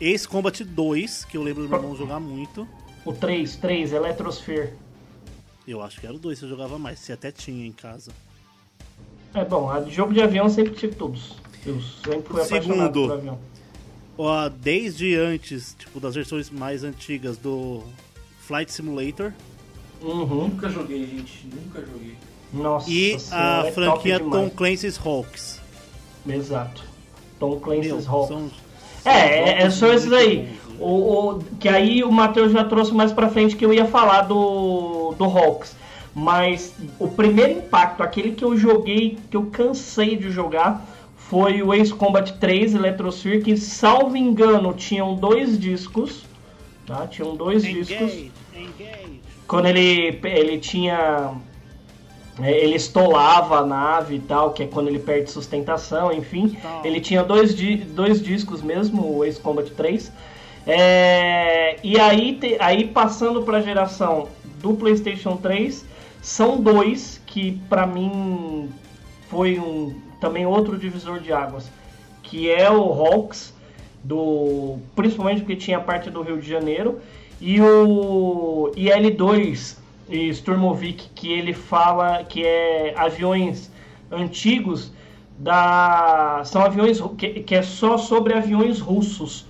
Ace 0.00 0.28
Combat 0.28 0.64
2, 0.64 1.24
que 1.24 1.36
eu 1.36 1.42
lembro 1.42 1.64
do 1.64 1.68
meu 1.68 1.78
irmão 1.78 1.96
jogar 1.96 2.20
muito. 2.20 2.66
O 3.04 3.12
3, 3.12 3.56
3, 3.56 3.92
Electrosphere. 3.92 4.74
Eu 5.66 5.82
acho 5.82 6.00
que 6.00 6.06
era 6.06 6.14
o 6.14 6.18
2 6.18 6.38
que 6.38 6.44
eu 6.44 6.48
jogava 6.48 6.78
mais, 6.78 7.00
se 7.00 7.12
até 7.12 7.32
tinha 7.32 7.66
em 7.66 7.72
casa. 7.72 8.12
É 9.34 9.44
bom, 9.44 9.68
jogo 9.88 10.12
de 10.12 10.22
avião 10.22 10.44
eu 10.44 10.50
sempre 10.50 10.74
tive 10.74 10.94
todos. 10.94 11.34
Eu 11.66 11.80
sempre 11.80 12.32
fui 12.32 12.42
apaixonado 12.42 12.94
Segundo. 12.94 13.08
por 13.08 13.12
avião. 13.12 13.38
Ó, 14.24 14.48
desde 14.48 15.16
antes, 15.16 15.74
tipo, 15.78 15.98
das 15.98 16.14
versões 16.14 16.48
mais 16.50 16.84
antigas 16.84 17.36
do 17.36 17.82
Flight 18.40 18.72
Simulator 18.72 19.32
Uhum. 20.00 20.48
Nunca 20.48 20.68
joguei, 20.68 21.06
gente, 21.06 21.46
nunca 21.52 21.80
joguei. 21.80 22.16
Nossa 22.52 22.90
e 22.90 23.18
senhora, 23.20 23.62
a 23.62 23.66
é 23.68 23.72
franquia 23.72 24.18
Tom. 24.20 24.50
Clancy's 24.50 24.98
Hawks. 25.04 25.60
Exato. 26.28 26.82
Tom 27.38 27.50
Meu, 27.50 27.60
Clancy's 27.60 28.06
Hawks. 28.08 28.28
são- 28.28 28.50
É, 29.04 29.10
é, 29.10 29.52
é 29.54 29.60
jogos 29.60 29.74
só 29.74 29.92
esses 29.92 30.08
muito 30.08 30.20
aí. 30.20 30.36
bons, 30.38 30.44
né? 30.46 30.58
O, 30.80 30.86
o- 31.30 31.44
que 31.60 31.68
aí 31.68 32.02
o 32.02 32.10
Matheus 32.10 32.50
já 32.52 32.64
trouxe 32.64 32.92
mais 32.92 33.12
pra 33.12 33.28
frente 33.28 33.54
que 33.56 33.64
eu 33.64 33.72
ia 33.72 33.84
falar 33.86 34.22
do, 34.22 35.14
do 35.16 35.24
Hawks. 35.24 35.74
Mas 36.14 36.74
o 36.98 37.08
primeiro 37.08 37.58
impacto, 37.58 38.02
aquele 38.02 38.32
que 38.32 38.44
eu 38.44 38.56
joguei, 38.56 39.18
que 39.30 39.36
eu 39.36 39.46
cansei 39.46 40.16
de 40.16 40.30
jogar, 40.32 40.84
foi 41.32 41.62
o 41.62 41.72
Ace 41.72 41.94
Combat 41.94 42.30
3 42.34 42.74
Electrosphere, 42.74 43.40
que 43.42 43.56
salvo 43.56 44.18
engano 44.18 44.74
tinham 44.74 45.14
dois 45.14 45.58
discos. 45.58 46.26
Tá? 46.86 47.06
Tinham 47.06 47.34
dois 47.34 47.62
discos. 47.62 48.12
Engage, 48.12 48.30
engage. 48.54 49.20
Quando 49.48 49.64
ele, 49.64 50.20
ele 50.24 50.58
tinha. 50.58 51.30
é, 52.38 52.50
Ele 52.62 52.74
estolava 52.76 53.60
a 53.60 53.64
nave 53.66 54.16
e 54.16 54.20
tal, 54.20 54.52
que 54.52 54.64
é 54.64 54.66
quando 54.66 54.88
ele 54.88 54.98
perde 54.98 55.30
sustentação, 55.30 56.12
enfim. 56.12 56.54
Ele 56.84 57.00
tinha 57.00 57.22
dois, 57.24 57.54
dois 57.86 58.20
discos 58.22 58.60
mesmo, 58.60 59.16
o 59.16 59.24
Ace 59.24 59.40
Combat 59.40 59.70
3. 59.70 60.12
É, 60.66 61.76
e 61.82 61.98
aí, 61.98 62.34
te- 62.34 62.58
aí 62.60 62.88
passando 62.88 63.42
para 63.42 63.56
a 63.56 63.62
geração 63.62 64.28
do 64.60 64.74
PlayStation 64.74 65.38
3, 65.38 65.82
são 66.20 66.60
dois 66.60 67.22
que 67.24 67.52
pra 67.70 67.86
mim 67.86 68.68
foi 69.30 69.58
um 69.58 69.94
também 70.22 70.46
outro 70.46 70.78
divisor 70.78 71.18
de 71.18 71.32
águas, 71.32 71.68
que 72.22 72.48
é 72.48 72.70
o 72.70 72.80
Hawks 72.80 73.52
do 74.04 74.78
principalmente 74.94 75.40
porque 75.40 75.56
tinha 75.56 75.80
parte 75.80 76.10
do 76.10 76.22
Rio 76.22 76.40
de 76.40 76.48
Janeiro 76.48 77.00
e 77.40 77.60
o 77.60 78.70
IL2 78.76 79.76
e 80.08 80.32
Sturmovik 80.32 81.08
que 81.12 81.32
ele 81.32 81.52
fala 81.52 82.22
que 82.22 82.44
é 82.44 82.94
aviões 82.96 83.70
antigos 84.12 84.92
da 85.36 86.42
são 86.44 86.62
aviões 86.62 87.00
que, 87.18 87.28
que 87.40 87.54
é 87.56 87.62
só 87.62 87.98
sobre 87.98 88.32
aviões 88.34 88.78
russos 88.78 89.44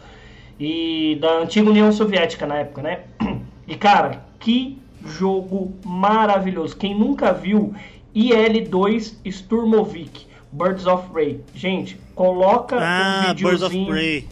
e 0.58 1.18
da 1.20 1.40
antiga 1.40 1.68
União 1.68 1.92
Soviética 1.92 2.46
na 2.46 2.56
época, 2.56 2.82
né? 2.82 3.00
E 3.68 3.76
cara, 3.76 4.24
que 4.40 4.78
jogo 5.04 5.72
maravilhoso. 5.84 6.76
Quem 6.76 6.98
nunca 6.98 7.32
viu 7.32 7.72
IL2 8.14 9.14
Sturmovik 9.24 10.31
Birds 10.53 10.86
of 10.86 11.09
Prey. 11.11 11.40
Gente, 11.55 11.98
coloca 12.14 12.76
Ah, 12.78 13.24
um 13.30 13.34
videozinho. 13.34 14.24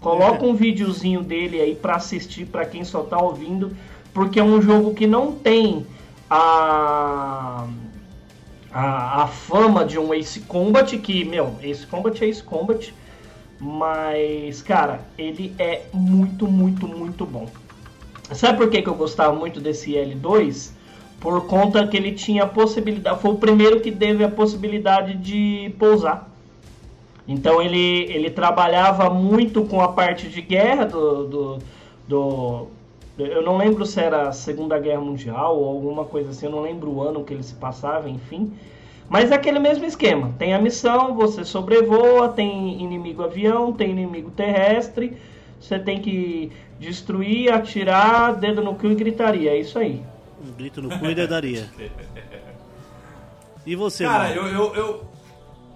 Coloca 0.00 0.44
um 0.44 0.54
videozinho 0.54 1.22
dele 1.22 1.60
aí 1.60 1.74
pra 1.74 1.96
assistir 1.96 2.46
pra 2.46 2.64
quem 2.64 2.84
só 2.84 3.02
tá 3.02 3.18
ouvindo, 3.20 3.76
porque 4.14 4.38
é 4.40 4.42
um 4.44 4.62
jogo 4.62 4.94
que 4.94 5.06
não 5.06 5.32
tem 5.32 5.84
a 6.30 7.66
a, 8.70 9.22
a 9.22 9.26
fama 9.26 9.84
de 9.84 9.98
um 9.98 10.12
Ace 10.14 10.40
Combat 10.40 10.96
que, 10.98 11.24
meu, 11.24 11.56
Ace 11.62 11.86
Combat 11.86 12.22
é 12.22 12.28
Ace 12.28 12.42
Combat, 12.42 12.94
mas 13.58 14.62
cara, 14.62 15.00
ele 15.16 15.54
é 15.58 15.82
muito, 15.92 16.46
muito, 16.46 16.86
muito 16.86 17.24
bom. 17.26 17.48
Sabe 18.32 18.58
por 18.58 18.68
que, 18.70 18.82
que 18.82 18.88
eu 18.88 18.94
gostava 18.94 19.34
muito 19.34 19.58
desse 19.58 19.92
L2? 19.92 20.70
Por 21.20 21.46
conta 21.46 21.86
que 21.86 21.96
ele 21.96 22.12
tinha 22.12 22.44
a 22.44 22.46
possibilidade, 22.48 23.20
foi 23.20 23.32
o 23.32 23.38
primeiro 23.38 23.80
que 23.80 23.90
teve 23.92 24.22
a 24.24 24.30
possibilidade 24.30 25.14
de 25.16 25.74
pousar. 25.78 26.28
Então 27.26 27.60
ele, 27.60 28.04
ele 28.12 28.30
trabalhava 28.30 29.10
muito 29.10 29.64
com 29.64 29.80
a 29.80 29.88
parte 29.92 30.28
de 30.28 30.40
guerra 30.40 30.84
do, 30.86 31.26
do, 31.28 31.58
do- 32.08 32.68
Eu 33.18 33.42
não 33.42 33.56
lembro 33.56 33.84
se 33.84 34.00
era 34.00 34.28
a 34.28 34.32
Segunda 34.32 34.78
Guerra 34.78 35.00
Mundial 35.00 35.56
ou 35.58 35.66
alguma 35.68 36.04
coisa 36.04 36.30
assim, 36.30 36.46
eu 36.46 36.52
não 36.52 36.60
lembro 36.62 36.90
o 36.90 37.02
ano 37.02 37.24
que 37.24 37.34
ele 37.34 37.42
se 37.42 37.54
passava, 37.54 38.08
enfim. 38.08 38.52
Mas 39.08 39.30
é 39.32 39.34
aquele 39.34 39.58
mesmo 39.58 39.84
esquema. 39.86 40.34
Tem 40.38 40.54
a 40.54 40.60
missão, 40.60 41.14
você 41.14 41.44
sobrevoa, 41.44 42.28
tem 42.30 42.80
inimigo 42.82 43.22
avião, 43.22 43.72
tem 43.72 43.90
inimigo 43.90 44.30
terrestre. 44.30 45.16
Você 45.60 45.78
tem 45.78 46.00
que 46.00 46.52
destruir, 46.78 47.52
atirar, 47.52 48.34
dedo 48.36 48.62
no 48.62 48.74
cu 48.76 48.86
e 48.88 48.94
gritaria. 48.94 49.50
É 49.52 49.58
isso 49.58 49.78
aí. 49.78 50.02
Um 50.40 50.52
grito 50.52 50.80
no 50.80 50.98
cu 50.98 51.06
e 51.06 51.14
dedaria. 51.14 51.68
E 53.66 53.76
você, 53.76 54.04
Cara, 54.04 54.34
mano? 54.34 54.48
eu, 54.48 54.54
eu, 54.54 54.74
eu. 54.74 55.08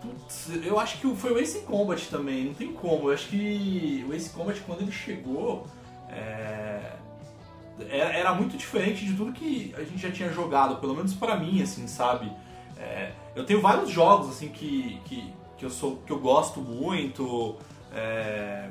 Putz, 0.00 0.48
eu 0.64 0.80
acho 0.80 0.98
que 0.98 1.14
foi 1.14 1.32
o 1.32 1.38
Ace 1.38 1.60
Combat 1.60 2.08
também, 2.08 2.46
não 2.46 2.54
tem 2.54 2.72
como. 2.72 3.08
Eu 3.08 3.14
acho 3.14 3.28
que 3.28 4.04
o 4.08 4.14
Ace 4.14 4.30
Combat, 4.30 4.58
quando 4.60 4.82
ele 4.82 4.92
chegou. 4.92 5.66
É, 6.08 6.92
era, 7.90 8.12
era 8.12 8.34
muito 8.34 8.56
diferente 8.56 9.04
de 9.04 9.14
tudo 9.14 9.32
que 9.32 9.74
a 9.76 9.82
gente 9.82 9.98
já 9.98 10.10
tinha 10.10 10.32
jogado, 10.32 10.76
pelo 10.76 10.94
menos 10.94 11.14
pra 11.14 11.36
mim, 11.36 11.62
assim, 11.62 11.86
sabe? 11.86 12.30
É, 12.78 13.12
eu 13.34 13.44
tenho 13.44 13.60
vários 13.60 13.90
jogos, 13.90 14.30
assim, 14.30 14.48
que, 14.48 15.00
que, 15.04 15.32
que, 15.56 15.64
eu, 15.64 15.70
sou, 15.70 15.96
que 16.06 16.12
eu 16.12 16.18
gosto 16.18 16.60
muito. 16.60 17.56
É, 17.94 18.68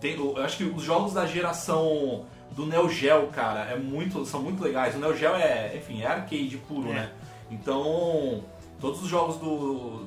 tem, 0.00 0.16
eu 0.16 0.42
acho 0.42 0.56
que 0.56 0.64
os 0.64 0.82
jogos 0.82 1.12
da 1.12 1.26
geração 1.26 2.24
do 2.54 2.66
Neo 2.66 2.88
Geo, 2.88 3.28
cara, 3.28 3.60
é 3.70 3.76
muito, 3.76 4.24
são 4.26 4.42
muito 4.42 4.62
legais. 4.62 4.94
O 4.94 4.98
Neo 4.98 5.16
Geo 5.16 5.34
é, 5.34 5.76
enfim, 5.76 6.02
é 6.02 6.06
arcade 6.06 6.60
puro, 6.68 6.90
É. 6.90 6.94
né? 6.94 7.10
Então, 7.50 8.42
todos 8.80 9.02
os 9.02 9.08
jogos 9.08 9.36
do, 9.36 10.06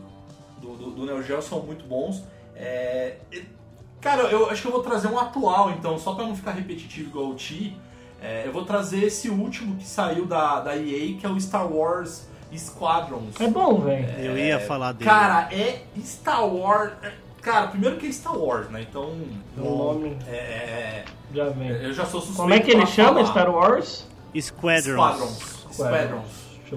do, 0.62 0.76
do, 0.76 0.92
do 0.92 1.06
Neo 1.06 1.22
Geo 1.24 1.42
são 1.42 1.62
muito 1.62 1.86
bons. 1.86 2.24
É, 2.56 3.18
cara, 4.02 4.24
eu 4.24 4.50
acho 4.50 4.62
que 4.62 4.68
eu 4.68 4.72
vou 4.72 4.82
trazer 4.82 5.08
um 5.08 5.20
atual, 5.20 5.72
então, 5.72 5.98
só 6.00 6.14
pra 6.16 6.26
não 6.26 6.36
ficar 6.36 6.52
repetitivo 6.52 7.10
igual 7.10 7.28
o 7.28 7.36
Ti, 7.36 7.78
é, 8.22 8.44
eu 8.46 8.52
vou 8.52 8.66
trazer 8.66 9.04
esse 9.04 9.30
último 9.30 9.76
que 9.76 9.86
saiu 9.86 10.26
da, 10.26 10.60
da 10.62 10.76
EA, 10.76 11.18
que 11.20 11.26
é 11.26 11.30
o 11.30 11.40
Star 11.40 11.72
Wars 11.72 12.28
Squadrons. 12.58 13.40
É 13.40 13.48
bom, 13.48 13.82
velho. 13.82 14.10
Eu 14.18 14.38
ia 14.38 14.60
falar 14.60 14.94
dele. 14.94 15.10
Cara, 15.10 15.54
é 15.54 15.82
Star 16.02 16.48
Wars. 16.48 16.94
É- 17.50 17.54
Cara, 17.54 17.68
primeiro 17.68 17.98
que 17.98 18.08
é 18.08 18.12
Star 18.12 18.38
Wars, 18.38 18.70
né? 18.70 18.86
Então. 18.90 19.14
O 19.58 19.62
nome 19.94 20.18
É. 20.28 21.04
já 21.34 21.50
vem. 21.50 21.70
Eu 21.70 21.94
já 21.94 22.06
sou 22.06 22.20
suspeito 22.22 22.42
Como 22.42 22.54
é 22.54 22.60
que 22.60 22.72
ele 22.72 22.86
chama 22.86 23.20
falar. 23.22 23.26
Star 23.32 23.50
Wars? 23.54 24.08
Squadrons. 24.40 25.66
Squadrons. 25.72 26.26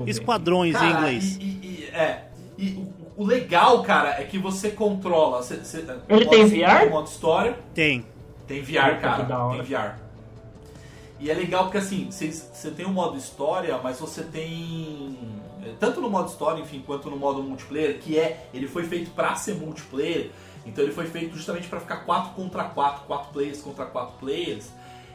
Esquadrões 0.07 0.75
em 0.75 0.79
Cara, 0.79 0.91
inglês. 0.99 1.37
E, 1.41 1.43
e- 1.43 1.47
e- 1.47 1.91
é. 1.95 2.25
E 2.57 2.71
o, 3.17 3.23
o 3.23 3.25
legal, 3.27 3.83
cara, 3.83 4.11
é 4.21 4.25
que 4.25 4.39
você 4.39 4.71
controla. 4.71 5.43
Você, 5.43 5.57
você- 5.57 5.85
Ele 6.09 6.27
tem 6.27 6.47
VR? 6.47 6.89
Modo 6.91 7.07
história. 7.09 7.59
Tem. 7.75 8.05
Tem 8.47 8.63
VR, 8.63 8.95
Puta, 8.97 9.01
cara. 9.01 9.51
Tem 9.51 9.63
VR. 9.63 9.95
E 11.21 11.31
é 11.31 11.35
legal 11.35 11.65
porque 11.65 11.79
assim, 11.79 12.07
você 12.11 12.71
tem 12.71 12.87
um 12.87 12.93
modo 12.93 13.17
história, 13.19 13.79
mas 13.83 13.99
você 13.99 14.23
tem. 14.23 15.19
Tanto 15.81 16.01
no 16.01 16.09
modo 16.09 16.29
história, 16.29 16.61
enfim, 16.63 16.83
quanto 16.87 17.11
no 17.11 17.17
modo 17.17 17.43
multiplayer, 17.43 17.99
que 17.99 18.17
é. 18.19 18.47
Ele 18.55 18.69
foi 18.69 18.85
feito 18.85 19.11
pra 19.11 19.35
ser 19.35 19.55
multiplayer. 19.55 20.31
Então 20.69 20.85
ele 20.85 20.93
foi 20.93 21.07
feito 21.07 21.35
justamente 21.35 21.69
pra 21.69 21.81
ficar 21.81 21.99
4 21.99 22.33
contra 22.35 22.65
4, 22.65 23.05
4 23.07 23.33
players 23.33 23.61
contra 23.61 23.87
4 23.87 24.17
players. 24.19 24.71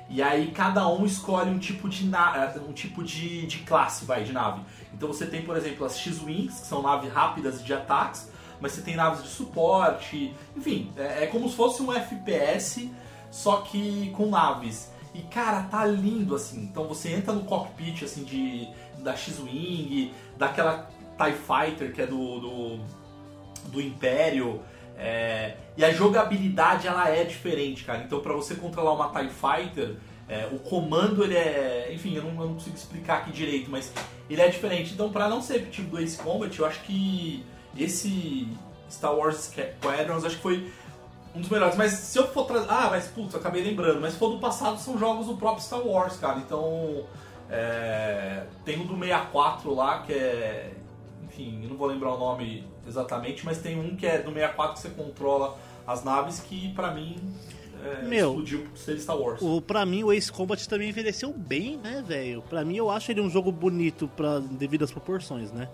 E 0.10 0.22
aí 0.22 0.52
cada 0.52 0.88
um 0.88 1.06
escolhe 1.06 1.50
um 1.50 1.58
tipo 1.60 1.88
de 1.88 2.06
na- 2.06 2.54
um 2.68 2.74
tipo 2.74 3.04
de, 3.04 3.46
de 3.48 3.60
classe, 3.60 4.06
vai, 4.06 4.24
de 4.24 4.34
nave. 4.34 4.62
Então 4.94 5.08
você 5.08 5.26
tem, 5.26 5.42
por 5.44 5.56
exemplo, 5.56 5.86
as 5.86 5.98
X-Wings, 5.98 6.60
que 6.60 6.68
são 6.68 6.82
naves 6.82 7.12
rápidas 7.12 7.64
de 7.64 7.74
ataques, 7.74 8.30
mas 8.60 8.74
você 8.74 8.82
tem 8.82 8.96
naves 8.96 9.24
de 9.24 9.30
suporte, 9.30 10.34
enfim, 10.56 10.92
é, 10.98 11.24
é 11.24 11.28
como 11.28 11.50
se 11.50 11.56
fosse 11.56 11.82
um 11.82 11.92
FPS, 11.92 12.90
só 13.32 13.58
que 13.62 14.12
com 14.12 14.28
naves. 14.30 14.92
E 15.14 15.22
cara, 15.24 15.64
tá 15.64 15.86
lindo 15.86 16.36
assim. 16.36 16.62
Então 16.64 16.88
você 16.88 17.14
entra 17.14 17.34
no 17.34 17.44
cockpit 17.46 18.04
assim 18.04 18.24
de 18.24 18.68
da 19.00 19.16
X-Wing, 19.16 20.12
daquela 20.38 20.90
TIE 21.18 21.34
Fighter 21.34 21.94
que 21.94 22.02
é 22.02 22.08
do, 22.08 22.40
do, 22.40 22.80
do 23.70 23.82
Império. 23.82 24.62
É, 24.98 25.56
e 25.76 25.84
a 25.84 25.92
jogabilidade 25.92 26.88
ela 26.88 27.10
é 27.10 27.24
diferente, 27.24 27.84
cara. 27.84 28.04
Então 28.04 28.20
pra 28.20 28.34
você 28.34 28.56
controlar 28.56 28.94
uma 28.94 29.10
TIE 29.10 29.30
Fighter, 29.30 29.96
é, 30.28 30.48
o 30.52 30.60
comando 30.60 31.24
ele 31.24 31.36
é. 31.36 31.90
Enfim, 31.94 32.16
eu 32.16 32.24
não, 32.24 32.32
eu 32.42 32.48
não 32.48 32.54
consigo 32.54 32.76
explicar 32.76 33.20
aqui 33.20 33.32
direito, 33.32 33.70
mas 33.70 33.92
ele 34.30 34.42
é 34.42 34.48
diferente. 34.48 34.94
Então 34.94 35.12
pra 35.12 35.28
não 35.28 35.42
ser 35.42 35.68
tipo 35.70 35.90
do 35.90 36.00
Ace 36.00 36.18
Combat, 36.18 36.58
eu 36.58 36.66
acho 36.66 36.82
que 36.82 37.46
esse 37.78 38.48
Star 38.90 39.16
Wars 39.16 39.52
Squadrons 39.82 40.24
acho 40.24 40.36
que 40.36 40.42
foi 40.42 40.72
um 41.36 41.42
dos 41.42 41.50
melhores. 41.50 41.76
Mas 41.76 41.92
se 41.94 42.18
eu 42.18 42.28
for 42.28 42.46
trazer. 42.46 42.68
Ah, 42.70 42.88
mas 42.92 43.08
putz, 43.08 43.36
acabei 43.36 43.64
lembrando. 43.64 44.00
Mas 44.00 44.14
se 44.14 44.20
for 44.20 44.30
do 44.30 44.40
passado, 44.40 44.80
são 44.80 44.98
jogos 44.98 45.28
do 45.28 45.36
próprio 45.36 45.64
Star 45.64 45.86
Wars, 45.86 46.18
cara. 46.18 46.40
Então. 46.40 47.06
é, 47.50 48.46
tem 48.64 48.80
o 48.80 48.86
do 48.86 48.98
64 48.98 49.74
lá, 49.74 50.04
que 50.04 50.14
é. 50.14 50.72
Enfim, 51.24 51.62
eu 51.64 51.70
não 51.70 51.78
vou 51.78 51.88
lembrar 51.88 52.14
o 52.14 52.20
nome 52.20 52.64
exatamente, 52.88 53.46
mas 53.46 53.60
tem 53.60 53.80
um 53.80 53.96
que 53.96 54.06
é 54.06 54.18
do 54.18 54.32
64 54.32 54.76
que 54.76 54.80
você 54.82 54.90
controla 54.90 55.58
as 55.86 56.04
naves 56.04 56.40
que 56.40 56.74
pra 56.74 56.92
mim 56.92 57.16
é, 57.84 58.04
Meu, 58.04 58.30
explodiu 58.30 58.60
por 58.60 58.78
ser 58.78 58.98
Star 59.00 59.18
Wars. 59.18 59.42
O, 59.42 59.62
pra 59.62 59.86
mim, 59.86 60.04
o 60.04 60.14
Ace 60.14 60.32
Combat 60.32 60.68
também 60.70 60.90
envelheceu 60.90 61.34
bem, 61.34 61.78
né, 61.78 62.04
velho? 62.06 62.42
Pra 62.50 62.64
mim, 62.64 62.78
eu 62.78 62.90
acho 62.90 63.12
ele 63.12 63.20
um 63.20 63.30
jogo 63.30 63.52
bonito 63.52 64.08
pra, 64.16 64.40
devido 64.40 64.84
às 64.84 64.92
proporções, 64.92 65.52
né? 65.52 65.68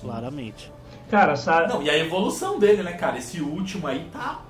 Claramente. 0.00 0.72
Cara, 1.10 1.36
sabe. 1.36 1.68
Não, 1.68 1.82
e 1.82 1.90
a 1.90 1.98
evolução 1.98 2.58
dele, 2.58 2.82
né, 2.82 2.92
cara? 2.92 3.18
Esse 3.18 3.40
último 3.40 3.86
aí 3.86 4.08
tá. 4.12 4.42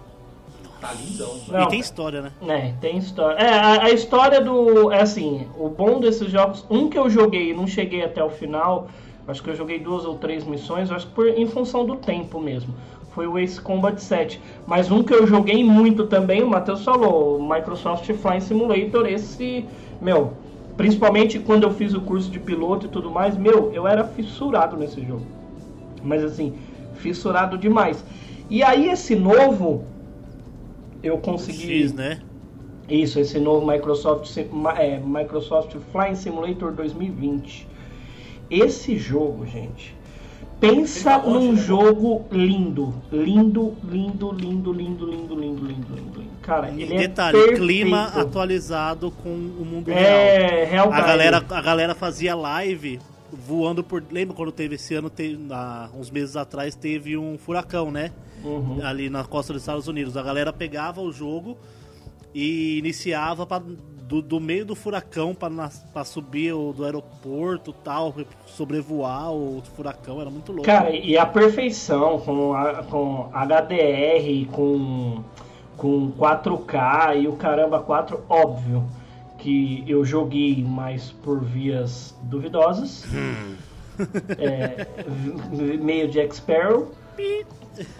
Tá 0.80 0.93
lindão. 0.93 1.41
Não, 1.49 1.62
e 1.62 1.68
tem 1.68 1.80
história, 1.80 2.20
né? 2.20 2.32
É, 2.47 2.72
tem 2.80 2.99
história. 2.99 3.43
É, 3.43 3.49
a, 3.49 3.85
a 3.85 3.91
história 3.91 4.41
do. 4.41 4.93
É 4.93 5.01
assim, 5.01 5.49
o 5.57 5.68
bom 5.68 5.99
desses 5.99 6.30
jogos. 6.30 6.66
Um 6.68 6.91
que 6.91 6.99
eu 6.99 7.09
joguei 7.09 7.51
e 7.51 7.55
não 7.55 7.66
cheguei 7.66 8.05
até 8.05 8.22
o 8.22 8.28
final. 8.28 8.89
Acho 9.27 9.43
que 9.43 9.51
eu 9.51 9.57
joguei 9.57 9.79
duas 9.79 10.05
ou 10.05 10.18
três 10.18 10.45
missões, 10.45 10.91
acho 10.91 11.07
que 11.07 11.14
por, 11.14 11.27
em 11.29 11.47
função 11.47 11.85
do 11.87 11.97
tempo 11.97 12.41
mesmo. 12.41 12.75
Foi 13.12 13.27
o 13.27 13.39
Ace 13.39 13.61
Combat 13.61 13.99
7. 13.99 14.41
Mas 14.66 14.91
um 14.91 15.03
que 15.03 15.14
eu 15.14 15.27
joguei 15.27 15.62
muito 15.64 16.07
também, 16.07 16.43
o 16.43 16.49
Matheus 16.49 16.85
falou, 16.85 17.39
o 17.39 17.49
Microsoft 17.49 18.12
Flying 18.12 18.41
Simulator, 18.41 19.07
esse. 19.07 19.64
Meu, 20.01 20.33
principalmente 20.77 21.39
quando 21.39 21.62
eu 21.62 21.72
fiz 21.72 21.95
o 21.95 22.01
curso 22.01 22.31
de 22.31 22.39
piloto 22.39 22.87
e 22.87 22.89
tudo 22.89 23.11
mais, 23.11 23.37
meu, 23.37 23.72
eu 23.72 23.87
era 23.87 24.05
fissurado 24.05 24.77
nesse 24.77 25.01
jogo. 25.01 25.25
Mas 26.03 26.22
assim, 26.25 26.55
fissurado 26.97 27.57
demais. 27.57 28.05
E 28.51 28.62
aí 28.62 28.91
esse 28.91 29.14
novo, 29.14 29.85
eu 31.03 31.18
consegui. 31.18 31.83
X, 31.83 31.93
né? 31.93 32.20
Isso, 32.89 33.18
esse 33.18 33.39
novo 33.39 33.66
Microsoft, 33.66 34.37
é, 34.77 34.99
Microsoft 34.99 35.75
Flying 35.91 36.14
Simulator 36.14 36.72
2020. 36.72 37.66
Esse 38.55 38.96
jogo, 38.96 39.46
gente. 39.46 39.94
Pensa 40.61 41.18
tá 41.18 41.28
num 41.28 41.57
jogo 41.57 42.24
lindo. 42.30 42.94
Lindo, 43.11 43.74
lindo, 43.84 44.32
lindo, 44.32 44.72
lindo, 44.72 45.07
lindo, 45.07 45.34
lindo, 45.36 45.66
lindo, 45.66 45.94
lindo. 45.94 46.24
Cara, 46.40 46.70
e 46.70 46.82
ele 46.82 46.94
é 46.94 46.98
detalhe, 46.98 47.38
é 47.38 47.52
clima 47.55 48.05
atualizado 48.14 49.11
com 49.11 49.30
o 49.30 49.64
mundo 49.64 49.90
é, 49.90 50.64
real. 50.64 50.92
A 50.92 51.00
galera, 51.00 51.44
a 51.48 51.61
galera 51.62 51.94
fazia 51.94 52.34
live 52.34 53.00
voando 53.32 53.82
por. 53.82 54.05
Lembra 54.11 54.36
quando 54.36 54.52
teve 54.52 54.74
esse 54.74 54.94
ano, 54.94 55.09
teve, 55.09 55.38
há 55.50 55.88
uns 55.98 56.11
meses 56.11 56.36
atrás, 56.36 56.74
teve 56.74 57.16
um 57.16 57.38
furacão, 57.38 57.90
né? 57.90 58.12
Uhum. 58.44 58.78
Ali 58.84 59.09
na 59.09 59.24
costa 59.24 59.55
dos 59.55 59.62
Estados 59.62 59.88
Unidos. 59.88 60.16
A 60.16 60.22
galera 60.22 60.52
pegava 60.52 61.00
o 61.00 61.11
jogo 61.11 61.57
e 62.35 62.78
iniciava 62.78 63.47
pra, 63.47 63.59
do, 63.61 64.20
do 64.20 64.41
meio 64.41 64.66
do 64.66 64.74
furacão 64.74 65.35
para 65.35 66.05
subir 66.05 66.53
o, 66.53 66.72
do 66.72 66.85
aeroporto 66.85 67.72
tal, 67.72 68.14
sobrevoar 68.47 69.32
o 69.32 69.62
furacão. 69.76 70.20
Era 70.20 70.30
muito 70.30 70.51
louco. 70.51 70.64
Cara, 70.66 70.91
e 70.91 71.16
a 71.16 71.24
perfeição 71.24 72.18
com, 72.20 72.53
a- 72.55 72.82
com 72.82 73.30
HDR, 73.32 74.47
com, 74.53 75.22
com 75.76 76.12
4K 76.12 77.22
e 77.22 77.28
o 77.28 77.32
caramba 77.35 77.80
4, 77.80 78.20
óbvio 78.28 78.85
que 79.39 79.85
eu 79.87 80.05
joguei, 80.05 80.64
mas 80.66 81.12
por 81.22 81.45
vias 81.45 82.14
duvidosas. 82.22 83.05
É, 84.39 84.87
v- 85.53 85.76
meio 85.76 86.09
Jack 86.09 86.35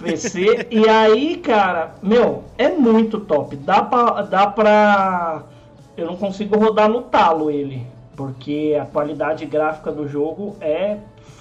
PC. 0.02 0.68
E 0.70 0.88
aí, 0.88 1.36
cara, 1.36 1.94
meu, 2.02 2.44
é 2.56 2.68
muito 2.68 3.18
top. 3.20 3.56
Dá 3.56 3.82
pra, 3.82 4.22
dá 4.22 4.46
pra. 4.46 5.42
Eu 5.96 6.06
não 6.06 6.16
consigo 6.16 6.58
rodar 6.58 6.88
no 6.88 7.02
talo 7.02 7.50
ele. 7.50 7.86
Porque 8.16 8.78
a 8.80 8.84
qualidade 8.86 9.44
gráfica 9.44 9.90
do 9.90 10.06
jogo 10.06 10.56
é 10.60 10.98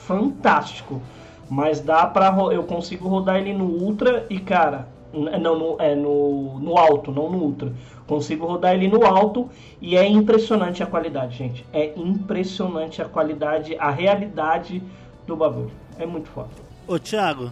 fantástico. 0.07 1.01
Mas 1.49 1.79
dá 1.79 2.05
pra. 2.07 2.29
ro- 2.29 2.51
Eu 2.51 2.63
consigo 2.63 3.07
rodar 3.07 3.37
ele 3.37 3.53
no 3.53 3.65
Ultra 3.65 4.25
e, 4.29 4.39
cara. 4.39 4.87
Não, 5.13 5.55
no, 5.59 5.75
é 5.79 5.93
no, 5.93 6.57
no 6.59 6.75
alto, 6.75 7.11
não 7.11 7.29
no 7.29 7.37
Ultra. 7.37 7.71
Consigo 8.07 8.47
rodar 8.47 8.73
ele 8.73 8.87
no 8.87 9.05
alto 9.05 9.47
e 9.79 9.95
é 9.95 10.07
impressionante 10.07 10.81
a 10.81 10.87
qualidade, 10.87 11.37
gente. 11.37 11.63
É 11.71 11.93
impressionante 11.95 12.99
a 12.99 13.05
qualidade, 13.05 13.75
a 13.77 13.91
realidade 13.91 14.81
do 15.27 15.35
bagulho. 15.35 15.69
É 15.99 16.05
muito 16.07 16.27
foda. 16.29 16.49
Ô 16.87 16.97
Thiago, 16.97 17.51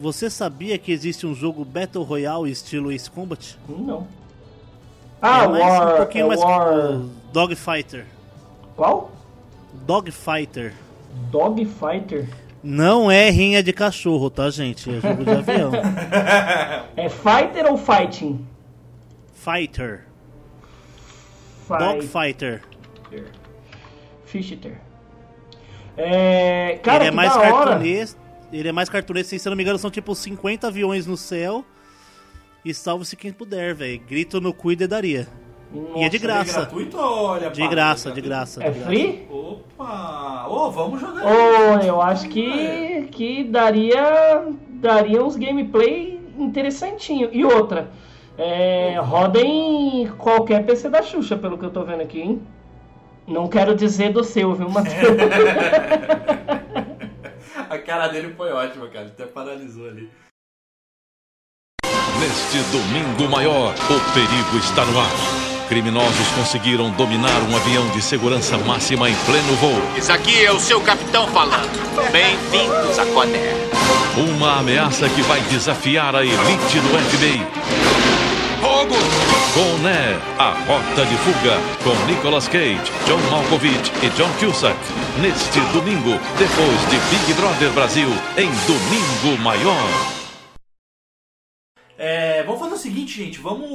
você 0.00 0.30
sabia 0.30 0.78
que 0.78 0.92
existe 0.92 1.26
um 1.26 1.34
jogo 1.34 1.64
Battle 1.64 2.04
Royale 2.04 2.50
estilo 2.50 2.92
Ace 2.92 3.10
Combat? 3.10 3.58
Não. 3.68 4.06
Ah, 5.20 5.44
é 5.44 5.48
mais, 5.48 5.64
War, 5.64 5.94
um 5.94 5.96
pouquinho 5.96 6.24
é 6.24 6.28
mais 6.28 6.40
War... 6.40 7.00
Dogfighter. 7.32 8.06
Qual? 8.76 9.10
Dogfighter. 9.84 10.72
Dogfighter? 11.30 12.28
Não 12.62 13.10
é 13.10 13.30
rinha 13.30 13.62
de 13.62 13.72
cachorro, 13.72 14.30
tá, 14.30 14.48
gente? 14.50 14.88
É 14.90 15.00
jogo 15.00 15.24
de 15.24 15.30
avião. 15.30 15.72
É 16.96 17.08
fighter 17.08 17.66
ou 17.70 17.76
fighting? 17.76 18.44
Fighter. 19.34 20.04
Fight- 21.66 21.78
Dogfighter. 21.78 22.62
Fischer. 24.24 24.80
É, 25.96 26.78
cara, 26.82 27.04
ele 27.04 27.06
é 27.06 27.10
que 27.10 27.16
mais 27.16 27.32
cartunês. 27.36 28.16
Ele 28.52 28.68
é 28.68 28.72
mais 28.72 28.88
cartunês, 28.88 29.26
se 29.26 29.36
eu 29.44 29.50
não 29.50 29.56
me 29.56 29.62
engano, 29.62 29.78
são 29.78 29.90
tipo 29.90 30.14
50 30.14 30.66
aviões 30.66 31.06
no 31.06 31.16
céu. 31.16 31.64
E 32.64 32.72
salve-se 32.74 33.16
quem 33.16 33.32
puder, 33.32 33.74
velho. 33.74 34.00
Grito 34.08 34.40
no 34.40 34.52
cu 34.52 34.72
e 34.72 34.76
dedaria. 34.76 35.28
E 35.96 36.02
é 36.02 36.08
de 36.08 36.18
graça. 36.18 36.50
É 36.50 36.62
gratuito 36.62 36.96
é 37.36 37.50
De 37.50 37.60
pago? 37.60 37.70
graça, 37.70 38.10
de 38.10 38.20
graça. 38.20 38.64
É 38.64 38.70
de 38.70 38.78
graça. 38.78 38.86
free? 38.88 39.26
Opa! 39.30 40.46
Ô, 40.48 40.70
vamos 40.70 41.00
jogar. 41.00 41.22
Oh, 41.26 41.78
eu 41.84 42.00
acho 42.00 42.26
que, 42.28 43.02
que 43.10 43.44
daria, 43.44 44.44
daria 44.70 45.22
uns 45.22 45.36
gameplay 45.36 46.18
interessantinho. 46.38 47.28
E 47.32 47.44
outra, 47.44 47.90
é, 48.38 48.98
roda 48.98 49.40
em 49.40 50.08
qualquer 50.16 50.64
PC 50.64 50.88
da 50.88 51.02
Xuxa, 51.02 51.36
pelo 51.36 51.58
que 51.58 51.64
eu 51.66 51.70
tô 51.70 51.84
vendo 51.84 52.00
aqui, 52.00 52.20
hein? 52.20 52.42
Não 53.26 53.46
quero 53.46 53.74
dizer 53.76 54.10
do 54.10 54.24
seu, 54.24 54.54
viu, 54.54 54.70
Matheus? 54.70 54.94
A 57.70 57.78
cara 57.78 58.08
dele 58.08 58.34
foi 58.34 58.50
ótima, 58.50 58.88
cara. 58.88 59.04
Ele 59.04 59.12
até 59.12 59.26
paralisou 59.26 59.86
ali. 59.86 60.10
Neste 62.18 62.58
domingo 62.72 63.28
maior, 63.30 63.74
o 63.74 64.12
perigo 64.12 64.58
está 64.58 64.84
no 64.84 64.98
ar. 64.98 65.68
Criminosos 65.68 66.28
conseguiram 66.34 66.90
dominar 66.92 67.40
um 67.42 67.54
avião 67.54 67.86
de 67.90 68.00
segurança 68.00 68.56
máxima 68.56 69.08
em 69.10 69.14
pleno 69.26 69.54
voo. 69.56 69.96
Isso 69.96 70.10
aqui 70.10 70.44
é 70.44 70.50
o 70.50 70.58
seu 70.58 70.80
capitão 70.80 71.28
falando. 71.28 71.68
Bem-vindos 72.10 72.98
a 72.98 73.04
Conair. 73.06 73.54
Uma 74.16 74.60
ameaça 74.60 75.08
que 75.10 75.20
vai 75.22 75.40
desafiar 75.42 76.16
a 76.16 76.24
elite 76.24 76.80
do 76.80 76.98
FBI. 77.10 78.07
Fogo! 78.88 79.18
Conair, 79.54 80.16
a 80.38 80.50
rota 80.64 81.04
de 81.04 81.16
fuga, 81.18 81.56
com 81.84 82.06
Nicolas 82.06 82.48
Cage, 82.48 82.90
John 83.06 83.18
Malkovich 83.30 83.92
e 84.02 84.08
John 84.10 84.30
Cusack. 84.38 84.78
Neste 85.20 85.60
domingo, 85.72 86.18
depois 86.38 86.80
de 86.88 86.96
Big 87.10 87.34
Brother 87.34 87.70
Brasil, 87.72 88.08
em 88.36 88.48
Domingo 88.66 89.42
Maior. 89.42 89.74
É, 91.98 92.42
vamos 92.44 92.60
fazer 92.60 92.74
o 92.74 92.78
seguinte, 92.78 93.16
gente. 93.16 93.38
Vamos. 93.40 93.68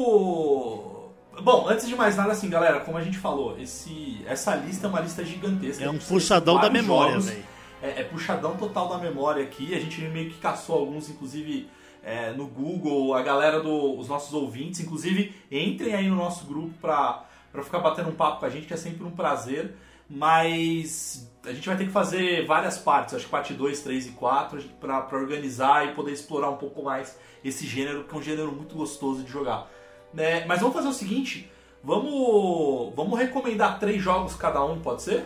Bom, 1.42 1.68
antes 1.68 1.88
de 1.88 1.96
mais 1.96 2.16
nada, 2.16 2.32
assim, 2.32 2.50
galera, 2.50 2.80
como 2.80 2.98
a 2.98 3.02
gente 3.02 3.18
falou, 3.18 3.60
esse, 3.60 4.24
essa 4.28 4.56
lista 4.56 4.88
é 4.88 4.90
uma 4.90 5.02
lista 5.02 5.24
gigantesca. 5.24 5.84
É 5.84 5.90
um 5.90 5.98
puxadão 5.98 6.60
da 6.60 6.70
memória, 6.70 7.20
velho. 7.20 7.44
É, 7.82 8.02
é 8.02 8.04
puxadão 8.04 8.56
total 8.56 8.88
da 8.88 8.98
memória 8.98 9.44
aqui. 9.44 9.76
A 9.76 9.80
gente 9.80 10.02
meio 10.02 10.32
que 10.32 10.40
caçou 10.40 10.78
alguns, 10.78 11.10
inclusive, 11.10 11.68
é, 12.04 12.32
no 12.32 12.48
Google, 12.48 13.14
a 13.14 13.22
galera 13.22 13.62
dos 13.62 14.00
os 14.00 14.08
nossos 14.08 14.34
ouvintes. 14.34 14.82
Inclusive, 14.82 15.34
entrem 15.52 15.94
aí 15.94 16.10
no 16.10 16.16
nosso 16.16 16.46
grupo 16.46 16.74
pra 16.80 17.26
ficar 17.64 17.80
batendo 17.80 18.10
um 18.10 18.16
papo 18.16 18.40
com 18.40 18.46
a 18.46 18.50
gente, 18.50 18.68
que 18.68 18.74
é 18.74 18.78
sempre 18.78 19.04
um 19.04 19.12
prazer. 19.12 19.76
Mas 20.10 21.32
a 21.46 21.54
gente 21.54 21.68
vai 21.68 21.78
ter 21.78 21.86
que 21.86 21.92
fazer 21.92 22.46
várias 22.46 22.78
partes, 22.78 23.16
acho 23.16 23.26
que 23.26 23.32
parte 23.32 23.54
2, 23.54 23.82
3 23.82 24.08
e 24.08 24.10
4, 24.12 24.62
pra, 24.80 25.02
pra 25.02 25.18
organizar 25.18 25.88
e 25.88 25.94
poder 25.94 26.12
explorar 26.12 26.50
um 26.50 26.58
pouco 26.58 26.84
mais 26.84 27.18
esse 27.44 27.66
gênero, 27.66 28.04
que 28.04 28.14
é 28.14 28.18
um 28.18 28.22
gênero 28.22 28.52
muito 28.52 28.76
gostoso 28.76 29.24
de 29.24 29.32
jogar. 29.32 29.70
né? 30.14 30.46
mas 30.46 30.60
vamos 30.60 30.76
fazer 30.76 30.88
o 30.88 30.94
seguinte, 30.94 31.52
vamos, 31.84 32.94
vamos 32.96 33.18
recomendar 33.20 33.80
três 33.80 34.02
jogos 34.02 34.36
cada 34.36 34.64
um, 34.64 34.80
pode 34.80 35.04
ser? 35.04 35.26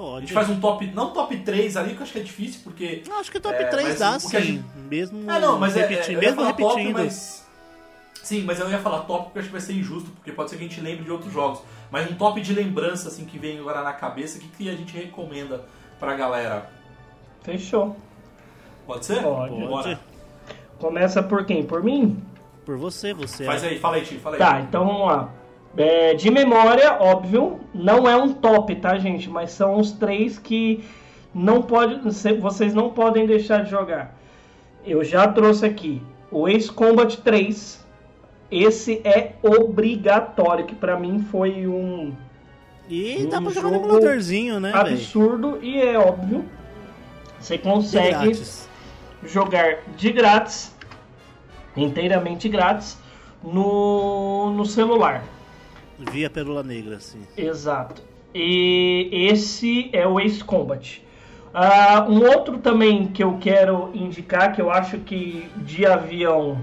A 0.00 0.02
Pode. 0.12 0.20
gente 0.26 0.32
faz 0.32 0.48
um 0.48 0.58
top, 0.58 0.86
não 0.94 1.12
top 1.12 1.36
3 1.38 1.76
ali, 1.76 1.90
que 1.94 1.98
eu 1.98 2.02
acho 2.02 2.12
que 2.12 2.18
é 2.20 2.22
difícil, 2.22 2.60
porque... 2.64 3.02
Não, 3.06 3.20
acho 3.20 3.30
que 3.30 3.38
top 3.38 3.54
é, 3.54 3.64
3 3.64 3.88
mas 3.88 3.98
dá, 3.98 4.14
a 4.14 4.18
sim. 4.18 4.40
gente- 4.40 4.64
Mesmo 4.88 5.30
É, 5.30 5.38
não, 5.38 5.58
mas 5.58 5.76
é- 5.76 5.86
repetindo, 5.86 6.16
é, 6.16 6.20
mesmo 6.20 6.36
falar 6.36 6.52
top, 6.54 6.74
repetindo. 6.76 6.96
mas- 6.98 7.46
Sim, 8.22 8.42
mas 8.44 8.60
eu 8.60 8.70
ia 8.70 8.78
falar 8.78 9.00
top 9.00 9.24
porque 9.24 9.38
eu 9.38 9.40
acho 9.40 9.48
que 9.48 9.52
vai 9.52 9.60
ser 9.60 9.72
injusto, 9.74 10.10
porque 10.10 10.30
pode 10.32 10.50
ser 10.50 10.56
que 10.56 10.64
a 10.64 10.68
gente 10.68 10.80
lembre 10.80 11.04
de 11.04 11.10
outros 11.10 11.32
jogos. 11.32 11.60
Mas 11.90 12.10
um 12.10 12.14
top 12.14 12.40
de 12.40 12.52
lembrança, 12.54 13.08
assim, 13.08 13.24
que 13.24 13.38
vem 13.38 13.58
agora 13.58 13.82
na 13.82 13.92
cabeça, 13.92 14.38
o 14.38 14.40
que, 14.40 14.48
que 14.48 14.68
a 14.70 14.74
gente 14.76 14.96
recomenda 14.96 15.64
pra 15.98 16.14
galera? 16.14 16.70
Fechou. 17.42 17.96
Pode 18.86 19.04
ser? 19.06 19.22
Pode. 19.22 19.54
Bora. 19.66 20.00
Começa 20.78 21.22
por 21.22 21.44
quem? 21.44 21.64
Por 21.64 21.82
mim? 21.82 22.22
Por 22.64 22.76
você, 22.76 23.12
você. 23.12 23.44
Faz 23.44 23.64
é- 23.64 23.68
aí, 23.68 23.78
fala 23.78 23.96
aí, 23.96 24.02
Tio, 24.02 24.20
fala 24.20 24.36
aí. 24.36 24.38
Tá, 24.38 24.60
então 24.60 24.86
vamos 24.86 25.06
lá. 25.06 25.30
É, 25.76 26.14
de 26.14 26.30
memória, 26.30 26.96
óbvio, 27.00 27.60
não 27.72 28.08
é 28.08 28.16
um 28.16 28.32
top, 28.32 28.74
tá, 28.76 28.98
gente? 28.98 29.30
Mas 29.30 29.52
são 29.52 29.76
os 29.76 29.92
três 29.92 30.38
que 30.38 30.84
não 31.34 31.62
pode, 31.62 32.00
vocês 32.40 32.74
não 32.74 32.90
podem 32.90 33.26
deixar 33.26 33.62
de 33.62 33.70
jogar. 33.70 34.16
Eu 34.84 35.04
já 35.04 35.28
trouxe 35.28 35.64
aqui 35.64 36.02
o 36.30 36.48
Ace 36.48 36.70
Combat 36.70 37.16
3. 37.18 37.84
Esse 38.50 39.00
é 39.04 39.34
obrigatório, 39.42 40.64
que 40.64 40.74
pra 40.74 40.98
mim 40.98 41.20
foi 41.30 41.68
um 41.68 42.12
E 42.88 43.28
dá 43.30 43.38
um 43.38 43.44
pra 43.44 43.52
jogar 43.52 43.68
no 43.68 43.74
jogo 43.74 43.86
emuladorzinho, 43.86 44.58
né, 44.58 44.72
absurdo 44.74 45.60
e 45.62 45.80
é 45.80 45.96
óbvio. 45.96 46.44
Você 47.38 47.56
consegue 47.56 48.32
jogar 49.24 49.78
de 49.96 50.10
grátis, 50.10 50.74
inteiramente 51.76 52.48
grátis, 52.48 52.98
no, 53.42 54.50
no 54.50 54.66
celular. 54.66 55.22
Via 56.10 56.30
Pérola 56.30 56.62
Negra, 56.62 56.96
assim. 56.96 57.20
Exato. 57.36 58.02
E 58.34 59.08
esse 59.12 59.90
é 59.92 60.06
o 60.06 60.20
Ace 60.20 60.42
Combat. 60.42 61.02
Ah, 61.52 62.06
um 62.08 62.24
outro 62.24 62.58
também 62.58 63.08
que 63.08 63.24
eu 63.24 63.38
quero 63.40 63.90
indicar, 63.92 64.54
que 64.54 64.62
eu 64.62 64.70
acho 64.70 64.98
que 64.98 65.48
de 65.56 65.84
avião 65.84 66.58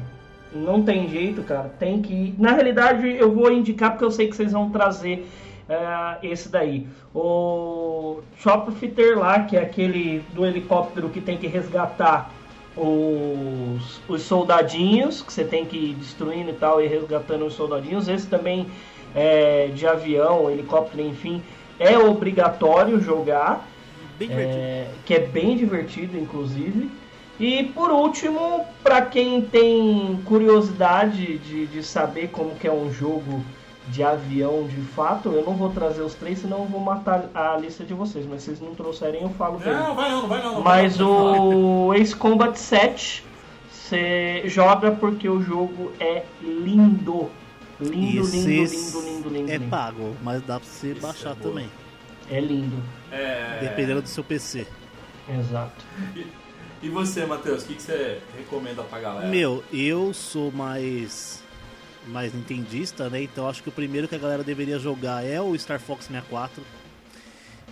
não 0.53 0.81
tem 0.81 1.09
jeito, 1.09 1.43
cara. 1.43 1.69
Tem 1.77 2.01
que. 2.01 2.33
Na 2.37 2.53
realidade, 2.53 3.07
eu 3.07 3.33
vou 3.33 3.51
indicar 3.51 3.91
porque 3.91 4.05
eu 4.05 4.11
sei 4.11 4.27
que 4.27 4.35
vocês 4.35 4.53
vão 4.53 4.69
trazer 4.69 5.27
ah, 5.69 6.17
esse 6.23 6.49
daí. 6.49 6.87
O 7.13 8.21
Chopper 8.37 9.19
lá, 9.19 9.41
que 9.41 9.57
é 9.57 9.61
aquele 9.61 10.23
do 10.33 10.45
helicóptero 10.45 11.09
que 11.09 11.19
tem 11.19 11.37
que 11.37 11.47
resgatar 11.47 12.31
os, 12.77 13.99
os 14.07 14.21
soldadinhos, 14.21 15.21
que 15.21 15.33
você 15.33 15.43
tem 15.43 15.65
que 15.65 15.77
ir 15.77 15.95
destruindo 15.95 16.51
e 16.51 16.53
tal, 16.53 16.81
e 16.81 16.87
resgatando 16.87 17.45
os 17.45 17.53
soldadinhos. 17.53 18.07
Esse 18.07 18.27
também 18.27 18.67
é, 19.15 19.67
de 19.73 19.87
avião, 19.87 20.49
helicóptero, 20.49 21.01
enfim, 21.03 21.41
é 21.79 21.97
obrigatório 21.97 22.99
jogar. 22.99 23.67
É, 24.19 24.87
que 25.05 25.13
é 25.13 25.19
bem 25.19 25.55
divertido, 25.55 26.17
inclusive. 26.17 26.89
E 27.39 27.65
por 27.65 27.91
último, 27.91 28.65
para 28.81 29.01
quem 29.01 29.41
tem 29.41 30.19
curiosidade 30.25 31.37
de, 31.37 31.67
de 31.67 31.83
saber 31.83 32.29
como 32.29 32.55
que 32.55 32.67
é 32.67 32.73
um 32.73 32.91
jogo 32.91 33.43
de 33.89 34.03
avião 34.03 34.63
de 34.63 34.81
fato, 34.81 35.29
eu 35.29 35.45
não 35.45 35.53
vou 35.53 35.69
trazer 35.69 36.01
os 36.01 36.13
três, 36.13 36.39
senão 36.39 36.59
eu 36.59 36.65
vou 36.65 36.81
matar 36.81 37.29
a 37.33 37.55
lista 37.57 37.83
de 37.83 37.93
vocês. 37.93 38.25
Mas 38.25 38.41
se 38.41 38.47
vocês 38.47 38.59
não 38.59 38.73
trouxerem, 38.73 39.21
eu 39.21 39.29
falo. 39.29 39.59
Não, 39.63 39.95
vai 39.95 40.09
não, 40.09 40.27
vai 40.27 40.43
não. 40.43 40.53
não 40.55 40.63
vai 40.63 40.81
Mas 40.81 40.97
falar. 40.97 41.39
o 41.39 41.93
Ace 41.93 42.15
Combat 42.15 42.57
7 42.57 43.23
você 43.71 44.41
joga 44.45 44.91
porque 44.91 45.29
o 45.29 45.41
jogo 45.41 45.91
é 45.99 46.23
lindo. 46.41 47.29
Lindo, 47.79 48.25
lindo, 48.25 48.45
lindo, 48.47 48.99
lindo, 49.01 49.29
lindo. 49.29 49.51
É 49.51 49.57
lindo. 49.57 49.69
pago, 49.69 50.15
mas 50.23 50.41
dá 50.41 50.59
pra 50.59 50.67
você 50.67 50.93
baixar 50.95 51.35
boa. 51.35 51.49
também. 51.53 51.69
É 52.29 52.39
lindo. 52.39 52.81
É... 53.11 53.59
Dependendo 53.61 54.01
do 54.01 54.07
seu 54.09 54.23
PC. 54.23 54.65
Exato. 55.29 55.85
E 56.81 56.89
você, 56.89 57.25
Matheus, 57.25 57.63
o 57.63 57.67
que, 57.67 57.75
que 57.75 57.81
você 57.81 58.19
recomenda 58.37 58.83
pra 58.83 58.99
galera? 58.99 59.27
Meu, 59.27 59.63
eu 59.71 60.13
sou 60.13 60.51
mais 60.51 61.43
mais 62.07 62.33
nintendista, 62.33 63.09
né? 63.09 63.21
Então 63.23 63.49
acho 63.49 63.61
que 63.61 63.67
o 63.69 63.71
primeiro 63.71 64.07
que 64.07 64.15
a 64.15 64.19
galera 64.19 64.43
deveria 64.43 64.79
jogar 64.79 65.25
é 65.25 65.41
o 65.41 65.57
Star 65.57 65.79
Fox 65.79 66.05
64. 66.05 66.63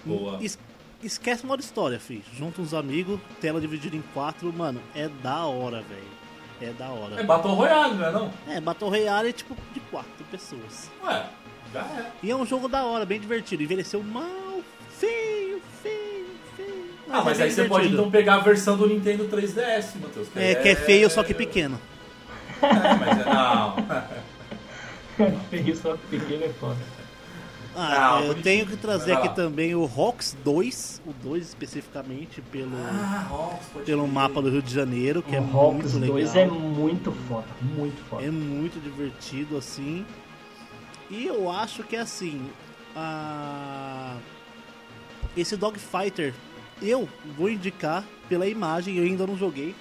Boa. 0.03 0.37
Es- 0.43 0.59
esquece 1.01 1.43
o 1.43 1.47
modo 1.47 1.61
história, 1.61 1.99
filho. 1.99 2.23
Junta 2.37 2.61
uns 2.61 2.73
amigos, 2.73 3.19
tela 3.39 3.61
dividida 3.61 3.95
em 3.95 4.03
quatro, 4.13 4.51
mano, 4.51 4.81
é 4.93 5.07
da 5.07 5.45
hora, 5.45 5.81
velho. 5.81 6.14
É 6.65 6.73
da 6.73 6.89
hora. 6.89 7.19
É 7.19 7.23
Battle 7.23 7.53
Royale, 7.53 7.95
não 7.95 8.05
é 8.07 8.11
não? 8.11 8.31
É, 8.47 8.59
Battle 8.59 8.89
Royale 8.89 9.29
é 9.29 9.31
tipo 9.31 9.55
de 9.73 9.79
quatro 9.81 10.25
pessoas. 10.31 10.89
Ué, 11.03 11.25
já 11.71 11.81
é. 11.81 12.11
E 12.23 12.31
é 12.31 12.35
um 12.35 12.45
jogo 12.45 12.67
da 12.67 12.83
hora, 12.83 13.05
bem 13.05 13.19
divertido. 13.19 13.61
Envelheceu 13.61 14.01
mal, 14.01 14.25
feio, 14.97 15.61
feio, 15.83 16.25
feio. 16.57 16.85
Ah, 17.09 17.21
mas 17.23 17.39
é 17.39 17.43
aí 17.43 17.49
bem 17.49 17.55
você 17.55 17.63
pode 17.65 17.83
divertido. 17.87 18.01
então 18.01 18.11
pegar 18.11 18.35
a 18.35 18.39
versão 18.39 18.75
do 18.77 18.87
Nintendo 18.87 19.25
3DS, 19.25 19.95
Matheus. 20.01 20.27
É, 20.35 20.55
que 20.55 20.69
é 20.69 20.75
feio, 20.75 21.09
só 21.09 21.23
que 21.23 21.33
pequeno. 21.33 21.79
É, 22.61 22.67
mas 22.73 23.19
é, 23.19 23.25
não. 23.25 23.75
Feio 25.49 25.75
só 25.75 25.95
que 25.95 26.17
pequeno 26.17 26.45
é 26.45 26.49
foda. 26.49 26.94
Ah, 27.75 28.19
Não, 28.21 28.27
eu 28.27 28.41
tenho 28.41 28.65
que 28.65 28.77
trazer 28.77 29.13
aqui 29.13 29.35
também 29.35 29.75
o 29.75 29.85
Rox 29.85 30.35
2, 30.43 31.01
o 31.05 31.11
2 31.11 31.43
especificamente, 31.43 32.41
pelo, 32.41 32.71
Ah, 32.77 33.59
pelo 33.85 34.07
mapa 34.07 34.41
do 34.41 34.49
Rio 34.49 34.61
de 34.61 34.73
Janeiro, 34.73 35.21
que 35.21 35.35
é 35.35 35.41
o 35.41 35.43
Hawks 35.43 35.93
muito 35.93 36.13
legal. 36.13 36.15
2 36.15 36.35
é 36.35 36.45
muito 36.45 37.11
foda, 37.27 37.47
muito 37.61 38.01
foda. 38.09 38.23
É 38.23 38.31
muito 38.31 38.81
divertido 38.81 39.57
assim. 39.57 40.05
E 41.09 41.25
eu 41.25 41.51
acho 41.51 41.83
que 41.83 41.95
assim, 41.97 42.49
a... 42.95 44.15
esse 45.35 45.57
Dogfighter 45.57 46.33
eu 46.81 47.07
vou 47.37 47.49
indicar 47.49 48.03
pela 48.27 48.47
imagem, 48.47 48.97
eu 48.97 49.03
ainda 49.03 49.27
não 49.27 49.37
joguei. 49.37 49.75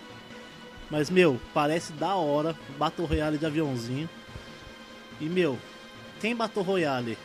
Mas 0.91 1.11
meu, 1.11 1.41
parece 1.53 1.93
da 1.93 2.15
hora, 2.15 2.55
Battle 2.79 3.07
Royale 3.07 3.39
de 3.39 3.47
aviãozinho. 3.47 4.09
E 5.21 5.25
meu, 5.27 5.59
tem 6.21 6.35
Battle 6.37 6.65
Royale. 6.65 7.17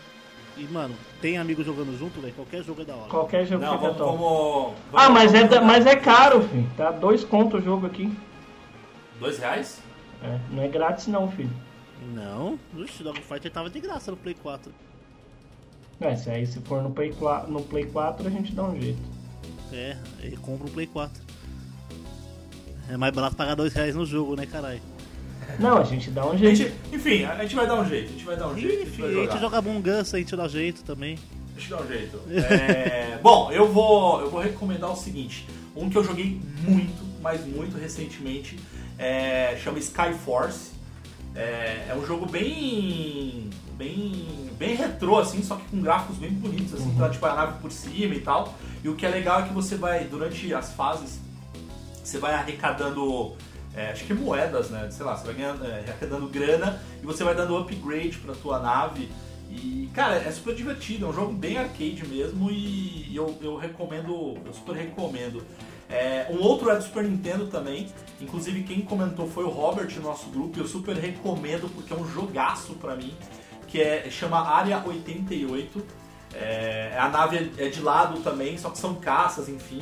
E 0.59 0.63
mano, 0.65 0.93
tem 1.21 1.37
amigo 1.37 1.63
jogando 1.63 1.97
junto, 1.97 2.19
velho, 2.19 2.33
qualquer 2.33 2.63
jogo 2.63 2.81
é 2.81 2.85
da 2.85 2.95
hora. 2.95 3.09
Qualquer 3.09 3.45
jogo 3.45 3.63
Não, 3.63 3.71
fica 3.73 3.91
vamos, 3.91 3.97
top. 3.97 4.17
vamos, 4.17 4.73
Ah, 4.93 5.03
vamos- 5.07 5.13
mas 5.13 5.33
é, 5.33 5.47
da- 5.47 5.61
mas 5.61 5.85
é 5.85 5.95
caro, 5.95 6.41
filho. 6.49 6.69
Tá 6.75 6.91
dois 6.91 7.23
contos 7.23 7.61
o 7.61 7.63
jogo 7.63 7.85
aqui. 7.87 8.11
Dois 9.19 9.39
reais? 9.39 9.81
É, 10.21 10.37
não 10.51 10.61
é 10.63 10.67
grátis 10.67 11.07
não, 11.07 11.31
filho. 11.31 11.49
Não, 12.13 12.59
Oxi, 12.77 13.03
Dogfighter 13.03 13.51
tava 13.51 13.69
de 13.69 13.79
graça 13.79 14.11
no 14.11 14.17
Play 14.17 14.33
4. 14.35 14.71
É, 16.01 16.15
se 16.15 16.29
aí 16.29 16.45
se 16.45 16.59
for 16.61 16.81
no 16.81 16.91
Play, 16.91 17.11
4, 17.13 17.51
no 17.51 17.61
Play 17.61 17.85
4 17.85 18.27
a 18.27 18.29
gente 18.29 18.53
dá 18.53 18.63
um 18.63 18.79
jeito. 18.79 18.99
É, 19.71 19.97
ele 20.21 20.37
compra 20.37 20.67
um 20.67 20.71
Play 20.71 20.87
4. 20.87 21.21
É 22.89 22.97
mais 22.97 23.13
barato 23.13 23.35
pagar 23.35 23.55
dois 23.55 23.71
reais 23.73 23.95
no 23.95 24.05
jogo, 24.05 24.35
né, 24.35 24.45
caralho? 24.45 24.81
Não, 25.59 25.77
a 25.77 25.83
gente 25.83 26.09
dá 26.11 26.25
um 26.25 26.31
A 26.31 26.37
jeito. 26.37 26.55
gente- 26.55 26.73
enfim, 26.93 27.23
a 27.25 27.41
gente 27.41 27.55
vai 27.55 27.67
dar 27.67 27.75
um 27.81 27.85
jeito. 27.85 28.09
A 28.09 28.11
gente 28.11 28.25
vai 28.25 28.37
dar 28.37 28.47
um 28.47 28.57
jeito. 28.57 28.81
A 28.81 28.85
gente 28.85 29.01
a 29.03 29.31
gente 29.31 29.39
joga 29.39 29.59
Us, 30.01 30.13
a 30.13 30.17
gente 30.17 30.35
dá 30.35 30.47
jeito 30.47 30.83
também. 30.83 31.17
Deixa 31.55 31.73
eu 31.73 31.77
dar 31.77 31.83
um 31.83 31.87
jeito. 31.87 32.19
É, 32.31 33.19
bom, 33.21 33.51
eu 33.51 33.67
vou, 33.71 34.21
eu 34.21 34.29
vou 34.29 34.39
recomendar 34.41 34.91
o 34.91 34.95
seguinte: 34.95 35.45
um 35.75 35.89
que 35.89 35.97
eu 35.97 36.03
joguei 36.03 36.39
muito, 36.61 37.03
mas 37.21 37.45
muito 37.45 37.77
recentemente, 37.77 38.57
é, 38.97 39.57
chama 39.61 39.79
Skyforce. 39.79 40.71
É, 41.35 41.87
é 41.89 41.95
um 41.95 42.05
jogo 42.05 42.25
bem, 42.25 43.49
bem, 43.77 44.49
bem 44.57 44.75
retrô, 44.75 45.19
assim, 45.19 45.43
só 45.43 45.55
que 45.57 45.65
com 45.69 45.79
gráficos 45.81 46.17
bem 46.17 46.31
bonitos, 46.31 46.73
assim, 46.73 46.93
tá, 46.97 47.07
tipo 47.09 47.25
a 47.25 47.35
nave 47.35 47.59
por 47.61 47.71
cima 47.71 48.15
e 48.15 48.19
tal. 48.19 48.55
E 48.83 48.89
o 48.89 48.95
que 48.95 49.05
é 49.05 49.09
legal 49.09 49.41
é 49.41 49.47
que 49.47 49.53
você 49.53 49.75
vai, 49.75 50.05
durante 50.05 50.53
as 50.53 50.71
fases, 50.73 51.19
você 52.03 52.17
vai 52.17 52.33
arrecadando, 52.33 53.33
é, 53.75 53.91
acho 53.91 54.05
que 54.05 54.13
moedas, 54.13 54.69
né? 54.69 54.89
Sei 54.91 55.05
lá, 55.05 55.15
você 55.15 55.25
vai 55.25 55.35
ganhando, 55.35 55.65
é, 55.65 55.79
arrecadando 55.79 56.27
grana 56.27 56.81
e 57.01 57.05
você 57.05 57.23
vai 57.23 57.35
dando 57.35 57.57
upgrade 57.57 58.17
pra 58.17 58.33
tua 58.33 58.59
nave. 58.59 59.09
E, 59.49 59.89
cara, 59.93 60.15
é 60.15 60.31
super 60.31 60.53
divertido, 60.53 61.05
é 61.05 61.09
um 61.09 61.13
jogo 61.13 61.33
bem 61.33 61.57
arcade 61.57 62.05
mesmo 62.07 62.51
e 62.51 63.15
eu, 63.15 63.35
eu 63.41 63.57
recomendo, 63.57 64.37
eu 64.45 64.53
super 64.53 64.75
recomendo. 64.75 65.43
É, 65.89 66.27
um 66.29 66.39
outro 66.39 66.69
é 66.69 66.75
do 66.75 66.83
Super 66.83 67.03
Nintendo 67.03 67.47
também, 67.47 67.87
inclusive 68.21 68.61
quem 68.61 68.81
comentou 68.81 69.27
foi 69.27 69.43
o 69.43 69.49
Robert 69.49 69.91
no 69.95 70.03
nosso 70.03 70.29
grupo, 70.29 70.59
eu 70.59 70.67
super 70.67 70.95
recomendo 70.95 71.67
porque 71.73 71.91
é 71.91 71.95
um 71.95 72.07
jogaço 72.07 72.73
pra 72.75 72.95
mim, 72.95 73.11
que 73.67 73.81
é, 73.81 74.07
chama 74.11 74.39
Área 74.39 74.83
88. 74.85 75.83
É, 76.35 76.95
a 76.95 77.09
nave 77.09 77.51
é 77.57 77.69
de 77.69 77.81
lado 77.81 78.19
também, 78.21 78.55
só 78.55 78.69
que 78.69 78.77
são 78.77 78.93
caças, 78.95 79.49
enfim. 79.49 79.81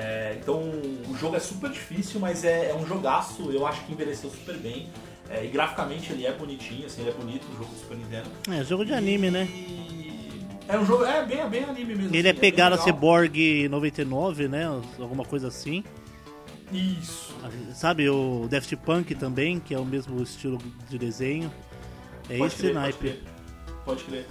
É, 0.00 0.38
então 0.40 0.60
o 1.08 1.16
jogo 1.18 1.34
é 1.34 1.40
super 1.40 1.68
difícil, 1.70 2.20
mas 2.20 2.44
é, 2.44 2.70
é 2.70 2.74
um 2.74 2.86
jogaço, 2.86 3.50
eu 3.50 3.66
acho 3.66 3.84
que 3.84 3.92
envelheceu 3.92 4.30
super 4.30 4.56
bem. 4.56 4.88
É, 5.28 5.44
e 5.44 5.48
graficamente 5.48 6.12
ele 6.12 6.24
é 6.24 6.32
bonitinho, 6.32 6.86
assim, 6.86 7.00
ele 7.00 7.10
é 7.10 7.12
bonito 7.12 7.44
o 7.52 7.56
jogo 7.58 7.74
do 7.74 7.80
Super 7.80 7.96
Nintendo. 7.98 8.30
É, 8.48 8.64
jogo 8.64 8.84
de 8.84 8.94
anime, 8.94 9.28
né? 9.30 9.48
É 10.68 10.78
um 10.78 10.86
jogo, 10.86 11.04
é 11.04 11.26
bem, 11.26 11.46
bem 11.50 11.64
anime 11.64 11.96
mesmo. 11.96 12.14
Ele 12.14 12.28
é 12.28 12.30
assim, 12.30 12.40
pegar 12.40 12.66
a 12.66 12.76
bem 12.76 12.78
legal. 12.78 12.94
Cyborg 12.94 13.68
99, 13.68 14.48
né? 14.48 14.66
Alguma 14.98 15.24
coisa 15.24 15.48
assim. 15.48 15.82
Isso. 16.72 17.34
Sabe, 17.74 18.08
o 18.08 18.46
Daft 18.48 18.74
Punk 18.76 19.14
também, 19.16 19.58
que 19.58 19.74
é 19.74 19.78
o 19.78 19.84
mesmo 19.84 20.22
estilo 20.22 20.58
de 20.88 20.96
desenho. 20.96 21.52
É 22.30 22.38
Pode 22.38 22.54
esse 22.54 22.62
crer, 22.62 22.72
Pode 22.72 22.74
naipe. 22.74 22.98
crer. 22.98 23.22
Pode 23.84 24.04
crer. 24.04 24.26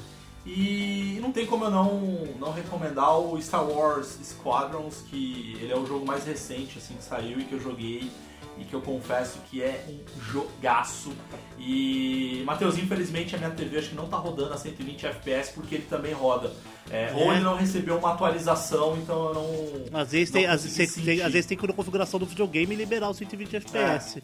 E 0.48 1.20
não 1.22 1.34
tem 1.34 1.46
como 1.46 1.66
eu 1.66 1.70
não, 1.70 2.00
não 2.40 2.54
recomendar 2.54 3.20
o 3.20 3.40
Star 3.42 3.70
Wars 3.70 4.18
Squadrons, 4.24 5.04
que 5.10 5.58
ele 5.60 5.74
é 5.74 5.76
o 5.76 5.86
jogo 5.86 6.06
mais 6.06 6.24
recente 6.24 6.78
assim 6.78 6.96
que 6.96 7.04
saiu 7.04 7.38
e 7.38 7.44
que 7.44 7.54
eu 7.54 7.60
joguei 7.60 8.10
e 8.58 8.64
que 8.64 8.74
eu 8.74 8.82
confesso 8.82 9.40
que 9.50 9.62
é 9.62 9.86
um 9.90 10.22
jogaço. 10.22 11.12
E 11.60 12.44
Matheus, 12.46 12.78
infelizmente 12.78 13.36
a 13.36 13.38
minha 13.38 13.52
TV 13.52 13.78
acho 13.78 13.90
que 13.90 13.96
não 13.96 14.08
tá 14.08 14.16
rodando 14.16 14.54
a 14.54 14.58
120 14.58 15.06
FPS 15.06 15.52
porque 15.54 15.76
ele 15.76 15.86
também 15.90 16.14
roda. 16.14 16.54
É, 16.90 17.12
Ou 17.16 17.32
É. 17.32 17.36
ele 17.36 17.44
não 17.44 17.56
recebeu 17.58 17.98
uma 17.98 18.14
atualização, 18.14 18.96
então 18.98 19.28
eu 19.28 19.34
não. 19.34 20.00
Às 20.00 20.12
vezes, 20.12 20.32
não 20.34 20.40
tem, 20.42 20.50
às, 20.50 20.64
vezes, 20.64 20.96
tem, 20.96 21.22
às 21.22 21.32
vezes 21.34 21.46
tem 21.46 21.58
que 21.58 21.68
na 21.68 21.74
configuração 21.74 22.18
do 22.20 22.26
videogame 22.26 22.76
liberar 22.76 23.10
os 23.10 23.18
120 23.18 23.58
FPS. 23.58 24.24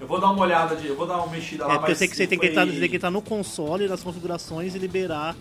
Eu 0.00 0.06
vou 0.06 0.20
dar 0.20 0.30
uma 0.30 0.42
olhada, 0.42 0.76
de, 0.76 0.86
eu 0.86 0.96
vou 0.96 1.06
dar 1.06 1.16
uma 1.18 1.26
mexida 1.28 1.64
É, 1.64 1.66
lá, 1.66 1.78
porque 1.78 1.92
eu 1.92 1.96
sei 1.96 2.06
que 2.08 2.16
você 2.16 2.26
tem 2.26 2.38
que, 2.38 2.46
entrar, 2.46 2.66
tem 2.66 2.88
que 2.88 2.96
entrar 2.96 3.10
no 3.10 3.22
console, 3.22 3.88
nas 3.88 4.02
configurações 4.02 4.74
e 4.74 4.78
liberar 4.78 5.34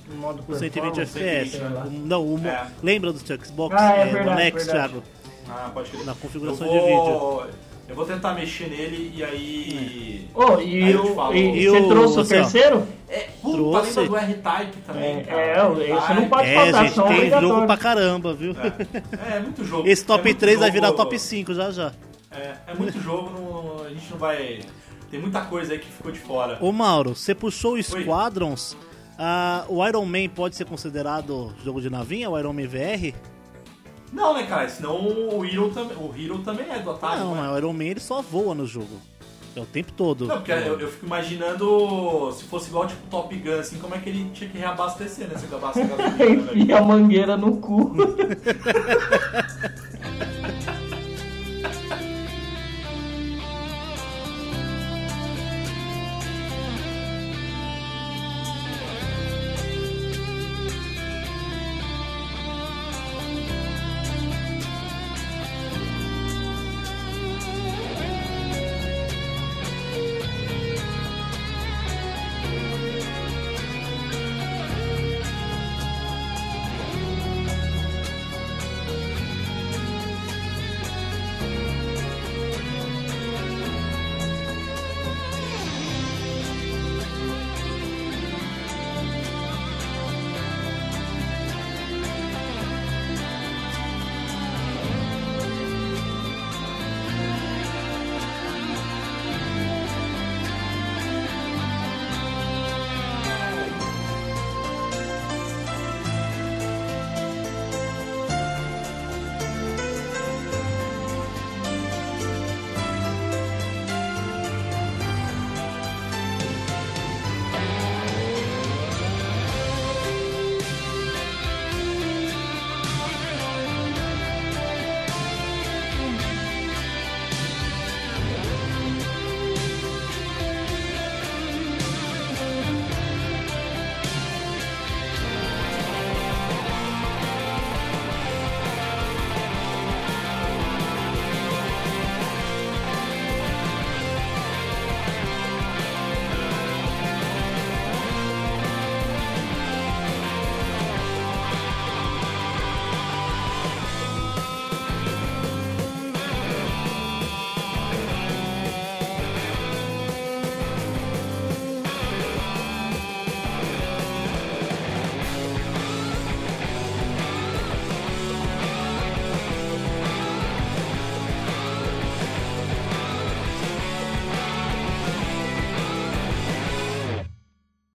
os 0.47 0.57
120 0.57 0.71
performance, 0.95 1.01
FPS. 1.19 1.51
120, 1.57 1.71
né? 1.73 1.83
O- 1.85 2.07
Não, 2.07 2.23
o, 2.25 2.47
É. 2.47 2.67
lembra 2.81 3.11
do 3.13 3.19
Xbox 3.19 3.75
Ah, 3.77 3.97
é 3.97 4.01
é, 4.01 4.05
verdade, 4.05 4.29
One 4.29 4.41
X, 4.41 4.65
verdade. 4.65 4.93
Thiago? 4.93 5.03
Ah, 5.49 5.69
pode 5.73 5.89
crer. 5.91 6.05
Na 6.05 6.15
configuração 6.15 6.67
eu 6.67 6.73
de 6.73 6.79
vou, 6.79 7.45
Eu 7.87 7.95
vou 7.95 8.05
tentar 8.05 8.33
mexer 8.33 8.69
nele 8.69 9.11
e 9.13 9.23
aí. 9.23 10.27
Ô, 10.33 10.57
e 10.59 10.83
aí 10.83 10.91
eu 10.93 11.15
o- 11.17 11.33
e- 11.33 11.59
E 11.63 11.67
você 11.69 11.77
o- 11.79 11.89
trouxe 11.89 12.17
o 12.17 12.21
assim, 12.21 12.33
terceiro? 12.35 12.87
É, 13.09 13.27
puta, 13.41 13.57
Trouxe. 13.57 13.99
lembra 13.99 14.05
do 14.21 14.25
R-Type 14.25 14.77
também? 14.87 15.17
É, 15.19 15.21
cara? 15.23 15.41
é, 15.83 15.97
esse 15.97 16.13
não 16.13 16.29
pode 16.29 16.49
É, 16.49 16.55
faltar, 16.55 16.85
gente, 16.85 16.95
são 16.95 17.07
tem 17.07 17.29
jogo 17.29 17.65
pra 17.67 17.77
caramba, 17.77 18.33
viu? 18.33 18.55
É, 18.57 19.35
é 19.35 19.39
muito 19.41 19.63
jogo. 19.65 19.87
Esse 19.87 20.03
top 20.05 20.21
é 20.21 20.23
muito 20.23 20.39
3 20.39 20.59
vai 20.59 20.69
jogo- 20.69 20.81
virar 20.81 20.93
top 20.93 21.19
5 21.19 21.53
já 21.53 21.71
já. 21.71 21.91
É, 22.31 22.53
é 22.67 22.73
muito 22.73 22.99
jogo, 22.99 23.29
não- 23.29 23.85
a 23.85 23.89
gente 23.89 24.09
não 24.09 24.17
vai. 24.17 24.61
Tem 25.11 25.19
muita 25.19 25.41
coisa 25.41 25.73
aí 25.73 25.79
que 25.79 25.85
ficou 25.91 26.11
de 26.11 26.19
fora. 26.19 26.57
Ô 26.61 26.71
Mauro, 26.71 27.15
você 27.15 27.35
puxou 27.35 27.73
o 27.73 27.83
Squadrons. 27.83 28.75
ah, 29.19 29.65
o 29.69 29.85
Iron 29.87 30.05
Man 30.05 30.27
pode 30.33 30.55
ser 30.55 30.65
considerado 30.65 31.53
jogo 31.63 31.79
de 31.79 31.87
navinha, 31.89 32.29
o 32.31 32.39
Iron 32.39 32.53
Man 32.53 32.65
VR? 32.67 33.13
Não, 34.13 34.35
né, 34.35 34.45
cara? 34.45 34.69
Senão 34.69 34.95
o 34.95 35.43
Hero, 35.43 35.71
também, 35.71 35.97
o 35.97 36.13
Hero 36.15 36.37
também 36.39 36.69
é 36.69 36.79
do 36.79 36.91
Atari. 36.91 37.19
não, 37.19 37.33
né? 37.33 37.41
mas 37.41 37.51
o 37.51 37.57
Iron 37.57 37.73
Man 37.73 37.85
ele 37.85 37.99
só 37.99 38.21
voa 38.21 38.53
no 38.53 38.65
jogo. 38.65 39.01
É 39.55 39.59
o 39.59 39.65
tempo 39.65 39.91
todo. 39.91 40.25
Não, 40.25 40.37
porque 40.37 40.51
eu, 40.51 40.79
eu 40.79 40.89
fico 40.89 41.05
imaginando 41.05 42.31
se 42.31 42.43
fosse 42.45 42.69
igual 42.69 42.87
tipo 42.87 43.01
Top 43.09 43.35
Gun, 43.35 43.59
assim, 43.59 43.77
como 43.77 43.93
é 43.93 43.99
que 43.99 44.09
ele 44.09 44.29
tinha 44.33 44.49
que 44.49 44.57
reabastecer, 44.57 45.27
né? 45.27 45.37
Se 45.37 45.45
acabasse 45.45 45.81
a 45.81 45.85
gasolina, 45.85 46.11
né, 46.11 46.25
velho? 46.25 46.49
Enfia 46.57 46.77
a 46.77 46.81
mangueira 46.81 47.37
no 47.37 47.57
cu. 47.57 47.91